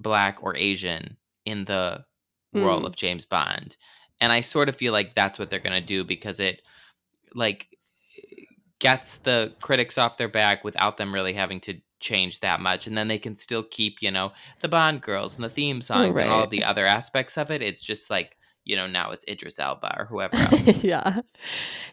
black 0.00 0.38
or 0.42 0.56
Asian 0.56 1.16
in 1.44 1.64
the 1.64 2.04
role 2.52 2.82
Mm. 2.82 2.86
of 2.86 2.96
James 2.96 3.26
Bond. 3.26 3.76
And 4.20 4.32
I 4.32 4.40
sort 4.40 4.68
of 4.68 4.76
feel 4.76 4.92
like 4.92 5.14
that's 5.16 5.38
what 5.40 5.50
they're 5.50 5.58
going 5.58 5.80
to 5.80 5.84
do 5.84 6.04
because 6.04 6.38
it 6.38 6.60
like 7.34 7.73
gets 8.78 9.16
the 9.16 9.52
critics 9.60 9.98
off 9.98 10.16
their 10.16 10.28
back 10.28 10.64
without 10.64 10.96
them 10.96 11.14
really 11.14 11.32
having 11.32 11.60
to 11.60 11.80
change 12.00 12.40
that 12.40 12.60
much 12.60 12.86
and 12.86 12.96
then 12.98 13.08
they 13.08 13.18
can 13.18 13.34
still 13.34 13.62
keep, 13.62 14.02
you 14.02 14.10
know, 14.10 14.32
the 14.60 14.68
Bond 14.68 15.00
girls 15.00 15.34
and 15.34 15.44
the 15.44 15.48
theme 15.48 15.80
songs 15.80 16.18
and 16.18 16.28
all 16.28 16.46
the 16.46 16.64
other 16.64 16.84
aspects 16.84 17.38
of 17.38 17.50
it. 17.50 17.62
It's 17.62 17.82
just 17.82 18.10
like, 18.10 18.36
you 18.64 18.76
know, 18.76 18.86
now 18.86 19.10
it's 19.10 19.24
Idris 19.28 19.58
Elba 19.58 19.94
or 19.98 20.04
whoever 20.06 20.36
else. 20.52 20.82
yeah. 20.82 21.20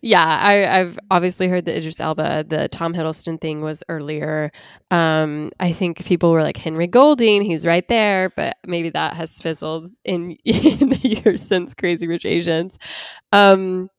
Yeah. 0.02 0.24
I, 0.26 0.80
I've 0.80 1.00
obviously 1.10 1.48
heard 1.48 1.66
the 1.66 1.78
Idris 1.78 2.00
Elba, 2.00 2.46
the 2.48 2.68
Tom 2.70 2.94
Hiddleston 2.94 3.40
thing 3.40 3.62
was 3.62 3.84
earlier. 3.90 4.52
Um, 4.90 5.52
I 5.60 5.74
think 5.74 6.04
people 6.06 6.32
were 6.32 6.44
like, 6.44 6.58
Henry 6.58 6.88
Golding, 6.88 7.42
he's 7.44 7.66
right 7.66 7.88
there, 7.88 8.32
but 8.36 8.58
maybe 8.66 8.90
that 8.90 9.16
has 9.16 9.40
fizzled 9.40 9.92
in, 10.06 10.32
in 10.46 10.90
the 10.90 11.22
years 11.24 11.42
since 11.42 11.74
Crazy 11.74 12.08
Rich 12.08 12.26
Asians. 12.26 12.80
Um, 13.34 13.90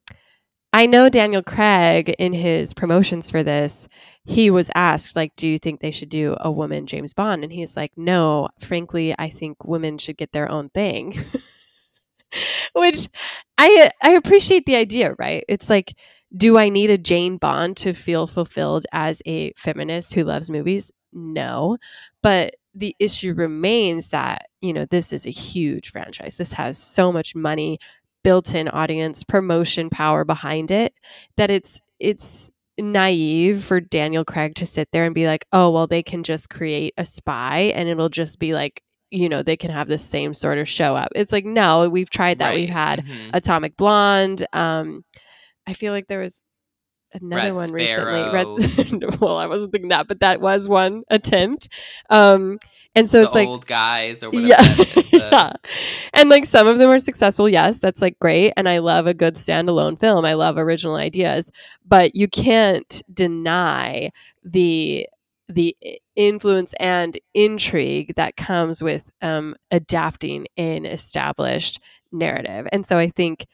I 0.75 0.87
know 0.87 1.07
Daniel 1.07 1.43
Craig 1.43 2.09
in 2.17 2.33
his 2.33 2.73
promotions 2.73 3.29
for 3.29 3.43
this, 3.43 3.87
he 4.25 4.49
was 4.49 4.71
asked, 4.73 5.15
like, 5.15 5.35
do 5.35 5.47
you 5.47 5.59
think 5.59 5.79
they 5.79 5.91
should 5.91 6.09
do 6.09 6.35
a 6.39 6.51
woman 6.51 6.87
James 6.87 7.13
Bond? 7.13 7.43
And 7.43 7.53
he's 7.53 7.77
like, 7.77 7.91
no, 7.95 8.49
frankly, 8.59 9.13
I 9.19 9.29
think 9.29 9.63
women 9.63 9.99
should 9.99 10.17
get 10.17 10.31
their 10.31 10.49
own 10.49 10.69
thing. 10.69 11.15
Which 12.73 13.07
I 13.57 13.91
I 14.01 14.11
appreciate 14.11 14.65
the 14.65 14.75
idea, 14.75 15.15
right? 15.19 15.43
It's 15.47 15.69
like, 15.69 15.93
do 16.35 16.57
I 16.57 16.69
need 16.69 16.89
a 16.89 16.97
Jane 16.97 17.37
Bond 17.37 17.77
to 17.77 17.93
feel 17.93 18.25
fulfilled 18.27 18.85
as 18.91 19.21
a 19.25 19.51
feminist 19.53 20.13
who 20.13 20.23
loves 20.23 20.49
movies? 20.49 20.91
No. 21.11 21.77
But 22.23 22.55
the 22.73 22.95
issue 22.99 23.33
remains 23.35 24.09
that, 24.09 24.47
you 24.61 24.73
know, 24.73 24.85
this 24.85 25.13
is 25.13 25.27
a 25.27 25.31
huge 25.31 25.91
franchise. 25.91 26.37
This 26.37 26.53
has 26.53 26.75
so 26.77 27.11
much 27.11 27.35
money, 27.35 27.77
built-in 28.23 28.67
audience, 28.69 29.23
promotion 29.23 29.89
power 29.89 30.23
behind 30.25 30.71
it 30.71 30.93
that 31.37 31.51
it's 31.51 31.81
it's 31.99 32.49
naive 32.79 33.63
for 33.63 33.79
Daniel 33.79 34.25
Craig 34.25 34.55
to 34.55 34.65
sit 34.65 34.89
there 34.91 35.05
and 35.05 35.13
be 35.15 35.27
like, 35.27 35.45
"Oh, 35.53 35.71
well 35.71 35.87
they 35.87 36.03
can 36.03 36.23
just 36.23 36.49
create 36.49 36.93
a 36.97 37.05
spy 37.05 37.71
and 37.75 37.87
it'll 37.89 38.09
just 38.09 38.39
be 38.39 38.53
like, 38.53 38.81
you 39.11 39.29
know, 39.29 39.43
they 39.43 39.55
can 39.57 39.71
have 39.71 39.87
the 39.87 39.97
same 39.99 40.33
sort 40.33 40.57
of 40.57 40.67
show 40.69 40.95
up." 40.95 41.09
It's 41.15 41.31
like, 41.31 41.45
"No, 41.45 41.87
we've 41.89 42.09
tried 42.09 42.39
that. 42.39 42.55
We've 42.55 42.69
Right. 42.69 42.73
had 42.73 43.05
Mhm. 43.05 43.29
Atomic 43.33 43.77
Blonde. 43.77 44.45
Um, 44.53 45.03
I 45.67 45.73
feel 45.73 45.93
like 45.93 46.07
there 46.07 46.19
was 46.19 46.41
another 47.13 47.43
Red 47.43 47.53
one 47.53 47.67
Sparrow. 47.67 48.33
recently. 48.33 49.01
Red. 49.01 49.15
well, 49.21 49.37
I 49.37 49.47
wasn't 49.47 49.71
thinking 49.71 49.89
that, 49.89 50.07
but 50.07 50.19
that 50.21 50.41
was 50.41 50.67
one 50.69 51.03
attempt. 51.09 51.69
Um, 52.09 52.59
and 52.95 53.09
so 53.09 53.19
the 53.21 53.25
it's 53.25 53.35
like, 53.35 53.47
old 53.47 53.65
guys 53.65 54.23
or 54.23 54.29
whatever. 54.29 54.47
yeah, 54.47 54.61
the- 54.75 55.05
yeah, 55.11 55.53
and 56.13 56.29
like 56.29 56.45
some 56.45 56.67
of 56.67 56.77
them 56.77 56.89
are 56.89 56.99
successful. 56.99 57.49
Yes, 57.49 57.79
that's 57.79 58.01
like 58.01 58.19
great, 58.19 58.53
and 58.57 58.67
I 58.69 58.79
love 58.79 59.07
a 59.07 59.13
good 59.13 59.35
standalone 59.35 59.99
film. 59.99 60.25
I 60.25 60.33
love 60.33 60.57
original 60.57 60.95
ideas, 60.95 61.51
but 61.85 62.15
you 62.15 62.27
can't 62.27 63.01
deny 63.13 64.11
the 64.43 65.07
the 65.49 65.75
influence 66.15 66.73
and 66.79 67.19
intrigue 67.33 68.13
that 68.15 68.37
comes 68.37 68.81
with 68.81 69.11
um, 69.21 69.55
adapting 69.71 70.47
an 70.57 70.85
established 70.85 71.79
narrative. 72.11 72.67
And 72.71 72.85
so 72.85 72.97
I 72.97 73.09
think 73.09 73.45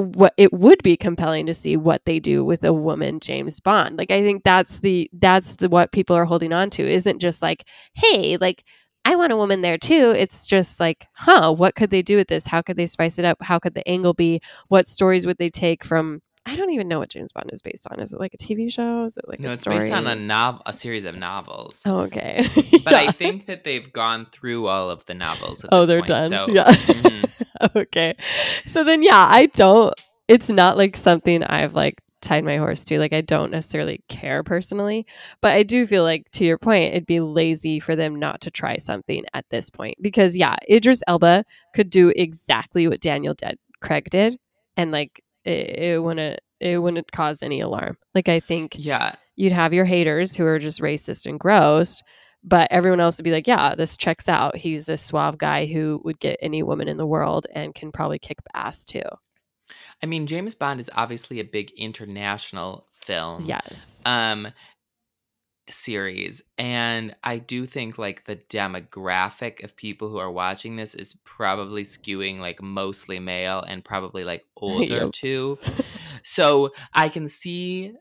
what 0.00 0.34
it 0.36 0.52
would 0.52 0.82
be 0.82 0.96
compelling 0.96 1.46
to 1.46 1.54
see 1.54 1.76
what 1.76 2.04
they 2.04 2.18
do 2.18 2.44
with 2.44 2.64
a 2.64 2.72
woman 2.72 3.20
James 3.20 3.60
Bond. 3.60 3.96
Like 3.96 4.10
I 4.10 4.22
think 4.22 4.44
that's 4.44 4.78
the 4.78 5.10
that's 5.12 5.52
the 5.54 5.68
what 5.68 5.92
people 5.92 6.16
are 6.16 6.24
holding 6.24 6.52
on 6.52 6.70
to 6.70 6.88
isn't 6.88 7.18
just 7.20 7.42
like, 7.42 7.64
hey, 7.94 8.36
like 8.38 8.64
I 9.04 9.16
want 9.16 9.32
a 9.32 9.36
woman 9.36 9.62
there 9.62 9.78
too. 9.78 10.12
It's 10.16 10.46
just 10.46 10.78
like, 10.78 11.06
huh, 11.14 11.52
what 11.54 11.74
could 11.74 11.90
they 11.90 12.02
do 12.02 12.16
with 12.16 12.28
this? 12.28 12.46
How 12.46 12.62
could 12.62 12.76
they 12.76 12.86
spice 12.86 13.18
it 13.18 13.24
up? 13.24 13.38
How 13.40 13.58
could 13.58 13.74
the 13.74 13.86
angle 13.88 14.14
be? 14.14 14.40
What 14.68 14.86
stories 14.88 15.26
would 15.26 15.38
they 15.38 15.48
take 15.48 15.84
from 15.84 16.20
I 16.46 16.56
don't 16.56 16.70
even 16.70 16.88
know 16.88 16.98
what 16.98 17.10
James 17.10 17.32
Bond 17.32 17.50
is 17.52 17.62
based 17.62 17.86
on. 17.90 18.00
Is 18.00 18.12
it 18.12 18.18
like 18.18 18.34
a 18.34 18.38
TV 18.38 18.72
show? 18.72 19.04
Is 19.04 19.16
it 19.16 19.28
like 19.28 19.40
no, 19.40 19.50
a 19.50 19.52
it's 19.52 19.60
story? 19.62 19.80
based 19.80 19.92
on 19.92 20.06
a 20.06 20.14
novel, 20.14 20.62
a 20.66 20.72
series 20.72 21.04
of 21.04 21.14
novels. 21.16 21.82
Oh, 21.86 22.00
okay. 22.00 22.48
But 22.82 22.92
Yeah. 22.92 22.98
I 22.98 23.12
think 23.12 23.46
that 23.46 23.64
they've 23.64 23.92
gone 23.92 24.26
through 24.32 24.66
all 24.66 24.88
of 24.90 25.04
the 25.04 25.14
novels. 25.14 25.64
Oh, 25.70 25.84
they're 25.84 25.98
point, 25.98 26.08
done. 26.08 26.28
So, 26.30 26.48
yeah. 26.48 26.72
mhm. 26.72 27.30
okay. 27.76 28.16
So 28.66 28.84
then, 28.84 29.02
yeah, 29.02 29.26
I 29.28 29.46
don't. 29.46 29.94
It's 30.28 30.48
not 30.48 30.76
like 30.78 30.96
something 30.96 31.42
I've 31.42 31.74
like 31.74 32.00
tied 32.22 32.44
my 32.44 32.56
horse 32.56 32.84
to. 32.86 32.98
Like 32.98 33.12
I 33.12 33.20
don't 33.20 33.50
necessarily 33.50 34.02
care 34.08 34.42
personally, 34.42 35.06
but 35.40 35.52
I 35.52 35.62
do 35.62 35.86
feel 35.86 36.04
like 36.04 36.30
to 36.32 36.44
your 36.44 36.58
point, 36.58 36.94
it'd 36.94 37.06
be 37.06 37.20
lazy 37.20 37.80
for 37.80 37.96
them 37.96 38.18
not 38.18 38.40
to 38.42 38.50
try 38.50 38.76
something 38.76 39.24
at 39.34 39.44
this 39.50 39.70
point 39.70 39.96
because 40.00 40.36
yeah, 40.36 40.56
Idris 40.70 41.02
Elba 41.06 41.44
could 41.74 41.90
do 41.90 42.12
exactly 42.16 42.88
what 42.88 43.00
Daniel 43.00 43.34
did, 43.34 43.58
Craig 43.80 44.08
did, 44.10 44.36
and 44.76 44.90
like 44.90 45.22
it, 45.44 45.78
it 45.78 46.02
wouldn't 46.02 46.40
it 46.60 46.80
wouldn't 46.80 47.10
cause 47.12 47.42
any 47.42 47.60
alarm. 47.60 47.96
Like 48.14 48.28
I 48.28 48.40
think 48.40 48.76
yeah, 48.78 49.14
you'd 49.36 49.52
have 49.52 49.72
your 49.72 49.84
haters 49.84 50.36
who 50.36 50.44
are 50.46 50.58
just 50.58 50.80
racist 50.80 51.26
and 51.26 51.40
gross, 51.40 52.02
but 52.42 52.68
everyone 52.70 53.00
else 53.00 53.18
would 53.18 53.24
be 53.24 53.30
like, 53.30 53.46
yeah, 53.46 53.74
this 53.74 53.96
checks 53.96 54.28
out. 54.28 54.56
He's 54.56 54.88
a 54.88 54.96
suave 54.96 55.38
guy 55.38 55.66
who 55.66 56.00
would 56.04 56.20
get 56.20 56.36
any 56.40 56.62
woman 56.62 56.88
in 56.88 56.96
the 56.96 57.06
world 57.06 57.46
and 57.54 57.74
can 57.74 57.92
probably 57.92 58.18
kick 58.18 58.38
ass 58.54 58.84
too. 58.84 59.02
I 60.02 60.06
mean, 60.06 60.26
James 60.26 60.54
Bond 60.54 60.80
is 60.80 60.90
obviously 60.94 61.40
a 61.40 61.44
big 61.44 61.70
international 61.76 62.86
film. 62.92 63.44
Yes. 63.44 64.00
Um, 64.04 64.48
series 65.70 66.42
and 66.58 67.14
i 67.24 67.38
do 67.38 67.66
think 67.66 67.98
like 67.98 68.24
the 68.24 68.36
demographic 68.36 69.62
of 69.62 69.76
people 69.76 70.08
who 70.10 70.18
are 70.18 70.30
watching 70.30 70.76
this 70.76 70.94
is 70.94 71.14
probably 71.24 71.82
skewing 71.82 72.38
like 72.38 72.60
mostly 72.62 73.18
male 73.18 73.60
and 73.62 73.84
probably 73.84 74.24
like 74.24 74.44
older 74.56 74.84
Yep. 75.04 75.12
too 75.12 75.58
so 76.22 76.70
i 76.94 77.08
can 77.08 77.28
see 77.28 77.92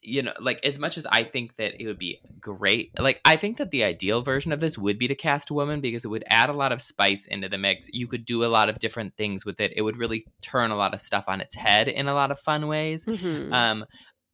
you 0.00 0.22
know 0.22 0.32
like 0.40 0.60
as 0.64 0.78
much 0.78 0.96
as 0.96 1.06
i 1.10 1.24
think 1.24 1.56
that 1.56 1.72
it 1.82 1.86
would 1.86 1.98
be 1.98 2.20
great 2.40 2.92
like 3.00 3.20
i 3.24 3.36
think 3.36 3.56
that 3.56 3.72
the 3.72 3.82
ideal 3.82 4.22
version 4.22 4.52
of 4.52 4.60
this 4.60 4.78
would 4.78 4.96
be 4.98 5.08
to 5.08 5.14
cast 5.16 5.50
a 5.50 5.54
woman 5.54 5.80
because 5.80 6.04
it 6.04 6.08
would 6.08 6.22
add 6.28 6.48
a 6.48 6.52
lot 6.52 6.70
of 6.70 6.80
spice 6.80 7.26
into 7.26 7.48
the 7.48 7.58
mix 7.58 7.88
you 7.92 8.06
could 8.06 8.24
do 8.24 8.44
a 8.44 8.46
lot 8.46 8.68
of 8.68 8.78
different 8.78 9.12
things 9.16 9.44
with 9.44 9.58
it 9.58 9.72
it 9.74 9.82
would 9.82 9.96
really 9.96 10.24
turn 10.40 10.70
a 10.70 10.76
lot 10.76 10.94
of 10.94 11.00
stuff 11.00 11.24
on 11.26 11.40
its 11.40 11.56
head 11.56 11.88
in 11.88 12.06
a 12.06 12.14
lot 12.14 12.30
of 12.30 12.38
fun 12.38 12.68
ways 12.68 13.04
Mhm. 13.06 13.52
um, 13.52 13.84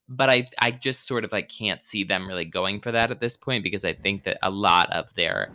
but 0.08 0.28
I 0.30 0.48
I 0.60 0.70
just 0.70 1.06
sort 1.06 1.24
of 1.24 1.32
like 1.32 1.48
can't 1.48 1.82
see 1.82 2.04
them 2.04 2.26
really 2.28 2.44
going 2.44 2.80
for 2.80 2.92
that 2.92 3.10
at 3.10 3.20
this 3.20 3.36
point 3.36 3.62
because 3.64 3.84
I 3.84 3.92
think 3.94 4.24
that 4.24 4.38
a 4.42 4.50
lot 4.50 4.92
of 4.92 5.12
their 5.14 5.50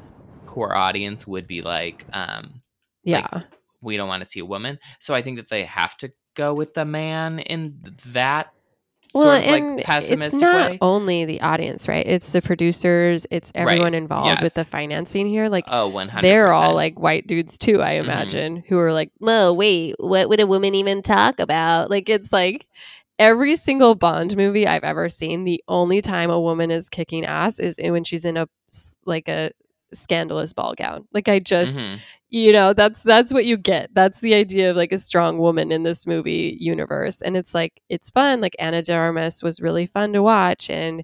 core 0.45 0.75
audience 0.75 1.27
would 1.27 1.47
be 1.47 1.61
like, 1.61 2.05
um, 2.13 2.61
Yeah. 3.03 3.27
Like, 3.31 3.43
we 3.81 3.95
don't 3.97 4.09
want 4.09 4.23
to 4.23 4.29
see 4.29 4.39
a 4.41 4.45
woman. 4.45 4.77
So 4.99 5.13
I 5.13 5.21
think 5.21 5.37
that 5.37 5.49
they 5.49 5.63
have 5.63 5.95
to 5.97 6.11
go 6.35 6.53
with 6.53 6.73
the 6.73 6.85
man 6.85 7.39
in 7.39 7.77
that 8.07 8.51
well, 9.13 9.23
sort 9.23 9.37
of 9.37 9.43
and 9.43 9.75
like 9.77 9.79
it's 9.79 9.87
pessimistic 9.87 10.41
not 10.41 10.69
way. 10.71 10.77
only 10.81 11.25
the 11.25 11.41
audience, 11.41 11.87
right? 11.87 12.05
It's 12.05 12.29
the 12.29 12.41
producers, 12.43 13.25
it's 13.31 13.51
Right. 13.55 13.63
everyone 13.69 13.93
involved 13.95 14.41
with 14.43 14.53
the 14.53 14.65
financing 14.65 15.27
here. 15.27 15.49
Like 15.49 15.65
100%. 15.67 16.21
they're 16.21 16.51
all 16.53 16.75
like 16.75 16.99
white 16.99 17.25
dudes 17.25 17.57
too, 17.57 17.81
I 17.81 17.95
Mhm. 17.95 17.99
imagine, 18.03 18.63
who 18.67 18.77
are 18.77 18.93
like, 18.93 19.11
"No, 19.19 19.53
wait, 19.53 19.95
what 19.99 20.29
would 20.29 20.39
a 20.39 20.45
woman 20.47 20.75
even 20.75 21.01
talk 21.01 21.39
about?" 21.39 21.89
Like 21.89 22.07
it's 22.09 22.31
like 22.31 22.67
every 23.19 23.55
single 23.55 23.93
Bond 23.95 24.35
movie 24.35 24.65
I've 24.65 24.83
ever 24.83 25.09
seen, 25.09 25.43
the 25.43 25.63
only 25.67 26.01
time 26.01 26.31
a 26.31 26.39
woman 26.41 26.71
is 26.71 26.89
kicking 26.89 27.25
ass 27.25 27.59
is 27.59 27.75
when 27.77 28.03
she's 28.03 28.25
in 28.25 28.37
a 28.37 28.47
like 29.05 29.27
a 29.27 29.51
scandalous 29.93 30.53
ball 30.53 30.73
gown. 30.75 31.07
Like 31.13 31.27
I 31.27 31.39
just, 31.39 31.81
Mhm. 31.83 31.99
you 32.29 32.51
know, 32.51 32.73
that's 32.73 33.01
that's 33.03 33.33
what 33.33 33.45
you 33.45 33.57
get. 33.57 33.89
That's 33.93 34.19
the 34.21 34.33
idea 34.35 34.71
of 34.71 34.77
like 34.77 34.91
a 34.91 34.99
strong 34.99 35.37
woman 35.37 35.71
in 35.71 35.83
this 35.83 36.07
movie 36.07 36.57
universe, 36.59 37.21
and 37.21 37.35
it's 37.37 37.53
like 37.53 37.81
it's 37.89 38.09
fun. 38.09 38.41
Like 38.41 38.55
Ana 38.59 38.81
de 38.83 38.93
Armas 38.93 39.43
was 39.43 39.61
really 39.61 39.85
fun 39.85 40.13
to 40.13 40.21
watch, 40.23 40.69
and 40.69 41.03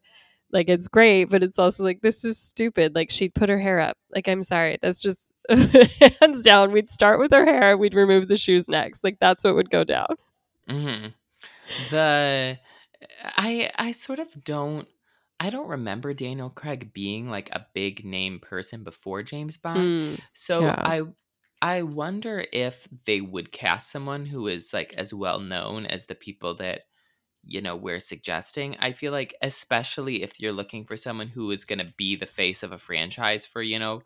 like 0.51 0.70
it's 0.70 0.88
great, 0.88 1.26
but 1.26 1.43
it's 1.43 1.59
also 1.59 1.84
like 1.84 2.01
this 2.01 2.24
is 2.24 2.38
stupid. 2.38 2.95
Like 2.95 3.09
she'd 3.09 3.34
put 3.36 3.49
her 3.49 3.59
hair 3.59 3.80
up. 3.80 3.97
Like 4.13 4.28
I'm 4.28 4.43
sorry, 4.43 4.78
that's 4.82 5.01
just 5.01 5.30
hands 5.49 6.43
down. 6.43 6.72
We'd 6.72 6.89
start 6.91 7.20
with 7.20 7.32
her 7.34 7.43
hair, 7.45 7.76
we'd 7.78 7.93
remove 7.95 8.28
the 8.28 8.38
shoes 8.38 8.70
next. 8.70 9.03
Like 9.03 9.18
that's 9.20 9.43
what 9.43 9.55
would 9.55 9.70
go 9.70 9.84
down. 9.84 10.16
hmm 10.70 11.07
The 11.78 12.59
I 13.22 13.72
I 13.76 13.91
sort 13.91 14.20
of 14.20 14.43
don't 14.43 14.88
I 15.39 15.49
don't 15.49 15.68
remember 15.68 16.13
Daniel 16.13 16.49
Craig 16.49 16.93
being 16.93 17.30
like 17.30 17.49
a 17.51 17.68
big 17.74 18.05
name 18.05 18.39
person 18.39 18.84
before 18.84 19.24
James 19.24 19.57
Bond. 19.57 19.93
Mm, 19.95 20.18
So 20.34 20.76
yeah. 20.76 20.86
I 20.86 21.03
I 21.61 21.84
wonder 21.84 22.45
if 22.53 22.88
they 23.05 23.22
would 23.22 23.51
cast 23.51 23.91
someone 23.91 24.26
who 24.28 24.47
is 24.47 24.74
like 24.74 24.93
as 24.93 25.13
well 25.13 25.39
known 25.39 25.86
as 25.86 26.05
the 26.05 26.16
people 26.16 26.55
that 26.57 26.84
you 27.43 27.61
know 27.61 27.76
we're 27.76 27.99
suggesting. 27.99 28.76
I 28.80 28.93
feel 28.93 29.11
like 29.11 29.36
especially 29.41 30.24
if 30.24 30.39
you're 30.39 30.51
looking 30.53 30.86
for 30.86 30.97
someone 30.97 31.28
who 31.30 31.51
is 31.51 31.66
going 31.66 31.80
to 31.80 31.93
be 31.97 32.16
the 32.16 32.26
face 32.26 32.63
of 32.63 32.72
a 32.72 32.78
franchise 32.78 33.45
for, 33.45 33.61
you 33.61 33.80
know, 33.80 34.03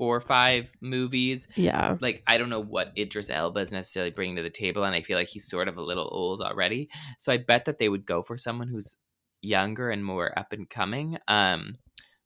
four 0.00 0.16
or 0.16 0.20
five 0.22 0.74
movies, 0.80 1.46
yeah. 1.56 1.98
like 2.00 2.22
I 2.26 2.38
don't 2.38 2.48
know 2.48 2.62
what 2.62 2.90
Idris 2.96 3.28
Elba 3.28 3.60
is 3.60 3.72
necessarily 3.72 4.10
bringing 4.10 4.36
to 4.36 4.42
the 4.42 4.48
table, 4.48 4.84
and 4.84 4.94
I 4.94 5.02
feel 5.02 5.18
like 5.18 5.28
he's 5.28 5.46
sort 5.46 5.68
of 5.68 5.76
a 5.76 5.82
little 5.82 6.08
old 6.10 6.40
already. 6.40 6.88
So 7.18 7.30
I 7.30 7.36
bet 7.36 7.66
that 7.66 7.78
they 7.78 7.90
would 7.90 8.06
go 8.06 8.22
for 8.22 8.38
someone 8.38 8.68
who's 8.68 8.96
younger 9.42 9.90
and 9.90 10.02
more 10.02 10.32
up 10.38 10.54
and 10.54 10.68
coming. 10.70 11.18
Um, 11.28 11.76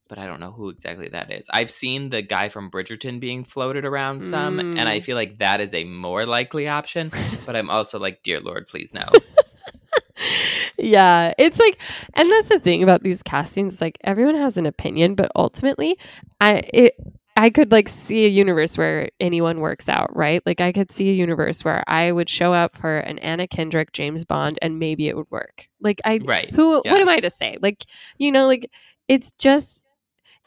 but 0.09 0.19
I 0.21 0.27
don't 0.27 0.39
know 0.39 0.53
who 0.53 0.69
exactly 0.69 1.09
that 1.09 1.33
is. 1.33 1.49
I've 1.53 1.71
seen 1.71 2.11
the 2.11 2.23
guy 2.23 2.49
from 2.49 2.71
Bridgerton 2.71 3.19
being 3.19 3.43
floated 3.43 3.85
around 3.85 4.23
some, 4.23 4.61
and 4.61 4.89
I 4.89 5.01
Mm. 5.01 5.03
feel 5.03 5.17
like 5.17 5.39
that 5.39 5.61
is 5.61 5.75
a 5.75 5.83
more 5.83 6.27
likely 6.27 6.69
option. 6.69 7.11
But 7.47 7.57
I'm 7.57 7.71
also 7.71 7.99
like, 7.99 8.23
dear 8.23 8.39
Lord, 8.41 8.69
please 8.69 8.95
no. 8.95 9.03
yeah, 10.79 11.33
it's 11.39 11.59
like, 11.59 11.79
and 12.15 12.31
that's 12.31 12.49
the 12.49 12.61
thing 12.61 12.83
about 12.83 13.03
these 13.03 13.23
castings. 13.23 13.81
Like 13.81 13.99
everyone 14.05 14.37
has 14.37 14.57
an 14.57 14.67
opinion, 14.67 15.15
but 15.15 15.31
ultimately, 15.35 15.99
I 16.41 16.63
it 16.73 16.95
I 17.37 17.51
could 17.51 17.73
like 17.73 17.89
see 17.89 18.27
a 18.27 18.29
universe 18.29 18.79
where 18.79 19.09
anyone 19.19 19.59
works 19.61 19.89
out, 19.89 20.15
right? 20.15 20.41
Like 20.47 20.61
I 20.61 20.71
could 20.71 20.93
see 20.93 21.11
a 21.11 21.15
universe 21.15 21.65
where 21.65 21.83
I 21.89 22.13
would 22.13 22.29
show 22.29 22.53
up 22.53 22.77
for 22.77 22.99
an 22.99 23.19
Anna 23.19 23.49
Kendrick 23.49 23.93
James 23.93 24.25
Bond, 24.25 24.59
and 24.63 24.79
maybe 24.79 25.09
it 25.09 25.17
would 25.17 25.31
work. 25.31 25.69
Like 25.81 26.01
I, 26.05 26.21
Right. 26.25 26.51
who? 26.55 26.75
What 26.77 27.01
am 27.01 27.09
I 27.09 27.15
Yes. 27.15 27.23
to 27.23 27.31
say? 27.31 27.57
Like 27.61 27.85
you 28.19 28.31
know, 28.31 28.47
like 28.47 28.71
it's 29.09 29.33
just, 29.39 29.85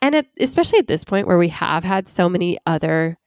and 0.02 0.16
it, 0.16 0.28
especially 0.40 0.80
at 0.80 0.88
this 0.88 1.04
point 1.04 1.28
where 1.28 1.38
we 1.38 1.50
have 1.50 1.84
had 1.84 2.08
so 2.08 2.30
many 2.30 2.58
other 2.66 3.18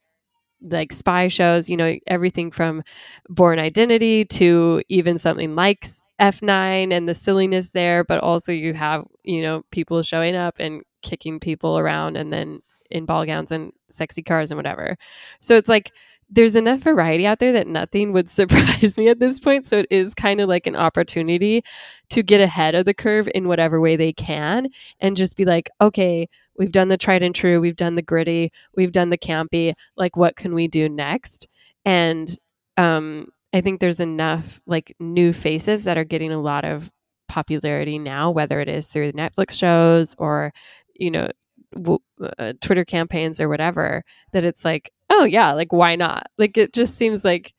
like 0.63 0.91
spy 0.91 1.27
shows, 1.27 1.69
you 1.69 1.77
know, 1.77 1.97
everything 2.07 2.51
from 2.51 2.83
Bourne 3.29 3.59
Identity 3.59 4.25
to 4.25 4.81
even 4.89 5.17
something 5.17 5.55
like 5.55 5.87
F9 6.19 6.91
and 6.91 7.07
the 7.09 7.13
silliness 7.13 7.71
there, 7.71 8.03
but 8.03 8.19
also 8.21 8.51
you 8.51 8.73
have, 8.73 9.05
you 9.23 9.41
know, 9.41 9.63
people 9.71 10.01
showing 10.03 10.35
up 10.35 10.55
and 10.59 10.81
kicking 11.01 11.39
people 11.39 11.79
around 11.79 12.15
and 12.17 12.31
then 12.31 12.61
in 12.91 13.05
ball 13.05 13.25
gowns 13.25 13.51
and 13.51 13.71
sexy 13.89 14.21
cars 14.21 14.51
and 14.51 14.57
whatever. 14.57 14.97
So 15.39 15.57
it's 15.57 15.69
like 15.69 15.91
there's 16.33 16.55
enough 16.55 16.79
variety 16.79 17.25
out 17.25 17.39
there 17.39 17.51
that 17.51 17.67
nothing 17.67 18.13
would 18.13 18.29
surprise 18.29 18.97
me 18.97 19.09
at 19.09 19.19
this 19.19 19.39
point. 19.39 19.67
So 19.67 19.79
it 19.79 19.87
is 19.91 20.13
kind 20.13 20.39
of 20.39 20.47
like 20.47 20.65
an 20.65 20.75
opportunity 20.75 21.63
to 22.09 22.23
get 22.23 22.41
ahead 22.41 22.73
of 22.73 22.85
the 22.85 22.93
curve 22.93 23.29
in 23.35 23.47
whatever 23.47 23.79
way 23.81 23.95
they 23.97 24.13
can 24.13 24.69
and 24.99 25.17
just 25.17 25.35
be 25.35 25.45
like, 25.45 25.69
okay, 25.81 26.27
we've 26.57 26.71
done 26.71 26.87
the 26.87 26.97
tried 26.97 27.23
and 27.23 27.35
true, 27.35 27.59
we've 27.59 27.75
done 27.75 27.95
the 27.95 28.01
gritty, 28.01 28.51
we've 28.75 28.91
done 28.91 29.09
the 29.09 29.17
campy. 29.17 29.73
Like, 29.97 30.15
what 30.15 30.35
can 30.35 30.53
we 30.53 30.67
do 30.67 30.87
next? 30.87 31.47
And 31.85 32.33
um, 32.77 33.27
I 33.53 33.61
think 33.61 33.79
there's 33.79 33.99
enough 33.99 34.61
like 34.65 34.95
new 34.99 35.33
faces 35.33 35.83
that 35.83 35.97
are 35.97 36.03
getting 36.05 36.31
a 36.31 36.41
lot 36.41 36.63
of 36.63 36.89
popularity 37.27 37.97
now, 37.97 38.31
whether 38.31 38.59
it 38.59 38.69
is 38.69 38.87
through 38.87 39.11
Netflix 39.13 39.51
shows 39.51 40.15
or, 40.17 40.53
you 40.95 41.11
know, 41.11 41.29
w- 41.73 41.99
uh, 42.37 42.53
Twitter 42.61 42.85
campaigns 42.85 43.39
or 43.39 43.49
whatever, 43.49 44.03
that 44.33 44.45
it's 44.45 44.65
like, 44.65 44.91
oh 45.09 45.23
yeah, 45.23 45.53
like 45.53 45.71
why 45.73 45.95
not? 45.95 46.27
Like 46.37 46.57
it 46.57 46.73
just 46.73 46.95
seems 46.95 47.23
like 47.23 47.53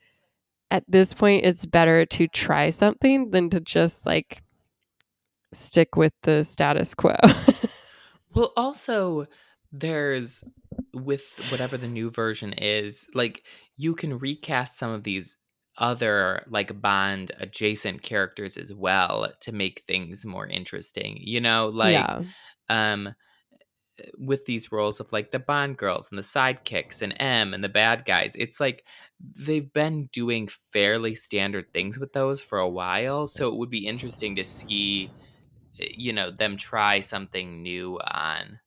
at 0.70 0.84
this 0.88 1.14
point 1.14 1.44
it's 1.44 1.66
better 1.66 2.06
to 2.06 2.26
try 2.28 2.70
something 2.70 3.30
than 3.30 3.50
to 3.50 3.60
just 3.60 4.06
like 4.06 4.42
stick 5.52 5.96
with 5.96 6.12
the 6.22 6.44
status 6.44 6.94
quo. 6.94 7.16
Well, 8.34 8.52
also, 8.56 9.26
there's 9.72 10.42
with 10.94 11.24
whatever 11.50 11.76
the 11.76 11.88
new 11.88 12.10
version 12.10 12.52
is, 12.54 13.06
like 13.14 13.44
you 13.76 13.94
can 13.94 14.18
recast 14.18 14.78
some 14.78 14.90
of 14.90 15.04
these 15.04 15.36
other 15.78 16.44
like 16.48 16.80
Bond 16.80 17.32
adjacent 17.40 18.02
characters 18.02 18.56
as 18.56 18.74
well 18.74 19.32
to 19.40 19.52
make 19.52 19.82
things 19.86 20.24
more 20.24 20.46
interesting. 20.46 21.18
You 21.20 21.40
know, 21.40 21.68
like 21.68 21.94
yeah. 21.94 22.22
um 22.68 23.14
with 24.18 24.44
these 24.46 24.72
roles 24.72 25.00
of 25.00 25.12
like 25.12 25.30
the 25.30 25.38
Bond 25.38 25.76
girls 25.76 26.08
and 26.10 26.18
the 26.18 26.22
sidekicks 26.22 27.02
and 27.02 27.14
M 27.20 27.54
and 27.54 27.62
the 27.62 27.68
bad 27.68 28.04
guys. 28.04 28.34
It's 28.36 28.60
like 28.60 28.86
they've 29.36 29.72
been 29.72 30.08
doing 30.12 30.48
fairly 30.72 31.14
standard 31.14 31.72
things 31.72 31.98
with 31.98 32.12
those 32.12 32.40
for 32.40 32.58
a 32.58 32.68
while, 32.68 33.26
so 33.26 33.48
it 33.48 33.56
would 33.56 33.70
be 33.70 33.86
interesting 33.86 34.36
to 34.36 34.44
see 34.44 35.10
eh, 35.80 35.88
you 35.96 36.12
know 36.12 36.30
them 36.30 36.56
try 36.56 37.00
something 37.00 37.62
new 37.62 37.98
on 38.00 38.58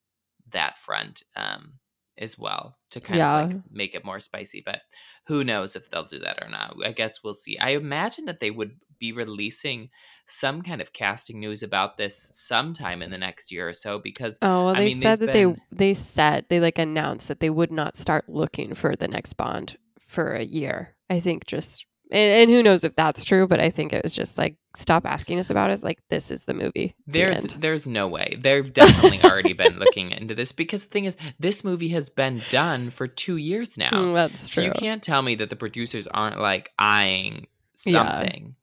that 0.51 0.77
front 0.77 1.23
um 1.35 1.73
as 2.17 2.37
well 2.37 2.77
to 2.91 2.99
kind 3.01 3.17
Yeah. 3.17 3.39
of 3.41 3.51
like 3.53 3.61
make 3.71 3.95
it 3.95 4.05
more 4.05 4.19
spicy 4.19 4.61
but 4.65 4.81
who 5.27 5.43
knows 5.43 5.75
if 5.75 5.89
they'll 5.89 6.05
do 6.05 6.19
that 6.19 6.39
or 6.41 6.49
not 6.49 6.75
i 6.85 6.91
guess 6.91 7.23
we'll 7.23 7.33
see 7.33 7.57
i 7.59 7.71
imagine 7.71 8.25
that 8.25 8.39
they 8.39 8.51
would 8.51 8.71
be 8.97 9.11
releasing 9.11 9.89
some 10.25 10.61
kind 10.61 10.79
of 10.79 10.93
casting 10.93 11.39
news 11.41 11.61
about 11.61 11.97
this 11.97 12.31
sometime 12.33 13.01
in 13.01 13.11
the 13.11 13.17
next 13.17 13.51
year 13.51 13.67
or 13.67 13.73
so 13.73 13.99
because 13.99 14.37
Oh 14.41 14.65
well, 14.65 14.75
I 14.75 14.79
they 14.79 14.85
mean, 14.85 15.01
said 15.01 15.19
that 15.19 15.33
been- 15.33 15.59
they 15.71 15.87
they 15.89 15.93
said 15.93 16.45
they 16.49 16.61
like 16.61 16.79
announced 16.79 17.27
that 17.27 17.41
they 17.41 17.49
would 17.49 17.71
not 17.71 17.97
start 17.97 18.29
looking 18.29 18.73
for 18.73 18.95
the 18.95 19.09
next 19.09 19.33
Bond 19.33 19.77
for 19.99 20.33
a 20.33 20.43
year. 20.43 20.95
I 21.09 21.19
think 21.19 21.45
just 21.45 21.85
and, 22.11 22.31
and 22.43 22.51
who 22.51 22.61
knows 22.63 22.83
if 22.83 22.95
that's 22.95 23.23
true, 23.23 23.47
but 23.47 23.59
I 23.59 23.69
think 23.69 23.93
it 23.93 24.03
was 24.03 24.13
just 24.15 24.37
like 24.37 24.55
stop 24.75 25.05
asking 25.05 25.39
us 25.39 25.49
about 25.49 25.69
it. 25.69 25.73
It's 25.73 25.83
like 25.83 25.99
this 26.09 26.31
is 26.31 26.45
the 26.45 26.53
movie. 26.53 26.95
There's 27.07 27.37
end. 27.37 27.55
there's 27.59 27.87
no 27.87 28.07
way. 28.07 28.37
They've 28.39 28.71
definitely 28.73 29.23
already 29.23 29.53
been 29.53 29.79
looking 29.79 30.11
into 30.11 30.35
this 30.35 30.51
because 30.51 30.83
the 30.83 30.89
thing 30.89 31.05
is, 31.05 31.17
this 31.39 31.63
movie 31.63 31.89
has 31.89 32.09
been 32.09 32.41
done 32.49 32.89
for 32.89 33.07
two 33.07 33.37
years 33.37 33.77
now. 33.77 33.89
Mm, 33.91 34.13
that's 34.13 34.51
So 34.51 34.61
true. 34.61 34.63
you 34.65 34.71
can't 34.71 35.01
tell 35.03 35.21
me 35.21 35.35
that 35.35 35.49
the 35.49 35.55
producers 35.55 36.07
aren't 36.07 36.39
like 36.39 36.71
eyeing 36.79 37.47
Yeah. 37.85 38.19
something. 38.19 38.55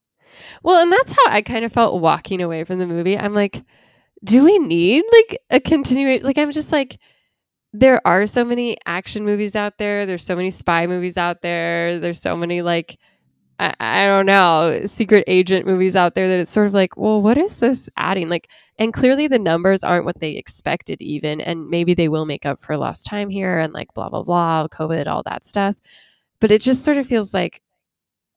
Well, 0.63 0.81
and 0.81 0.91
that's 0.91 1.13
how 1.13 1.27
I 1.29 1.43
kind 1.43 1.65
of 1.65 1.73
felt 1.73 2.01
walking 2.01 2.41
away 2.41 2.65
from 2.65 2.79
the 2.79 2.87
movie. 2.87 3.19
I'm 3.19 3.35
like, 3.35 3.63
do 4.25 4.45
we 4.45 4.59
need 4.59 5.05
like 5.13 5.39
a 5.51 5.61
continuation? 5.61 6.25
Like, 6.25 6.39
I'm 6.39 6.53
just 6.53 6.73
like, 6.73 6.99
there 7.75 8.01
are 8.07 8.27
so 8.27 8.45
many 8.45 8.77
action 8.87 9.25
movies 9.25 9.57
out 9.57 9.79
there. 9.79 10.07
There's 10.07 10.25
so 10.25 10.37
many 10.37 10.51
spy 10.51 10.87
movies 10.87 11.17
out 11.17 11.43
there. 11.43 11.99
There's 11.99 12.21
so 12.21 12.37
many 12.37 12.63
like, 12.63 12.99
I, 13.63 13.75
I 13.79 14.07
don't 14.07 14.27
know, 14.27 14.83
secret 14.87 15.25
agent 15.27 15.67
movies 15.67 15.95
out 15.95 16.15
there 16.15 16.29
that 16.29 16.41
it's 16.41 16.51
sort 16.51 16.67
of 16.67 16.75
like, 16.75 16.97
well, 16.97 17.23
what 17.23 17.39
is 17.39 17.61
this 17.61 17.89
adding? 17.97 18.29
Like, 18.29 18.51
and 18.79 18.93
clearly 18.93 19.29
the 19.29 19.39
numbers 19.39 19.85
aren't 19.85 20.05
what 20.05 20.21
they 20.21 20.33
expected, 20.33 21.01
even. 21.01 21.41
And 21.41 21.69
maybe 21.69 21.95
they 21.95 22.09
will 22.09 22.27
make 22.27 22.45
up 22.45 22.61
for 22.61 22.77
lost 22.77 23.07
time 23.07 23.31
here 23.31 23.59
and 23.59 23.73
like 23.73 23.95
blah, 23.95 24.09
blah, 24.09 24.25
blah, 24.25 24.69
COVID, 24.69 25.07
all 25.07 25.23
that 25.25 25.47
stuff. 25.47 25.77
But 26.41 26.51
it 26.51 26.61
just 26.61 26.83
sort 26.83 26.97
of 26.99 27.07
feels 27.07 27.33
like, 27.33 27.63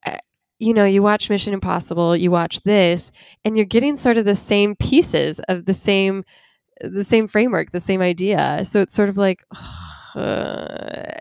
uh, 0.06 0.18
you 0.58 0.72
know, 0.72 0.84
you 0.84 1.02
watch 1.02 1.28
Mission 1.28 1.52
Impossible, 1.54 2.16
you 2.16 2.30
watch 2.30 2.62
this, 2.62 3.10
and 3.44 3.56
you're 3.56 3.66
getting 3.66 3.96
sort 3.96 4.18
of 4.18 4.24
the 4.24 4.36
same 4.36 4.76
pieces 4.76 5.40
of 5.48 5.64
the 5.64 5.74
same 5.74 6.24
the 6.82 7.04
same 7.04 7.26
framework, 7.26 7.72
the 7.72 7.80
same 7.80 8.02
idea. 8.02 8.62
So 8.64 8.82
it's 8.82 8.94
sort 8.94 9.08
of 9.08 9.16
like 9.16 9.44
uh, 10.14 11.12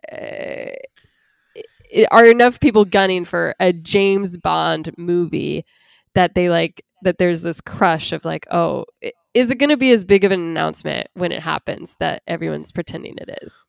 are 2.12 2.26
enough 2.26 2.60
people 2.60 2.86
gunning 2.86 3.26
for 3.26 3.56
a 3.60 3.74
James 3.74 4.38
Bond 4.38 4.92
movie 4.98 5.66
that 6.14 6.36
they 6.36 6.50
like 6.50 6.84
that 7.04 7.18
there's 7.18 7.42
this 7.42 7.62
crush 7.62 8.12
of 8.12 8.26
like, 8.26 8.48
oh, 8.52 8.86
is 9.34 9.52
it 9.52 9.60
going 9.60 9.70
to 9.70 9.78
be 9.78 9.92
as 9.92 10.06
big 10.06 10.24
of 10.24 10.32
an 10.32 10.40
announcement 10.40 11.08
when 11.14 11.32
it 11.32 11.42
happens 11.42 11.96
that 12.00 12.24
everyone's 12.28 12.72
pretending 12.72 13.16
it 13.18 13.38
is? 13.44 13.64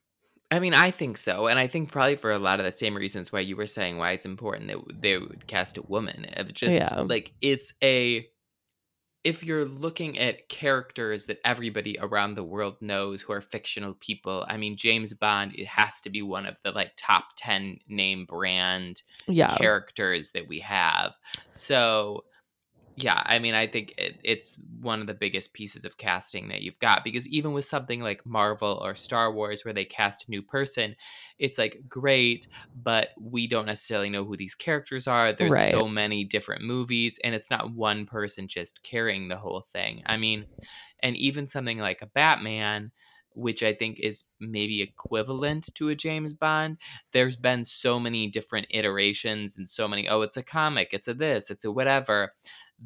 I 0.51 0.61
mean, 0.61 0.75
I 0.75 0.93
think 0.93 1.17
so, 1.17 1.49
and 1.49 1.59
I 1.59 1.67
think 1.67 1.91
probably 1.91 2.15
for 2.15 2.31
a 2.31 2.39
lot 2.39 2.61
of 2.61 2.65
the 2.65 2.71
same 2.71 2.95
reasons 2.95 3.33
why 3.33 3.41
you 3.41 3.57
were 3.57 3.67
saying 3.67 3.99
why 3.99 4.13
it's 4.13 4.25
important 4.27 4.69
that 4.69 4.79
they 5.03 5.19
would 5.19 5.47
cast 5.49 5.77
a 5.77 5.83
woman. 5.83 6.27
Of 6.35 6.55
just 6.55 6.75
Yeah. 6.75 7.01
like 7.01 7.33
it's 7.41 7.75
a 7.83 8.27
if 9.27 9.43
you're 9.43 9.65
looking 9.65 10.17
at 10.21 10.49
characters 10.49 11.27
that 11.27 11.41
everybody 11.45 11.99
around 12.01 12.35
the 12.37 12.45
world 12.45 12.77
knows 12.81 13.21
who 13.23 13.33
are 13.33 13.41
fictional 13.41 13.95
people. 13.95 14.47
I 14.49 14.57
mean, 14.57 14.77
James 14.77 15.13
Bond 15.13 15.53
it 15.57 15.67
has 15.67 16.01
to 16.03 16.11
be 16.11 16.23
one 16.23 16.47
of 16.47 16.57
the 16.63 16.71
like 16.71 16.93
top 16.97 17.25
10 17.37 17.81
name 17.89 18.25
brand 18.25 19.03
Yeah. 19.27 19.57
characters 19.57 20.31
that 20.31 20.47
we 20.47 20.61
have. 20.61 21.13
So, 21.51 22.23
yeah, 22.99 23.23
I 23.27 23.39
mean, 23.39 23.55
I 23.55 23.67
think 23.67 23.93
it, 23.99 24.19
it's 24.25 24.59
one 24.81 25.03
of 25.03 25.07
the 25.07 25.13
biggest 25.15 25.53
pieces 25.53 25.85
of 25.85 25.99
casting 25.99 26.49
that 26.49 26.63
you've 26.63 26.79
got 26.79 27.05
because 27.05 27.29
even 27.29 27.53
with 27.53 27.67
something 27.67 28.01
like 28.01 28.25
Marvel 28.25 28.81
or 28.83 28.95
Star 28.95 29.31
Wars, 29.31 29.65
where 29.65 29.75
they 29.75 29.85
cast 29.85 30.27
a 30.27 30.31
new 30.31 30.43
person, 30.43 30.97
it's 31.39 31.59
like 31.59 31.83
great, 31.89 32.49
but 32.75 33.11
we 33.21 33.47
don't 33.47 33.67
necessarily 33.67 34.09
know 34.09 34.25
who 34.25 34.37
these 34.37 34.55
characters 34.55 35.07
are. 35.07 35.33
There's 35.35 35.59
Right. 35.59 35.61
so 35.61 35.87
many 35.87 36.25
different 36.25 36.63
movies, 36.65 37.19
and 37.23 37.35
it's 37.35 37.51
not 37.51 37.75
one 37.75 38.07
person 38.07 38.49
just 38.49 38.83
carrying 38.83 39.29
the 39.29 39.37
whole 39.37 39.61
thing. 39.61 40.03
I 40.07 40.17
mean, 40.17 40.47
and 41.01 41.17
even 41.17 41.47
something 41.47 41.79
like 41.79 42.03
a 42.03 42.07
Batman. 42.07 42.93
Which 43.39 43.63
I 43.63 43.75
think 43.75 44.01
is 44.01 44.25
maybe 44.41 44.81
equivalent 44.81 45.75
to 45.75 45.91
a 45.91 45.95
James 45.95 46.33
Bond 46.33 46.79
there's 47.13 47.37
been 47.37 47.67
so 47.67 48.01
many 48.01 48.29
different 48.29 48.67
iterations 48.71 49.59
and 49.59 49.69
so 49.69 49.87
many 49.87 50.09
oh 50.09 50.23
it's 50.23 50.39
a 50.39 50.43
comic 50.43 50.89
it's 50.95 51.07
a 51.07 51.13
this 51.13 51.51
it's 51.51 51.63
a 51.67 51.71
whatever 51.71 52.33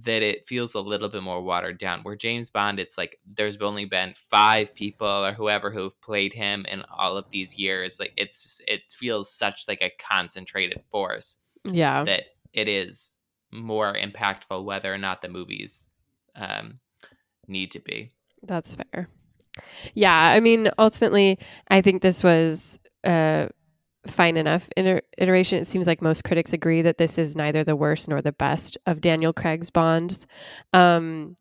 that 0.03 0.23
it 0.23 0.47
feels 0.47 0.75
a 0.75 0.81
little 0.81 1.09
bit 1.09 1.23
more 1.23 1.43
watered 1.43 1.79
down 1.79 2.01
where 2.03 2.15
james 2.17 2.49
bond 2.49 2.79
it's 2.79 2.97
like 2.97 3.19
there's 3.37 3.57
only 3.59 3.85
been 3.85 4.15
five 4.31 4.73
people 4.75 5.07
or 5.07 5.33
whoever 5.33 5.71
who've 5.71 6.01
played 6.01 6.33
him 6.33 6.65
in 6.71 6.83
all 6.97 7.17
of 7.17 7.29
these 7.31 7.59
years 7.59 7.99
like 7.99 8.13
it's 8.17 8.61
it 8.69 8.83
feels 8.93 9.33
such 9.33 9.65
like 9.67 9.83
a 9.83 9.91
concentrated 9.99 10.81
force 10.91 11.39
Yeah. 11.65 12.05
that 12.05 12.23
it 12.53 12.69
is 12.69 13.17
more 13.51 13.95
impactful 13.95 14.65
whether 14.65 14.93
or 14.95 14.99
not 14.99 15.23
the 15.23 15.29
movies 15.29 15.91
um 16.37 16.79
need 17.49 17.73
to 17.73 17.81
be 17.81 18.11
That's 18.45 18.77
fair. 18.77 19.09
Yeah, 19.95 20.15
I 20.17 20.39
mean, 20.41 20.71
ultimately, 20.79 21.39
I 21.69 21.83
think 21.83 22.01
this 22.01 22.23
was 22.23 22.79
uh, 23.05 23.49
fine 24.07 24.37
enough 24.37 24.69
iter- 24.77 25.03
iteration. 25.19 25.59
It 25.59 25.67
seems 25.67 25.87
like 25.87 26.03
most 26.03 26.25
critics 26.25 26.53
agree 26.53 26.83
that 26.83 26.99
this 26.99 27.19
is 27.19 27.37
neither 27.37 27.65
the 27.65 27.77
worst 27.77 28.09
nor 28.09 28.23
the 28.23 28.33
best 28.33 28.79
of 28.87 29.01
Daniel 29.01 29.33
Craig's 29.33 29.71
Bonds. 29.71 30.27
Um, 30.73 31.37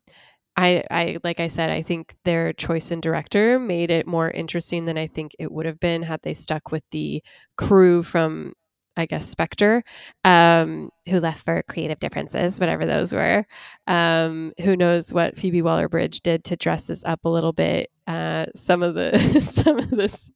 I, 0.56 0.82
I, 0.90 1.18
like 1.24 1.40
I 1.40 1.48
said, 1.48 1.70
I 1.70 1.82
think 1.82 2.14
their 2.24 2.52
choice 2.52 2.90
in 2.90 3.00
director 3.00 3.58
made 3.58 3.90
it 3.90 4.06
more 4.06 4.30
interesting 4.30 4.84
than 4.84 4.98
I 4.98 5.06
think 5.06 5.32
it 5.38 5.50
would 5.50 5.64
have 5.64 5.80
been 5.80 6.02
had 6.02 6.20
they 6.22 6.34
stuck 6.34 6.70
with 6.70 6.82
the 6.90 7.22
crew 7.56 8.02
from, 8.02 8.52
I 8.96 9.06
guess, 9.06 9.26
Spectre, 9.26 9.82
um, 10.24 10.90
who 11.08 11.20
left 11.20 11.46
for 11.46 11.62
creative 11.62 11.98
differences, 11.98 12.60
whatever 12.60 12.84
those 12.84 13.14
were. 13.14 13.46
Um, 13.86 14.52
who 14.60 14.76
knows 14.76 15.14
what 15.14 15.38
Phoebe 15.38 15.62
Waller-Bridge 15.62 16.20
did 16.20 16.44
to 16.44 16.56
dress 16.56 16.86
this 16.86 17.04
up 17.04 17.24
a 17.24 17.30
little 17.30 17.52
bit. 17.54 17.90
Uh, 18.06 18.46
some 18.54 18.82
of 18.82 18.94
the 18.94 19.40
some 19.40 19.78
of 19.78 19.88
this 19.88 20.30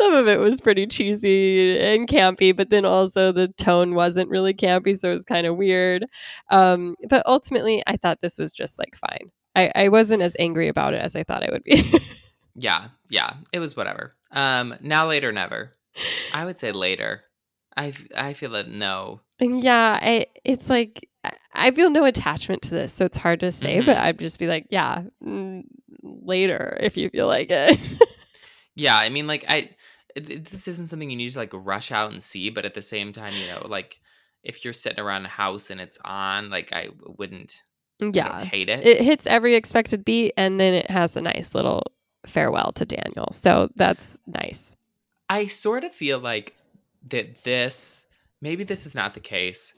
some 0.00 0.14
of 0.14 0.28
it 0.28 0.38
was 0.38 0.60
pretty 0.60 0.86
cheesy 0.86 1.78
and 1.78 2.08
campy, 2.08 2.56
but 2.56 2.70
then 2.70 2.84
also 2.84 3.32
the 3.32 3.48
tone 3.48 3.94
wasn't 3.94 4.30
really 4.30 4.54
campy, 4.54 4.96
so 4.96 5.10
it 5.10 5.14
was 5.14 5.24
kind 5.24 5.46
of 5.46 5.56
weird. 5.56 6.06
Um, 6.50 6.94
but 7.08 7.22
ultimately, 7.26 7.82
I 7.86 7.96
thought 7.96 8.20
this 8.22 8.38
was 8.38 8.52
just 8.52 8.78
like 8.78 8.96
fine. 8.96 9.30
I, 9.56 9.72
I 9.74 9.88
wasn't 9.88 10.22
as 10.22 10.36
angry 10.38 10.68
about 10.68 10.94
it 10.94 11.02
as 11.02 11.16
I 11.16 11.24
thought 11.24 11.42
I 11.42 11.50
would 11.50 11.64
be. 11.64 12.00
yeah 12.54 12.88
yeah 13.10 13.34
it 13.52 13.60
was 13.60 13.76
whatever 13.76 14.14
um 14.32 14.74
now 14.80 15.06
later 15.06 15.30
never 15.30 15.70
i 16.34 16.44
would 16.44 16.58
say 16.58 16.72
later 16.72 17.22
i 17.76 17.92
i 18.16 18.32
feel 18.32 18.50
that 18.50 18.66
no 18.68 19.20
yeah, 19.40 19.96
I, 20.02 20.26
it's 20.44 20.68
like 20.68 21.08
I- 21.54 21.70
feel 21.70 21.90
no 21.90 22.04
attachment 22.04 22.62
to 22.62 22.70
this, 22.70 22.92
so 22.92 23.04
it's 23.04 23.16
hard 23.16 23.38
to 23.40 23.52
say. 23.52 23.80
But 23.80 23.96
Mhm. 23.96 24.00
I'd 24.02 24.18
just 24.18 24.38
be 24.40 24.48
like, 24.48 24.66
yeah, 24.70 25.02
later 26.02 26.76
if 26.80 26.96
you 26.96 27.08
feel 27.10 27.26
like 27.26 27.50
it. 27.50 27.78
Yeah, 28.74 28.96
I 28.96 29.08
mean, 29.08 29.26
like 29.26 29.44
I, 29.48 29.70
this 30.16 30.68
isn't 30.68 30.88
something 30.88 31.10
you 31.10 31.16
need 31.16 31.32
to 31.32 31.38
like 31.38 31.52
rush 31.52 31.92
out 31.92 32.12
and 32.12 32.22
see, 32.22 32.50
but 32.50 32.64
at 32.64 32.74
the 32.74 32.82
same 32.82 33.12
time, 33.12 33.34
you 33.34 33.46
know, 33.46 33.66
like 33.68 34.00
if 34.42 34.64
you're 34.64 34.72
sitting 34.72 35.00
around 35.00 35.24
a 35.24 35.28
house 35.28 35.70
and 35.70 35.80
it's 35.80 35.98
on, 36.04 36.50
like 36.50 36.72
I 36.72 36.88
wouldn't, 37.18 37.62
mm, 38.00 38.16
I 38.18 38.22
don't 38.22 38.40
yeah, 38.40 38.44
hate 38.44 38.68
it. 38.68 38.86
it 38.86 39.00
hits 39.00 39.26
every 39.26 39.54
expected 39.54 40.04
beat, 40.04 40.34
and 40.36 40.58
then 40.58 40.74
it 40.74 40.90
has 40.90 41.16
a 41.16 41.22
nice 41.22 41.54
little 41.54 41.82
farewell 42.26 42.72
to 42.72 42.84
Daniel. 42.84 43.28
So 43.32 43.70
that's 43.76 44.18
nice. 44.26 44.76
I 45.28 45.46
sort 45.46 45.84
of 45.84 45.92
feel 45.92 46.18
like 46.18 46.54
that 47.08 47.42
this, 47.44 48.06
maybe 48.40 48.64
this 48.64 48.86
is 48.86 48.94
not 48.94 49.14
the 49.14 49.20
case, 49.20 49.74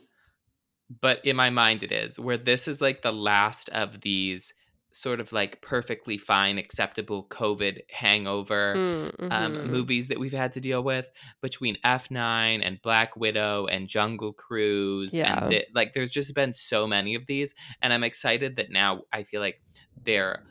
but 1.01 1.25
in 1.25 1.35
my 1.35 1.49
mind 1.49 1.83
it 1.83 1.91
is, 1.91 2.19
where 2.19 2.37
this 2.37 2.67
is 2.67 2.81
like 2.81 3.01
the 3.01 3.13
last 3.13 3.69
of 3.69 4.01
these 4.01 4.53
sort 4.93 5.19
of 5.19 5.31
like 5.31 5.61
perfectly 5.61 6.17
fine, 6.17 6.57
acceptable 6.57 7.25
COVID 7.29 7.79
hangover. 7.89 8.73
Um, 9.19 9.53
mhm. 9.53 9.67
movies 9.67 10.07
that 10.09 10.19
we've 10.19 10.33
had 10.33 10.51
to 10.53 10.59
deal 10.59 10.83
with 10.83 11.09
between 11.41 11.77
F9 11.85 12.61
and 12.65 12.81
Black 12.81 13.15
Widow 13.15 13.67
and 13.67 13.87
Jungle 13.87 14.33
Cruise. 14.33 15.13
Yeah. 15.13 15.43
And 15.45 15.51
the, 15.51 15.65
like, 15.73 15.93
there's 15.93 16.11
just 16.11 16.35
been 16.35 16.53
so 16.53 16.87
many 16.87 17.15
of 17.15 17.25
these. 17.25 17.55
And 17.81 17.93
I'm 17.93 18.03
excited 18.03 18.57
that 18.57 18.69
now 18.71 19.01
I 19.13 19.23
feel 19.23 19.41
like 19.41 19.61
they're 20.03 20.43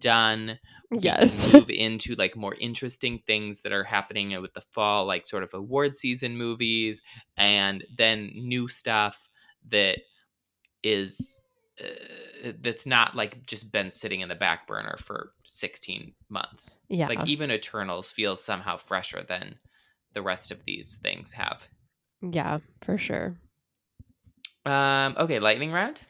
done. 0.00 0.58
We 0.90 0.98
Yes. 1.00 1.52
move 1.52 1.68
into 1.70 2.14
like 2.14 2.36
more 2.36 2.54
interesting 2.60 3.20
things 3.26 3.60
that 3.62 3.72
are 3.72 3.84
happening 3.84 4.40
with 4.40 4.54
the 4.54 4.62
fall, 4.72 5.06
like 5.06 5.26
sort 5.26 5.42
of 5.42 5.52
award 5.54 5.96
season 5.96 6.36
movies, 6.36 7.02
and 7.36 7.84
then 7.96 8.30
new 8.34 8.68
stuff 8.68 9.28
that 9.70 9.98
is. 10.82 11.37
Uh, 11.80 12.52
that's 12.60 12.86
not 12.86 13.14
like 13.14 13.46
just 13.46 13.72
been 13.72 13.90
sitting 13.90 14.20
in 14.20 14.28
the 14.28 14.34
back 14.34 14.66
burner 14.66 14.96
for 14.98 15.32
16 15.44 16.12
months 16.28 16.80
yeah. 16.88 17.08
like 17.08 17.26
even 17.26 17.50
Eternals 17.50 18.10
feels 18.10 18.42
somehow 18.42 18.76
fresher 18.76 19.24
than 19.28 19.56
the 20.14 20.22
rest 20.22 20.50
of 20.50 20.64
these 20.64 20.96
things 20.96 21.32
have. 21.32 21.68
yeah, 22.22 22.58
for 22.82 22.98
sure. 22.98 23.36
Um, 24.64 25.16
okay, 25.18 25.38
lightning 25.38 25.72
round. 25.72 26.00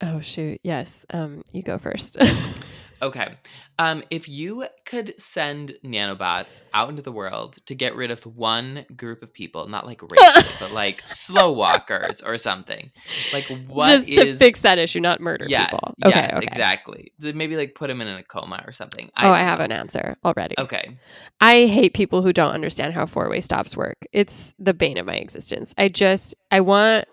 Oh 0.00 0.20
shoot. 0.20 0.60
Yes. 0.62 1.06
Um, 1.10 1.42
you 1.52 1.62
go 1.62 1.78
first. 1.78 2.16
Okay. 3.00 3.34
Um, 3.80 4.02
if 4.10 4.28
you 4.28 4.66
could 4.84 5.14
send 5.20 5.74
nanobots 5.84 6.60
out 6.74 6.88
into 6.88 7.00
the 7.00 7.12
world 7.12 7.58
to 7.66 7.74
get 7.76 7.94
rid 7.94 8.10
of 8.10 8.24
one 8.26 8.84
group 8.96 9.22
of 9.22 9.32
people, 9.32 9.68
not 9.68 9.86
like 9.86 10.02
racial, 10.10 10.52
but 10.58 10.72
like 10.72 11.06
slow 11.06 11.52
walkers 11.52 12.20
or 12.20 12.36
something, 12.38 12.90
like 13.32 13.44
what 13.68 13.92
is 13.92 14.06
Just 14.06 14.20
to 14.20 14.34
fix 14.34 14.62
that 14.62 14.78
issue, 14.78 14.98
not 14.98 15.20
murder 15.20 15.44
yes, 15.46 15.66
people. 15.66 15.94
Okay. 16.04 16.18
yes, 16.18 16.34
okay. 16.34 16.46
exactly. 16.46 17.12
Maybe 17.20 17.56
like 17.56 17.76
put 17.76 17.86
them 17.86 18.00
in 18.00 18.08
a 18.08 18.22
coma 18.24 18.64
or 18.66 18.72
something. 18.72 19.10
Oh, 19.20 19.30
I 19.30 19.42
have 19.42 19.60
know. 19.60 19.66
an 19.66 19.72
answer 19.72 20.16
already. 20.24 20.56
Okay. 20.58 20.98
I 21.40 21.66
hate 21.66 21.94
people 21.94 22.22
who 22.22 22.32
don't 22.32 22.52
understand 22.52 22.94
how 22.94 23.06
four 23.06 23.28
way 23.30 23.40
stops 23.40 23.76
work. 23.76 24.06
It's 24.12 24.54
the 24.58 24.74
bane 24.74 24.98
of 24.98 25.06
my 25.06 25.16
existence. 25.16 25.72
I 25.78 25.88
just, 25.88 26.34
I 26.50 26.60
want, 26.60 27.06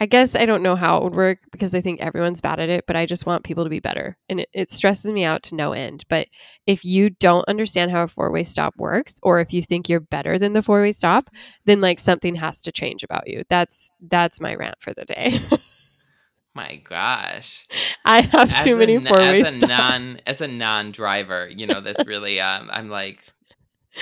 I 0.00 0.06
guess 0.06 0.34
I 0.34 0.46
don't 0.46 0.62
know 0.62 0.76
how 0.76 0.98
it 0.98 1.02
would 1.04 1.16
work 1.16 1.38
because 1.50 1.74
I 1.74 1.80
think 1.80 2.00
everyone's 2.00 2.40
bad 2.40 2.60
at 2.60 2.68
it, 2.68 2.84
but 2.86 2.94
I 2.96 3.04
just 3.04 3.26
want 3.26 3.44
people 3.44 3.64
to 3.64 3.70
be 3.70 3.80
better. 3.80 4.16
And 4.28 4.40
it, 4.40 4.48
it 4.52 4.70
stresses 4.70 5.10
me 5.10 5.24
out 5.24 5.42
to 5.44 5.56
no 5.56 5.72
end. 5.72 6.04
But 6.08 6.28
if 6.66 6.84
you 6.84 7.10
don't 7.10 7.48
understand 7.48 7.90
how 7.90 8.04
a 8.04 8.08
four 8.08 8.30
way 8.30 8.44
stop 8.44 8.74
works, 8.76 9.18
or 9.22 9.40
if 9.40 9.52
you 9.52 9.62
think 9.62 9.88
you're 9.88 10.00
better 10.00 10.38
than 10.38 10.52
the 10.52 10.62
four 10.62 10.80
way 10.82 10.92
stop, 10.92 11.30
then 11.64 11.80
like 11.80 11.98
something 11.98 12.36
has 12.36 12.62
to 12.62 12.72
change 12.72 13.02
about 13.02 13.28
you. 13.28 13.42
That's, 13.48 13.90
that's 14.00 14.40
my 14.40 14.54
rant 14.54 14.76
for 14.80 14.94
the 14.94 15.04
day. 15.04 15.40
My 16.54 16.76
gosh. 16.76 17.66
I 18.04 18.22
have 18.22 18.52
As 18.52 18.64
too 18.64 18.76
many 18.78 18.98
four 18.98 19.16
way 19.18 19.42
as 19.42 19.46
a 19.46 19.58
stops. 19.60 19.68
non 19.68 20.20
as 20.26 20.40
a 20.40 20.48
non 20.48 20.90
driver, 20.90 21.48
you 21.48 21.68
know, 21.68 21.80
this 21.80 21.98
really 22.04 22.40
um 22.40 22.68
I'm 22.72 22.88
like 22.88 23.20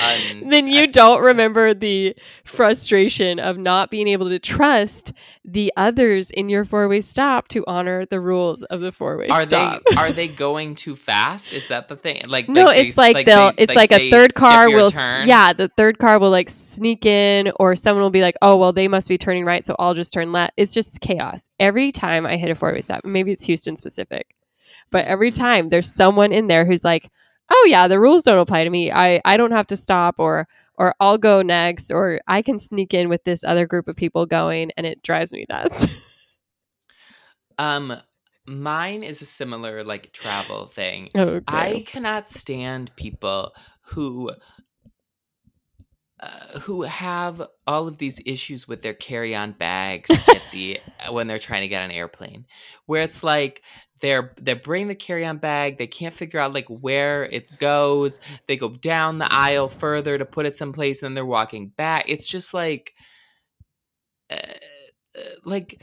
un- 0.01 0.49
then 0.51 0.67
you 0.69 0.87
don't 0.87 1.23
remember 1.23 1.75
the 1.75 2.15
frustration 2.45 3.39
of 3.39 3.59
not 3.59 3.91
being 3.91 4.09
able 4.09 4.29
to 4.29 4.39
trust 4.39 5.13
the 5.45 5.73
others 5.77 6.31
in 6.31 6.49
your 6.49 6.65
four-way 6.65 7.01
stop 7.01 7.49
to 7.49 7.65
honor 7.67 8.05
the 8.07 8.21
rules 8.21 8.63
of 8.65 8.81
the 8.81 8.91
four-way 8.93 9.29
are 9.29 9.45
stop. 9.47 9.83
they 9.91 9.97
are 9.97 10.13
they 10.13 10.27
going 10.29 10.75
too 10.75 10.97
fast? 10.97 11.53
Is 11.53 11.69
that 11.69 11.89
the 11.89 11.97
thing? 11.97 12.23
Like 12.29 12.49
no, 12.49 12.67
they- 12.69 12.89
it's 12.89 12.99
like, 12.99 13.17
they- 13.17 13.25
they'll. 13.25 13.53
it's 13.57 13.75
like, 13.75 13.91
they 13.91 14.09
a 14.09 14.11
third 14.11 14.35
car 14.35 14.69
will. 14.69 14.91
turn? 14.91 15.29
Yeah, 15.29 15.53
the 15.53 15.69
third 15.77 15.99
car 15.99 16.19
will 16.19 16.31
like 16.31 16.49
sneak 16.49 17.07
in, 17.07 17.53
or 17.61 17.75
someone 17.77 18.03
will 18.03 18.11
be 18.11 18.21
like, 18.23 18.37
"Oh, 18.43 18.57
well, 18.57 18.73
they 18.73 18.89
must 18.89 19.09
be 19.09 19.19
turning 19.19 19.45
right, 19.45 19.65
so 19.65 19.77
I'll 19.79 19.95
just 19.95 20.13
turn 20.13 20.33
left." 20.33 20.53
It's 20.57 20.75
just 20.75 21.01
chaos 21.01 21.49
every 21.61 21.93
time 21.93 22.27
I 22.27 22.37
hit 22.37 22.51
a 22.51 22.55
four-way 22.55 22.81
stop. 22.81 23.05
Maybe 23.05 23.33
it's 23.33 23.45
Houston 23.45 23.77
specific, 23.77 24.35
but 24.91 25.05
every 25.07 25.31
time 25.31 25.69
there's 25.69 25.91
someone 25.93 26.33
in 26.33 26.47
there 26.49 26.65
who's 26.65 26.85
like, 26.85 27.11
"Oh 27.51 27.67
yeah, 27.69 27.89
the 27.89 28.01
rules 28.01 28.25
don't 28.25 28.39
apply 28.39 28.65
to 28.65 28.71
me. 28.71 28.91
I 28.93 29.21
I 29.25 29.37
don't 29.37 29.53
have 29.53 29.67
to 29.69 29.77
stop," 29.77 30.17
or 30.19 30.49
or 30.75 30.95
I'll 31.01 31.19
go 31.19 31.43
next, 31.43 31.91
or 31.91 32.21
I 32.27 32.43
can 32.43 32.59
sneak 32.59 32.93
in 32.95 33.09
with 33.09 33.25
this 33.25 33.43
other 33.45 33.67
group 33.67 33.89
of 33.89 33.97
people 33.97 34.27
going, 34.27 34.71
and 34.77 34.87
it 34.87 35.03
drives 35.03 35.33
me 35.33 35.47
nuts. 35.49 35.87
Um, 37.59 37.97
mine 38.47 39.03
is 39.03 39.23
a 39.23 39.25
similar 39.25 39.83
like 39.83 40.13
travel 40.13 40.67
thing. 40.67 41.09
okay. 41.17 41.43
I 41.49 41.85
cannot 41.87 42.29
stand 42.29 42.95
people 42.97 43.53
who 43.81 44.31
uh, 46.19 46.61
who 46.61 46.83
have 46.83 47.43
all 47.67 47.89
of 47.89 47.99
these 47.99 48.21
issues 48.25 48.67
with 48.67 48.83
their 48.83 48.95
carry-on 48.95 49.53
bags 49.53 50.11
at 50.11 50.43
the 50.51 50.81
when 51.11 51.27
they're 51.27 51.39
trying 51.39 51.61
to 51.61 51.69
get 51.69 51.83
on 51.83 51.91
an 51.91 51.97
airplane, 51.97 52.47
where 52.87 53.03
it's 53.03 53.23
like 53.23 53.63
they're 54.01 54.35
they 54.41 54.55
bring 54.55 54.89
the 54.89 54.95
carry-on 54.95 55.39
bag, 55.39 55.79
they 55.79 55.87
can't 55.87 56.15
figure 56.15 56.41
out 56.41 56.53
like 56.53 56.67
where 56.69 57.25
it 57.25 57.51
goes. 57.59 58.21
They 58.49 58.57
go 58.57 58.71
down 58.71 59.19
the 59.19 59.29
aisle 59.33 59.69
further 59.69 60.19
to 60.19 60.25
put 60.25 60.47
it 60.47 60.57
someplace, 60.57 61.03
and 61.03 61.07
then 61.07 61.15
they're 61.15 61.25
walking 61.27 61.69
back. 61.69 62.05
It's 62.09 62.27
just 62.29 62.53
like, 62.55 62.93
uh, 64.31 64.37
uh, 65.17 65.21
like 65.45 65.81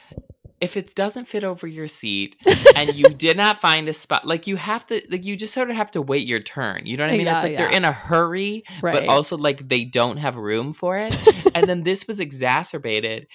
if 0.62 0.78
it 0.78 0.96
doesn't 0.96 1.26
fit 1.26 1.44
over 1.44 1.68
your 1.68 1.88
seat 1.90 2.38
and 2.76 2.96
you 2.96 3.10
did 3.10 3.36
not 3.36 3.60
find 3.60 3.90
a 3.90 3.94
spot 3.94 4.26
like 4.26 4.48
you 4.48 4.56
have 4.56 4.86
to 4.88 5.02
like 5.10 5.26
you 5.26 5.36
just 5.36 5.54
sort 5.54 5.70
of 5.70 5.76
have 5.76 5.92
to 5.92 6.02
wait 6.02 6.26
your 6.26 6.40
turn 6.40 6.86
you 6.86 6.96
know 6.96 7.04
what 7.04 7.14
i 7.14 7.18
mean 7.18 7.26
Yeah, 7.26 7.36
it's 7.36 7.44
like 7.44 7.58
they're 7.58 7.70
in 7.72 7.84
a 7.84 7.92
hurry 7.92 8.64
Right. 8.82 8.94
but 9.06 9.10
also 9.10 9.36
like 9.38 9.68
they 9.68 9.84
don't 9.84 10.18
have 10.18 10.38
room 10.38 10.72
for 10.72 10.98
it 10.98 11.14
and 11.56 11.68
then 11.68 11.84
this 11.84 12.08
was 12.08 12.20
exacerbated 12.22 13.28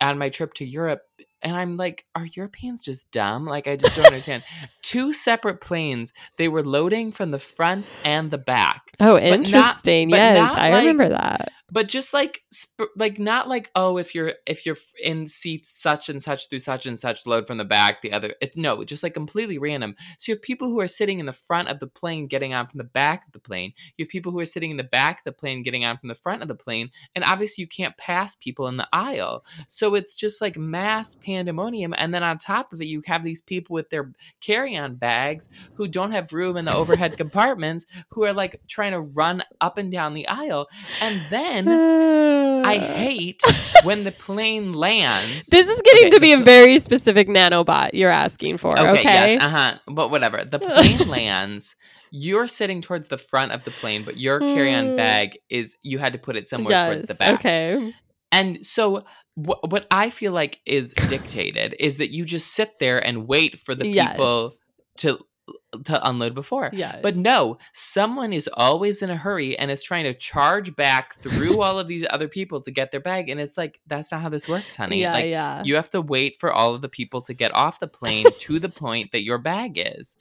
on 0.00 0.16
my 0.16 0.30
trip 0.30 0.54
to 0.54 0.64
europe 0.64 1.02
and 1.42 1.56
i'm 1.56 1.76
like 1.76 2.04
are 2.14 2.26
europeans 2.34 2.82
just 2.82 3.10
dumb 3.10 3.44
like 3.46 3.66
i 3.66 3.76
just 3.76 3.96
don't 3.96 4.06
understand 4.06 4.42
two 4.82 5.12
separate 5.12 5.60
planes 5.60 6.12
they 6.36 6.48
were 6.48 6.64
loading 6.64 7.12
from 7.12 7.30
the 7.30 7.38
front 7.38 7.90
and 8.04 8.30
the 8.30 8.38
back 8.38 8.92
oh, 9.00 9.18
interesting. 9.18 10.10
but 10.10 10.16
yes, 10.16 10.38
not 10.38 10.58
I 10.58 10.70
like- 10.70 10.80
remember 10.80 11.08
that. 11.10 11.52
But 11.70 11.88
just 11.88 12.12
like 12.12 12.42
sp- 12.52 12.92
like 12.96 13.18
not 13.18 13.48
like 13.48 13.70
oh 13.74 13.96
if 13.96 14.14
you're 14.14 14.32
if 14.46 14.66
you're 14.66 14.76
in 15.02 15.28
seat 15.28 15.66
such 15.66 16.08
and 16.08 16.22
such 16.22 16.48
through 16.48 16.58
such 16.58 16.86
and 16.86 16.98
such 16.98 17.26
load 17.26 17.46
from 17.46 17.58
the 17.58 17.64
back 17.64 18.02
the 18.02 18.12
other 18.12 18.34
it, 18.40 18.56
no 18.56 18.82
just 18.84 19.02
like 19.02 19.14
completely 19.14 19.58
random. 19.58 19.94
So 20.18 20.32
you 20.32 20.36
have 20.36 20.42
people 20.42 20.68
who 20.68 20.80
are 20.80 20.88
sitting 20.88 21.20
in 21.20 21.26
the 21.26 21.32
front 21.32 21.68
of 21.68 21.78
the 21.78 21.86
plane 21.86 22.26
getting 22.26 22.54
on 22.54 22.66
from 22.66 22.78
the 22.78 22.84
back 22.84 23.26
of 23.26 23.32
the 23.32 23.38
plane. 23.38 23.72
You 23.96 24.04
have 24.04 24.10
people 24.10 24.32
who 24.32 24.40
are 24.40 24.44
sitting 24.44 24.70
in 24.70 24.76
the 24.76 24.84
back 24.84 25.18
of 25.18 25.24
the 25.24 25.32
plane 25.32 25.62
getting 25.62 25.84
on 25.84 25.98
from 25.98 26.08
the 26.08 26.14
front 26.14 26.42
of 26.42 26.48
the 26.48 26.54
plane 26.54 26.90
and 27.14 27.24
obviously 27.24 27.62
you 27.62 27.68
can't 27.68 27.96
pass 27.96 28.34
people 28.34 28.66
in 28.66 28.76
the 28.76 28.88
aisle. 28.92 29.44
So 29.68 29.94
it's 29.94 30.14
just 30.14 30.40
like 30.40 30.56
mass 30.56 31.14
pandemonium 31.16 31.94
and 31.96 32.12
then 32.12 32.22
on 32.22 32.38
top 32.38 32.72
of 32.72 32.80
it 32.80 32.86
you 32.86 33.02
have 33.06 33.24
these 33.24 33.40
people 33.40 33.74
with 33.74 33.90
their 33.90 34.12
carry-on 34.40 34.96
bags 34.96 35.48
who 35.74 35.86
don't 35.88 36.12
have 36.12 36.32
room 36.32 36.56
in 36.56 36.64
the 36.64 36.74
overhead 36.74 37.16
compartments 37.16 37.86
who 38.10 38.24
are 38.24 38.32
like 38.32 38.60
trying 38.68 38.92
to 38.92 39.00
run 39.00 39.42
up 39.60 39.78
and 39.78 39.92
down 39.92 40.14
the 40.14 40.28
aisle 40.28 40.68
and 41.00 41.22
then 41.30 41.59
I 41.68 42.78
hate 42.78 43.42
when 43.84 44.04
the 44.04 44.12
plane 44.12 44.72
lands. 44.72 45.46
This 45.46 45.68
is 45.68 45.80
getting 45.82 46.06
Okay, 46.06 46.10
to 46.10 46.20
be 46.20 46.32
a 46.32 46.38
very 46.38 46.78
specific 46.78 47.28
nanobot 47.28 47.90
you're 47.94 48.10
asking 48.10 48.58
for. 48.58 48.78
Okay. 48.78 48.90
Okay, 48.90 49.02
yes, 49.02 49.42
uh 49.42 49.48
huh. 49.48 49.74
But 49.88 50.10
whatever. 50.10 50.44
The 50.44 50.58
plane 50.60 51.08
lands. 51.08 51.74
You're 52.12 52.48
sitting 52.48 52.80
towards 52.80 53.06
the 53.08 53.18
front 53.18 53.52
of 53.52 53.62
the 53.64 53.70
plane, 53.70 54.04
but 54.04 54.16
your 54.18 54.40
carry-on 54.40 54.84
Mm. 54.88 54.96
bag 54.96 55.38
is 55.48 55.76
you 55.82 55.98
had 55.98 56.12
to 56.12 56.18
put 56.18 56.36
it 56.36 56.48
somewhere 56.48 56.72
towards 56.92 57.06
the 57.08 57.14
back. 57.14 57.34
Okay. 57.34 57.94
And 58.32 58.66
so 58.66 59.04
wh- 59.36 59.62
what 59.62 59.86
I 59.92 60.10
feel 60.10 60.32
like 60.32 60.58
is 60.66 60.92
dictated 60.92 61.76
is 61.78 61.98
that 61.98 62.10
you 62.10 62.24
just 62.24 62.48
sit 62.52 62.80
there 62.80 62.98
and 63.04 63.28
wait 63.28 63.60
for 63.60 63.76
the 63.76 63.84
people 64.16 64.50
to 64.98 65.20
to 65.84 66.08
unload 66.08 66.34
before. 66.34 66.70
Yeah. 66.72 66.98
But 67.02 67.16
no, 67.16 67.58
someone 67.72 68.32
is 68.32 68.48
always 68.54 69.02
in 69.02 69.10
a 69.10 69.16
hurry 69.16 69.58
and 69.58 69.70
is 69.70 69.82
trying 69.82 70.04
to 70.04 70.14
charge 70.14 70.74
back 70.76 71.14
through 71.14 71.62
all 71.62 71.78
of 71.78 71.86
these 71.88 72.04
other 72.10 72.28
people 72.28 72.60
to 72.62 72.70
get 72.70 72.90
their 72.90 73.00
bag. 73.00 73.28
And 73.28 73.40
it's 73.40 73.56
like, 73.56 73.80
that's 73.86 74.10
not 74.10 74.20
how 74.22 74.28
this 74.28 74.48
works, 74.48 74.74
honey. 74.76 75.00
Yeah, 75.00 75.12
like, 75.12 75.26
yeah. 75.26 75.62
You 75.64 75.76
have 75.76 75.90
to 75.90 76.00
wait 76.00 76.38
for 76.40 76.52
all 76.52 76.74
of 76.74 76.82
the 76.82 76.88
people 76.88 77.20
to 77.22 77.34
get 77.34 77.54
off 77.54 77.80
the 77.80 77.86
plane 77.88 78.26
to 78.38 78.58
the 78.58 78.68
point 78.68 79.12
that 79.12 79.22
your 79.22 79.38
bag 79.38 79.74
is. 79.76 80.16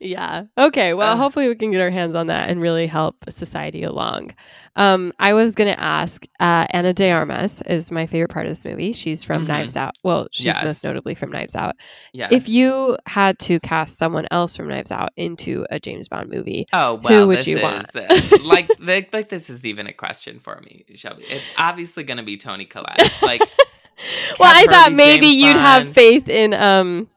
Yeah. 0.00 0.44
Okay. 0.56 0.94
Well, 0.94 1.12
Ugh. 1.12 1.18
hopefully 1.18 1.48
we 1.48 1.54
can 1.54 1.70
get 1.70 1.80
our 1.80 1.90
hands 1.90 2.14
on 2.14 2.28
that 2.28 2.48
and 2.48 2.60
really 2.60 2.86
help 2.86 3.16
society 3.28 3.82
along. 3.82 4.34
Um, 4.76 5.12
I 5.18 5.34
was 5.34 5.54
going 5.54 5.72
to 5.72 5.80
ask 5.80 6.24
uh, 6.40 6.66
Ana 6.70 6.92
de 6.92 7.10
Armas 7.10 7.62
is 7.62 7.92
my 7.92 8.06
favorite 8.06 8.30
part 8.30 8.46
of 8.46 8.50
this 8.50 8.64
movie. 8.64 8.92
She's 8.92 9.22
from 9.22 9.44
Mhm. 9.44 9.48
Knives 9.48 9.76
Out. 9.76 9.94
Well, 10.02 10.28
she's 10.32 10.46
Yes. 10.46 10.64
most 10.64 10.84
notably 10.84 11.14
from 11.14 11.30
Knives 11.30 11.54
Out. 11.54 11.76
Yes. 12.12 12.32
If 12.32 12.48
you 12.48 12.96
had 13.06 13.38
to 13.40 13.60
cast 13.60 13.96
someone 13.96 14.26
else 14.30 14.56
from 14.56 14.68
Knives 14.68 14.90
Out 14.90 14.93
into 15.16 15.66
a 15.70 15.78
James 15.80 16.08
Bond 16.08 16.30
movie, 16.30 16.66
Oh 16.72 16.94
well, 17.02 17.26
would 17.28 17.38
this 17.38 17.46
you 17.46 17.56
is 17.58 17.62
want? 17.62 17.92
the- 17.92 18.40
like, 18.44 18.68
like 18.80 19.12
like 19.12 19.28
this 19.28 19.48
is 19.50 19.64
even 19.66 19.86
a 19.86 19.92
question 19.92 20.40
for 20.40 20.60
me, 20.64 20.84
Shelby. 20.94 21.24
It's 21.28 21.44
obviously 21.58 22.04
going 22.04 22.16
to 22.18 22.22
be 22.22 22.36
Toni 22.36 22.64
Collette. 22.64 23.12
Like, 23.22 23.40
well, 24.38 24.52
I 24.52 24.66
thought 24.68 24.92
maybe 24.92 25.26
James 25.26 25.36
you'd 25.44 25.56
have 25.56 25.92
faith 25.92 26.28
in 26.28 26.52
um, 26.54 27.08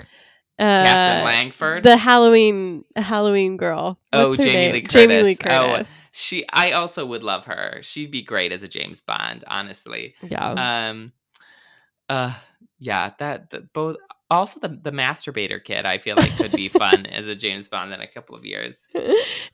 uh, 0.00 0.04
Katherine 0.58 1.24
Langford. 1.24 1.82
the 1.84 1.96
Halloween 1.96 2.84
Halloween 2.96 3.56
girl. 3.56 3.98
Oh, 4.12 4.28
What's 4.30 4.42
her 4.42 4.46
Jamie 4.48 4.56
name? 4.56 4.72
Lee 4.72 4.80
Jamie 4.82 5.22
Lee 5.22 5.34
Curtis. 5.36 5.90
Oh, 5.92 6.08
she, 6.12 6.46
I 6.52 6.72
also 6.72 7.04
would 7.04 7.22
love 7.22 7.44
her. 7.46 7.80
She'd 7.82 8.10
be 8.10 8.22
great 8.22 8.52
as 8.52 8.62
a 8.62 8.68
James 8.68 9.00
Bond, 9.02 9.44
honestly. 9.46 10.14
yeah. 10.22 10.88
Um, 10.88 11.12
uh, 12.08 12.34
yeah, 12.78 13.12
that 13.18 13.50
the, 13.50 13.60
both. 13.72 13.96
Also, 14.30 14.58
the 14.60 14.68
the 14.68 14.90
masturbator 14.90 15.62
kid, 15.62 15.86
I 15.86 15.98
feel 15.98 16.16
like 16.16 16.36
could 16.36 16.52
be 16.52 16.68
fun 16.68 17.06
as 17.12 17.26
a 17.28 17.34
James 17.36 17.68
Bond 17.68 17.92
in 17.92 18.00
a 18.00 18.06
couple 18.08 18.34
of 18.36 18.44
years. 18.44 18.86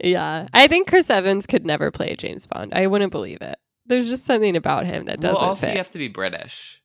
yeah. 0.03 0.49
I 0.55 0.67
think 0.67 0.89
Chris 0.89 1.11
Evans 1.11 1.47
could 1.47 1.67
never 1.67 1.91
play 1.91 2.17
James 2.17 2.47
Bond. 2.47 2.73
I 2.75 2.87
wouldn't 2.87 3.13
believe 3.13 3.43
it. 3.43 3.59
There's 3.87 4.09
just 4.09 4.25
something 4.25 4.57
about 4.57 4.87
him 4.87 5.05
that 5.07 5.21
doesn't 5.21 5.45
also 5.47 5.67
fit. 5.67 5.73
you 5.73 5.79
have 5.79 5.91
to 5.91 5.99
be 5.99 6.09
British. 6.09 6.81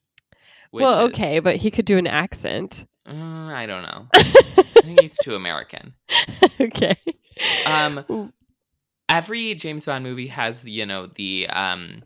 well, 0.72 1.06
is- 1.06 1.14
okay, 1.14 1.40
but 1.40 1.56
he 1.56 1.72
could 1.72 1.86
do 1.86 1.98
an 1.98 2.08
accent. 2.08 2.86
Mm, 3.08 3.54
I 3.54 3.66
don't 3.66 3.84
know. 3.84 4.08
I 4.14 4.64
think 4.84 5.00
he's 5.02 5.18
too 5.18 5.36
American. 5.36 5.94
okay. 6.60 6.96
Um, 7.66 8.34
every 9.08 9.56
James 9.56 9.86
Bond 9.86 10.04
movie 10.04 10.28
has, 10.28 10.66
you 10.66 10.86
know, 10.86 11.08
the 11.08 11.48
um, 11.48 12.04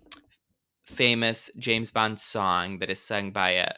famous 0.83 1.49
James 1.57 1.91
Bond 1.91 2.19
song 2.19 2.79
that 2.79 2.89
is 2.89 2.99
sung 2.99 3.31
by 3.31 3.51
a, 3.51 3.71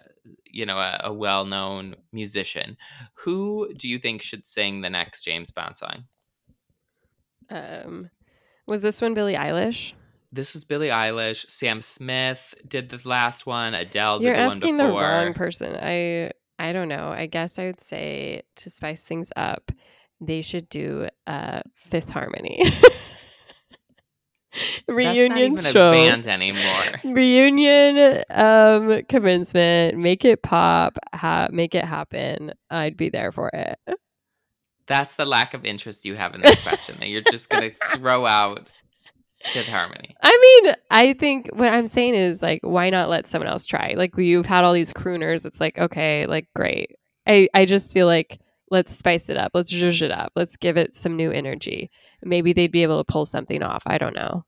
you 0.45 0.66
know, 0.66 0.78
a, 0.78 1.01
a 1.06 1.14
well-known 1.14 1.95
musician. 2.12 2.78
Who 3.16 3.74
do 3.76 3.88
you 3.88 3.99
think 3.99 4.22
should 4.22 4.47
sing 4.47 4.82
the 4.82 4.89
next 4.89 5.24
James 5.24 5.51
Bond 5.51 5.76
song? 5.76 6.06
Um, 7.49 8.10
was 8.66 8.82
this 8.82 9.01
one 9.01 9.14
Billie 9.14 9.36
Eilish? 9.36 9.93
This 10.32 10.54
was 10.54 10.64
Billie 10.64 10.89
Eilish. 10.89 11.49
Sam 11.49 11.82
Smith 11.82 12.56
did 12.68 12.89
the 12.89 13.08
last 13.08 13.45
one. 13.45 13.76
Adele 13.76 14.20
did 14.20 14.26
You're 14.26 14.36
the 14.36 14.41
asking 14.41 14.78
one 14.78 14.88
the 14.88 14.93
wrong 14.93 15.34
person. 15.34 15.78
I 15.80 16.32
I 16.58 16.72
don't 16.72 16.88
know. 16.88 17.10
I 17.10 17.28
guess 17.28 17.60
I 17.60 17.68
would 17.68 17.82
say 17.82 18.41
to 18.56 18.70
spice 18.70 19.04
things 19.04 19.32
up, 19.36 19.72
they 20.22 20.41
should 20.41 20.70
do 20.70 21.08
uh, 21.28 21.62
Fifth 21.76 22.10
Harmony 22.10 22.64
reunion 24.88 25.56
That's 25.56 25.64
not 25.64 25.72
even 25.74 25.80
show. 25.82 25.89
a 25.89 25.93
band 25.93 26.28
anymore. 26.28 26.84
reunion 27.16 28.24
um 28.32 29.01
commencement 29.10 29.97
make 29.97 30.26
it 30.26 30.41
pop 30.43 30.97
ha- 31.14 31.47
make 31.51 31.74
it 31.76 31.86
happen 31.86 32.51
i'd 32.70 32.97
be 32.97 33.10
there 33.10 33.32
for 33.32 33.49
it 33.54 33.80
That's 34.88 35.16
the 35.16 35.26
lack 35.26 35.54
of 35.54 35.66
interest 35.66 36.06
you 36.06 36.16
have 36.16 36.36
in 36.36 36.41
this 36.41 36.62
question. 36.62 36.95
that 36.99 37.08
you're 37.10 37.22
just 37.32 37.49
gonna 37.49 37.72
throw 37.95 38.26
out 38.26 38.68
Fifth 39.54 39.68
Harmony. 39.68 40.16
i 40.22 40.62
mean 40.64 40.76
i 40.91 41.14
think 41.14 41.49
what 41.54 41.72
i'm 41.74 41.88
saying 41.88 42.16
is 42.16 42.41
like 42.41 42.60
why 42.64 42.89
not 42.89 43.10
let 43.10 43.28
someone 43.28 43.49
else 43.49 43.66
try 43.66 43.93
like 43.97 44.16
you've 44.18 44.45
had 44.45 44.64
all 44.64 44.74
these 44.74 44.93
crooners 44.93 45.45
it's 45.45 45.60
like 45.60 45.78
okay 45.78 46.26
like 46.28 46.47
great 46.56 46.95
i 47.28 47.47
i 47.54 47.66
just 47.66 47.93
feel 47.93 48.08
like 48.08 48.39
let's 48.74 48.93
spice 48.95 49.30
it 49.30 49.38
up 49.38 49.51
let's 49.53 49.71
zhuzh 49.71 50.01
it 50.01 50.11
up 50.11 50.32
let's 50.36 50.57
give 50.57 50.76
it 50.78 50.95
some 50.95 51.15
new 51.15 51.32
energy 51.32 51.89
maybe 52.24 52.51
they'd 52.53 52.71
be 52.71 52.84
able 52.84 52.97
to 52.97 53.11
pull 53.11 53.26
something 53.26 53.61
off 53.63 53.84
i 53.86 53.97
don't 53.97 54.15
know 54.15 54.43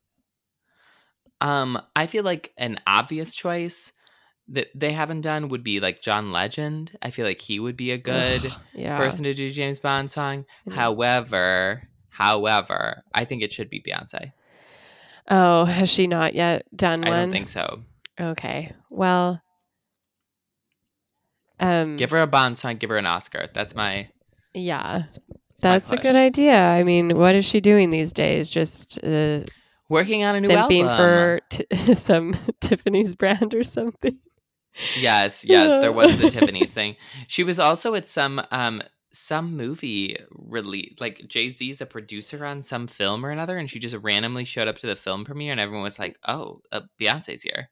Um, 1.41 1.80
I 1.95 2.07
feel 2.07 2.23
like 2.23 2.53
an 2.57 2.80
obvious 2.88 3.36
choice 3.36 3.91
that 4.49 4.67
they 4.73 4.91
haven't 4.93 5.21
done 5.21 5.49
would 5.49 5.63
be 5.63 5.80
like 5.80 6.01
John 6.01 6.32
Legend. 6.32 6.97
I 7.01 7.09
feel 7.11 7.26
like 7.26 7.41
he 7.41 7.59
would 7.59 7.76
be 7.76 7.91
a 7.91 7.97
good 7.97 8.45
Ugh, 8.45 8.51
yeah 8.73 8.97
person 8.97 9.23
to 9.26 9.34
do 9.34 9.49
James 9.49 9.80
Bond 9.80 10.09
song. 10.09 10.45
However, 10.71 11.84
however, 12.09 13.03
I 13.13 13.26
think 13.26 13.43
it 13.43 13.51
should 13.51 13.69
be 13.69 13.82
Beyonce. 13.82 14.32
oh 15.30 15.65
has 15.65 15.89
she 15.89 16.07
not 16.07 16.34
yet 16.34 16.65
done 16.76 17.03
I 17.05 17.09
one 17.09 17.19
I 17.19 17.21
don't 17.23 17.32
think 17.32 17.47
so. 17.49 17.82
okay 18.19 18.71
well 18.89 19.41
um 21.59 21.97
Give 21.97 22.11
her 22.11 22.19
a 22.19 22.28
Bond 22.28 22.57
song. 22.57 22.78
Give 22.78 22.89
her 22.89 22.97
an 22.97 23.05
Oscar. 23.07 23.47
That's 23.53 23.76
my. 23.76 24.09
Yeah 24.56 25.03
That's 25.08 25.20
my 25.64 25.72
That's 25.72 25.91
a 25.91 25.97
good 25.97 26.16
idea. 26.16 26.58
I 26.58 26.84
mean, 26.84 27.18
what 27.18 27.36
is 27.36 27.45
she 27.45 27.62
doing 27.62 27.89
these 27.89 28.12
days? 28.14 28.49
Just 28.49 29.03
uh, 29.03 29.41
Working 29.88 30.24
on 30.24 30.36
a 30.36 30.41
new 30.41 30.47
simping 30.49 30.88
album. 30.88 30.97
for 30.97 31.41
t- 31.49 31.93
some 31.93 32.34
Tiffany's 32.62 33.14
brand 33.14 33.53
or 33.53 33.64
something. 33.64 34.18
Yes, 34.97 35.45
yes, 35.47 35.80
there 35.80 35.91
was 35.91 36.18
the 36.18 36.30
Tiffany's 36.30 36.74
thing. 36.74 36.95
She 37.28 37.43
was 37.43 37.60
also 37.60 37.93
at 37.93 38.10
some 38.10 38.41
um 38.51 38.82
some 39.12 39.56
movie 39.56 40.18
release 40.32 40.93
like 40.99 41.26
Jay-Z's 41.28 41.80
a 41.80 41.86
producer 41.86 42.45
on 42.45 42.62
some 42.62 42.86
film 42.86 43.26
or 43.26 43.30
another 43.30 43.58
and 43.58 43.72
she 43.72 43.80
just 43.80 43.95
randomly 43.95 44.43
showed 44.43 44.68
up 44.68 44.78
to 44.80 44.88
the 44.88 44.95
film 44.97 45.24
premiere 45.24 45.51
and 45.53 45.62
everyone 45.62 45.84
was 45.84 45.99
like, 45.99 46.18
"Oh, 46.28 46.62
uh, 46.72 46.82
Beyonce's 46.99 47.41
here." 47.43 47.70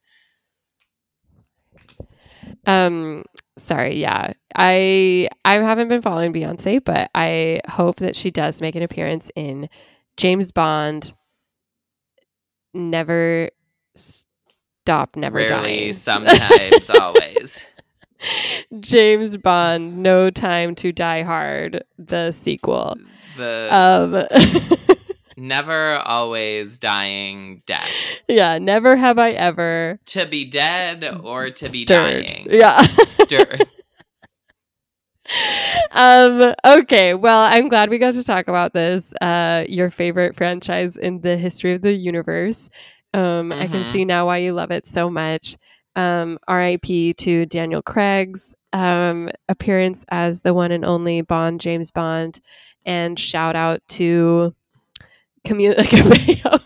Um, 2.65 3.23
sorry, 3.57 3.95
yeah, 3.99 4.33
I 4.55 5.29
I 5.45 5.55
haven't 5.55 5.87
been 5.89 6.01
following 6.01 6.33
Beyonce, 6.33 6.83
but 6.83 7.09
I 7.15 7.61
hope 7.67 7.97
that 7.97 8.15
she 8.15 8.31
does 8.31 8.61
make 8.61 8.75
an 8.75 8.83
appearance 8.83 9.29
in 9.35 9.69
James 10.17 10.51
Bond. 10.51 11.13
Never 12.73 13.49
stop 13.95 15.15
never 15.15 15.37
Rarely, 15.37 15.77
dying. 15.77 15.93
sometimes, 15.93 16.89
always. 16.99 17.61
James 18.79 19.37
Bond, 19.37 19.97
No 19.97 20.29
Time 20.29 20.75
to 20.75 20.91
Die 20.91 21.23
Hard, 21.23 21.83
the 21.99 22.31
sequel. 22.31 22.95
The 23.37 23.67
Um, 23.69 24.92
never 25.37 25.93
always 25.97 26.77
dying 26.77 27.63
death. 27.65 27.89
yeah, 28.27 28.57
never 28.59 28.95
have 28.95 29.17
I 29.19 29.31
ever 29.31 29.99
To 30.07 30.25
be 30.25 30.45
dead 30.45 31.03
or 31.23 31.49
to 31.49 31.69
be 31.71 31.83
stirred. 31.85 32.25
dying. 32.25 32.47
Yeah. 32.49 32.81
Stirred. 33.05 33.63
um 35.91 36.53
okay 36.65 37.13
well 37.13 37.39
i'm 37.49 37.69
glad 37.69 37.89
we 37.89 37.97
got 37.97 38.13
to 38.13 38.23
talk 38.25 38.49
about 38.49 38.73
this 38.73 39.13
uh 39.21 39.63
your 39.69 39.89
favorite 39.89 40.35
franchise 40.35 40.97
in 40.97 41.21
the 41.21 41.37
history 41.37 41.73
of 41.73 41.81
the 41.81 41.93
universe 41.93 42.69
um 43.13 43.53
i 43.53 43.67
can 43.67 43.83
Mhm. 43.83 43.91
see 43.91 44.03
now 44.03 44.25
why 44.25 44.37
you 44.39 44.51
love 44.51 44.69
it 44.69 44.85
so 44.85 45.09
much 45.09 45.55
um 45.95 46.37
rip 46.49 46.81
to 47.17 47.45
daniel 47.45 47.81
craig's 47.81 48.53
um 48.73 49.29
appearance 49.47 50.03
as 50.09 50.41
the 50.41 50.53
one 50.53 50.73
and 50.73 50.83
only 50.83 51.21
bond 51.21 51.61
james 51.61 51.89
bond 51.89 52.41
and 52.85 53.17
shout 53.17 53.55
out 53.55 53.81
to 53.87 54.53
Camila 55.45 55.85
Cabello 55.89 56.59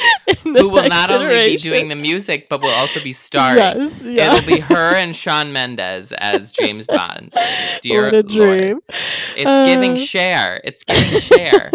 Who 0.44 0.68
will 0.68 0.88
not 0.88 1.10
only 1.10 1.48
be 1.48 1.56
doing 1.56 1.88
the 1.88 1.96
music, 1.96 2.48
but 2.48 2.60
will 2.60 2.68
also 2.70 3.02
be 3.02 3.12
starring. 3.12 3.58
Yes, 3.58 4.00
yeah. 4.00 4.32
It'll 4.36 4.46
be 4.46 4.60
her 4.60 4.94
and 4.94 5.14
Shawn 5.16 5.52
Mendes 5.52 6.12
as 6.12 6.52
James 6.52 6.86
Bond. 6.86 7.34
Dear 7.82 8.04
what 8.04 8.14
a 8.14 8.16
Lord. 8.16 8.28
dream. 8.28 8.80
It's 9.36 9.68
giving 9.68 9.92
Uh. 9.94 9.96
share. 9.96 10.60
It's 10.62 10.84
giving 10.84 11.18
share. 11.20 11.72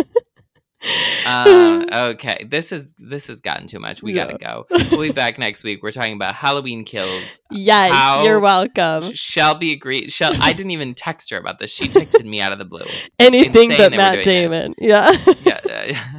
Um, 1.26 1.86
okay, 1.94 2.46
this 2.50 2.72
is 2.72 2.94
this 2.98 3.28
has 3.28 3.42
gotten 3.42 3.68
too 3.68 3.80
much. 3.80 4.02
We 4.04 4.14
gotta 4.14 4.38
go. 4.38 4.66
We'll 4.92 5.02
be 5.02 5.12
back 5.12 5.40
next 5.40 5.64
week. 5.64 5.82
We're 5.82 5.92
talking 5.92 6.14
about 6.14 6.36
Halloween 6.36 6.84
kills. 6.86 7.40
yes, 7.52 7.94
How- 7.94 8.24
you're 8.24 8.40
welcome. 8.40 9.12
Sh- 9.14 9.18
Shelby 9.18 9.72
agreed. 9.72 10.12
Shel- 10.12 10.36
I 10.40 10.54
didn't 10.54 10.72
even 10.72 10.94
text 10.94 11.30
her 11.32 11.38
about 11.38 11.60
this. 11.60 11.72
She 11.72 11.88
texted 11.90 12.26
me 12.26 12.42
out 12.42 12.52
of 12.52 12.60
the 12.60 12.66
blue. 12.66 12.86
Anything 13.20 13.72
insane 13.72 13.92
but 13.92 13.98
Matt 13.98 14.24
doing 14.24 14.50
this. 14.50 14.52
Damon. 14.52 14.76
Yeah. 14.78 15.12
Yeah, 15.42 15.60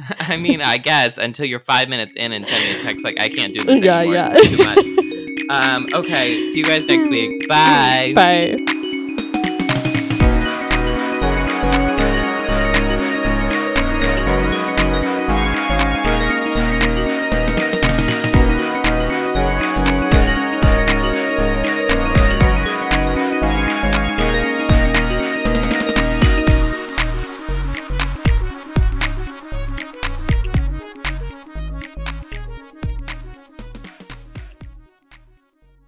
uh, 0.09 0.13
I 0.19 0.37
mean, 0.37 0.61
I 0.61 0.77
guess 0.77 1.17
until 1.17 1.45
you're 1.45 1.59
five 1.59 1.87
minutes 1.89 2.13
in 2.15 2.31
and 2.33 2.45
send 2.47 2.63
me 2.63 2.79
a 2.79 2.83
text 2.83 3.05
like 3.05 3.19
I 3.19 3.29
can't 3.29 3.53
do 3.53 3.63
this 3.63 3.83
Yeah, 3.83 3.99
anymore. 3.99 4.15
yeah. 4.15 4.29
It's 4.33 4.49
too 4.49 4.57
much. 4.65 4.85
Um, 5.47 5.87
okay, 5.93 6.37
see 6.51 6.57
you 6.57 6.63
guys 6.65 6.87
next 6.87 7.07
week. 7.09 7.47
Bye. 7.47 8.11
Bye. 8.15 8.55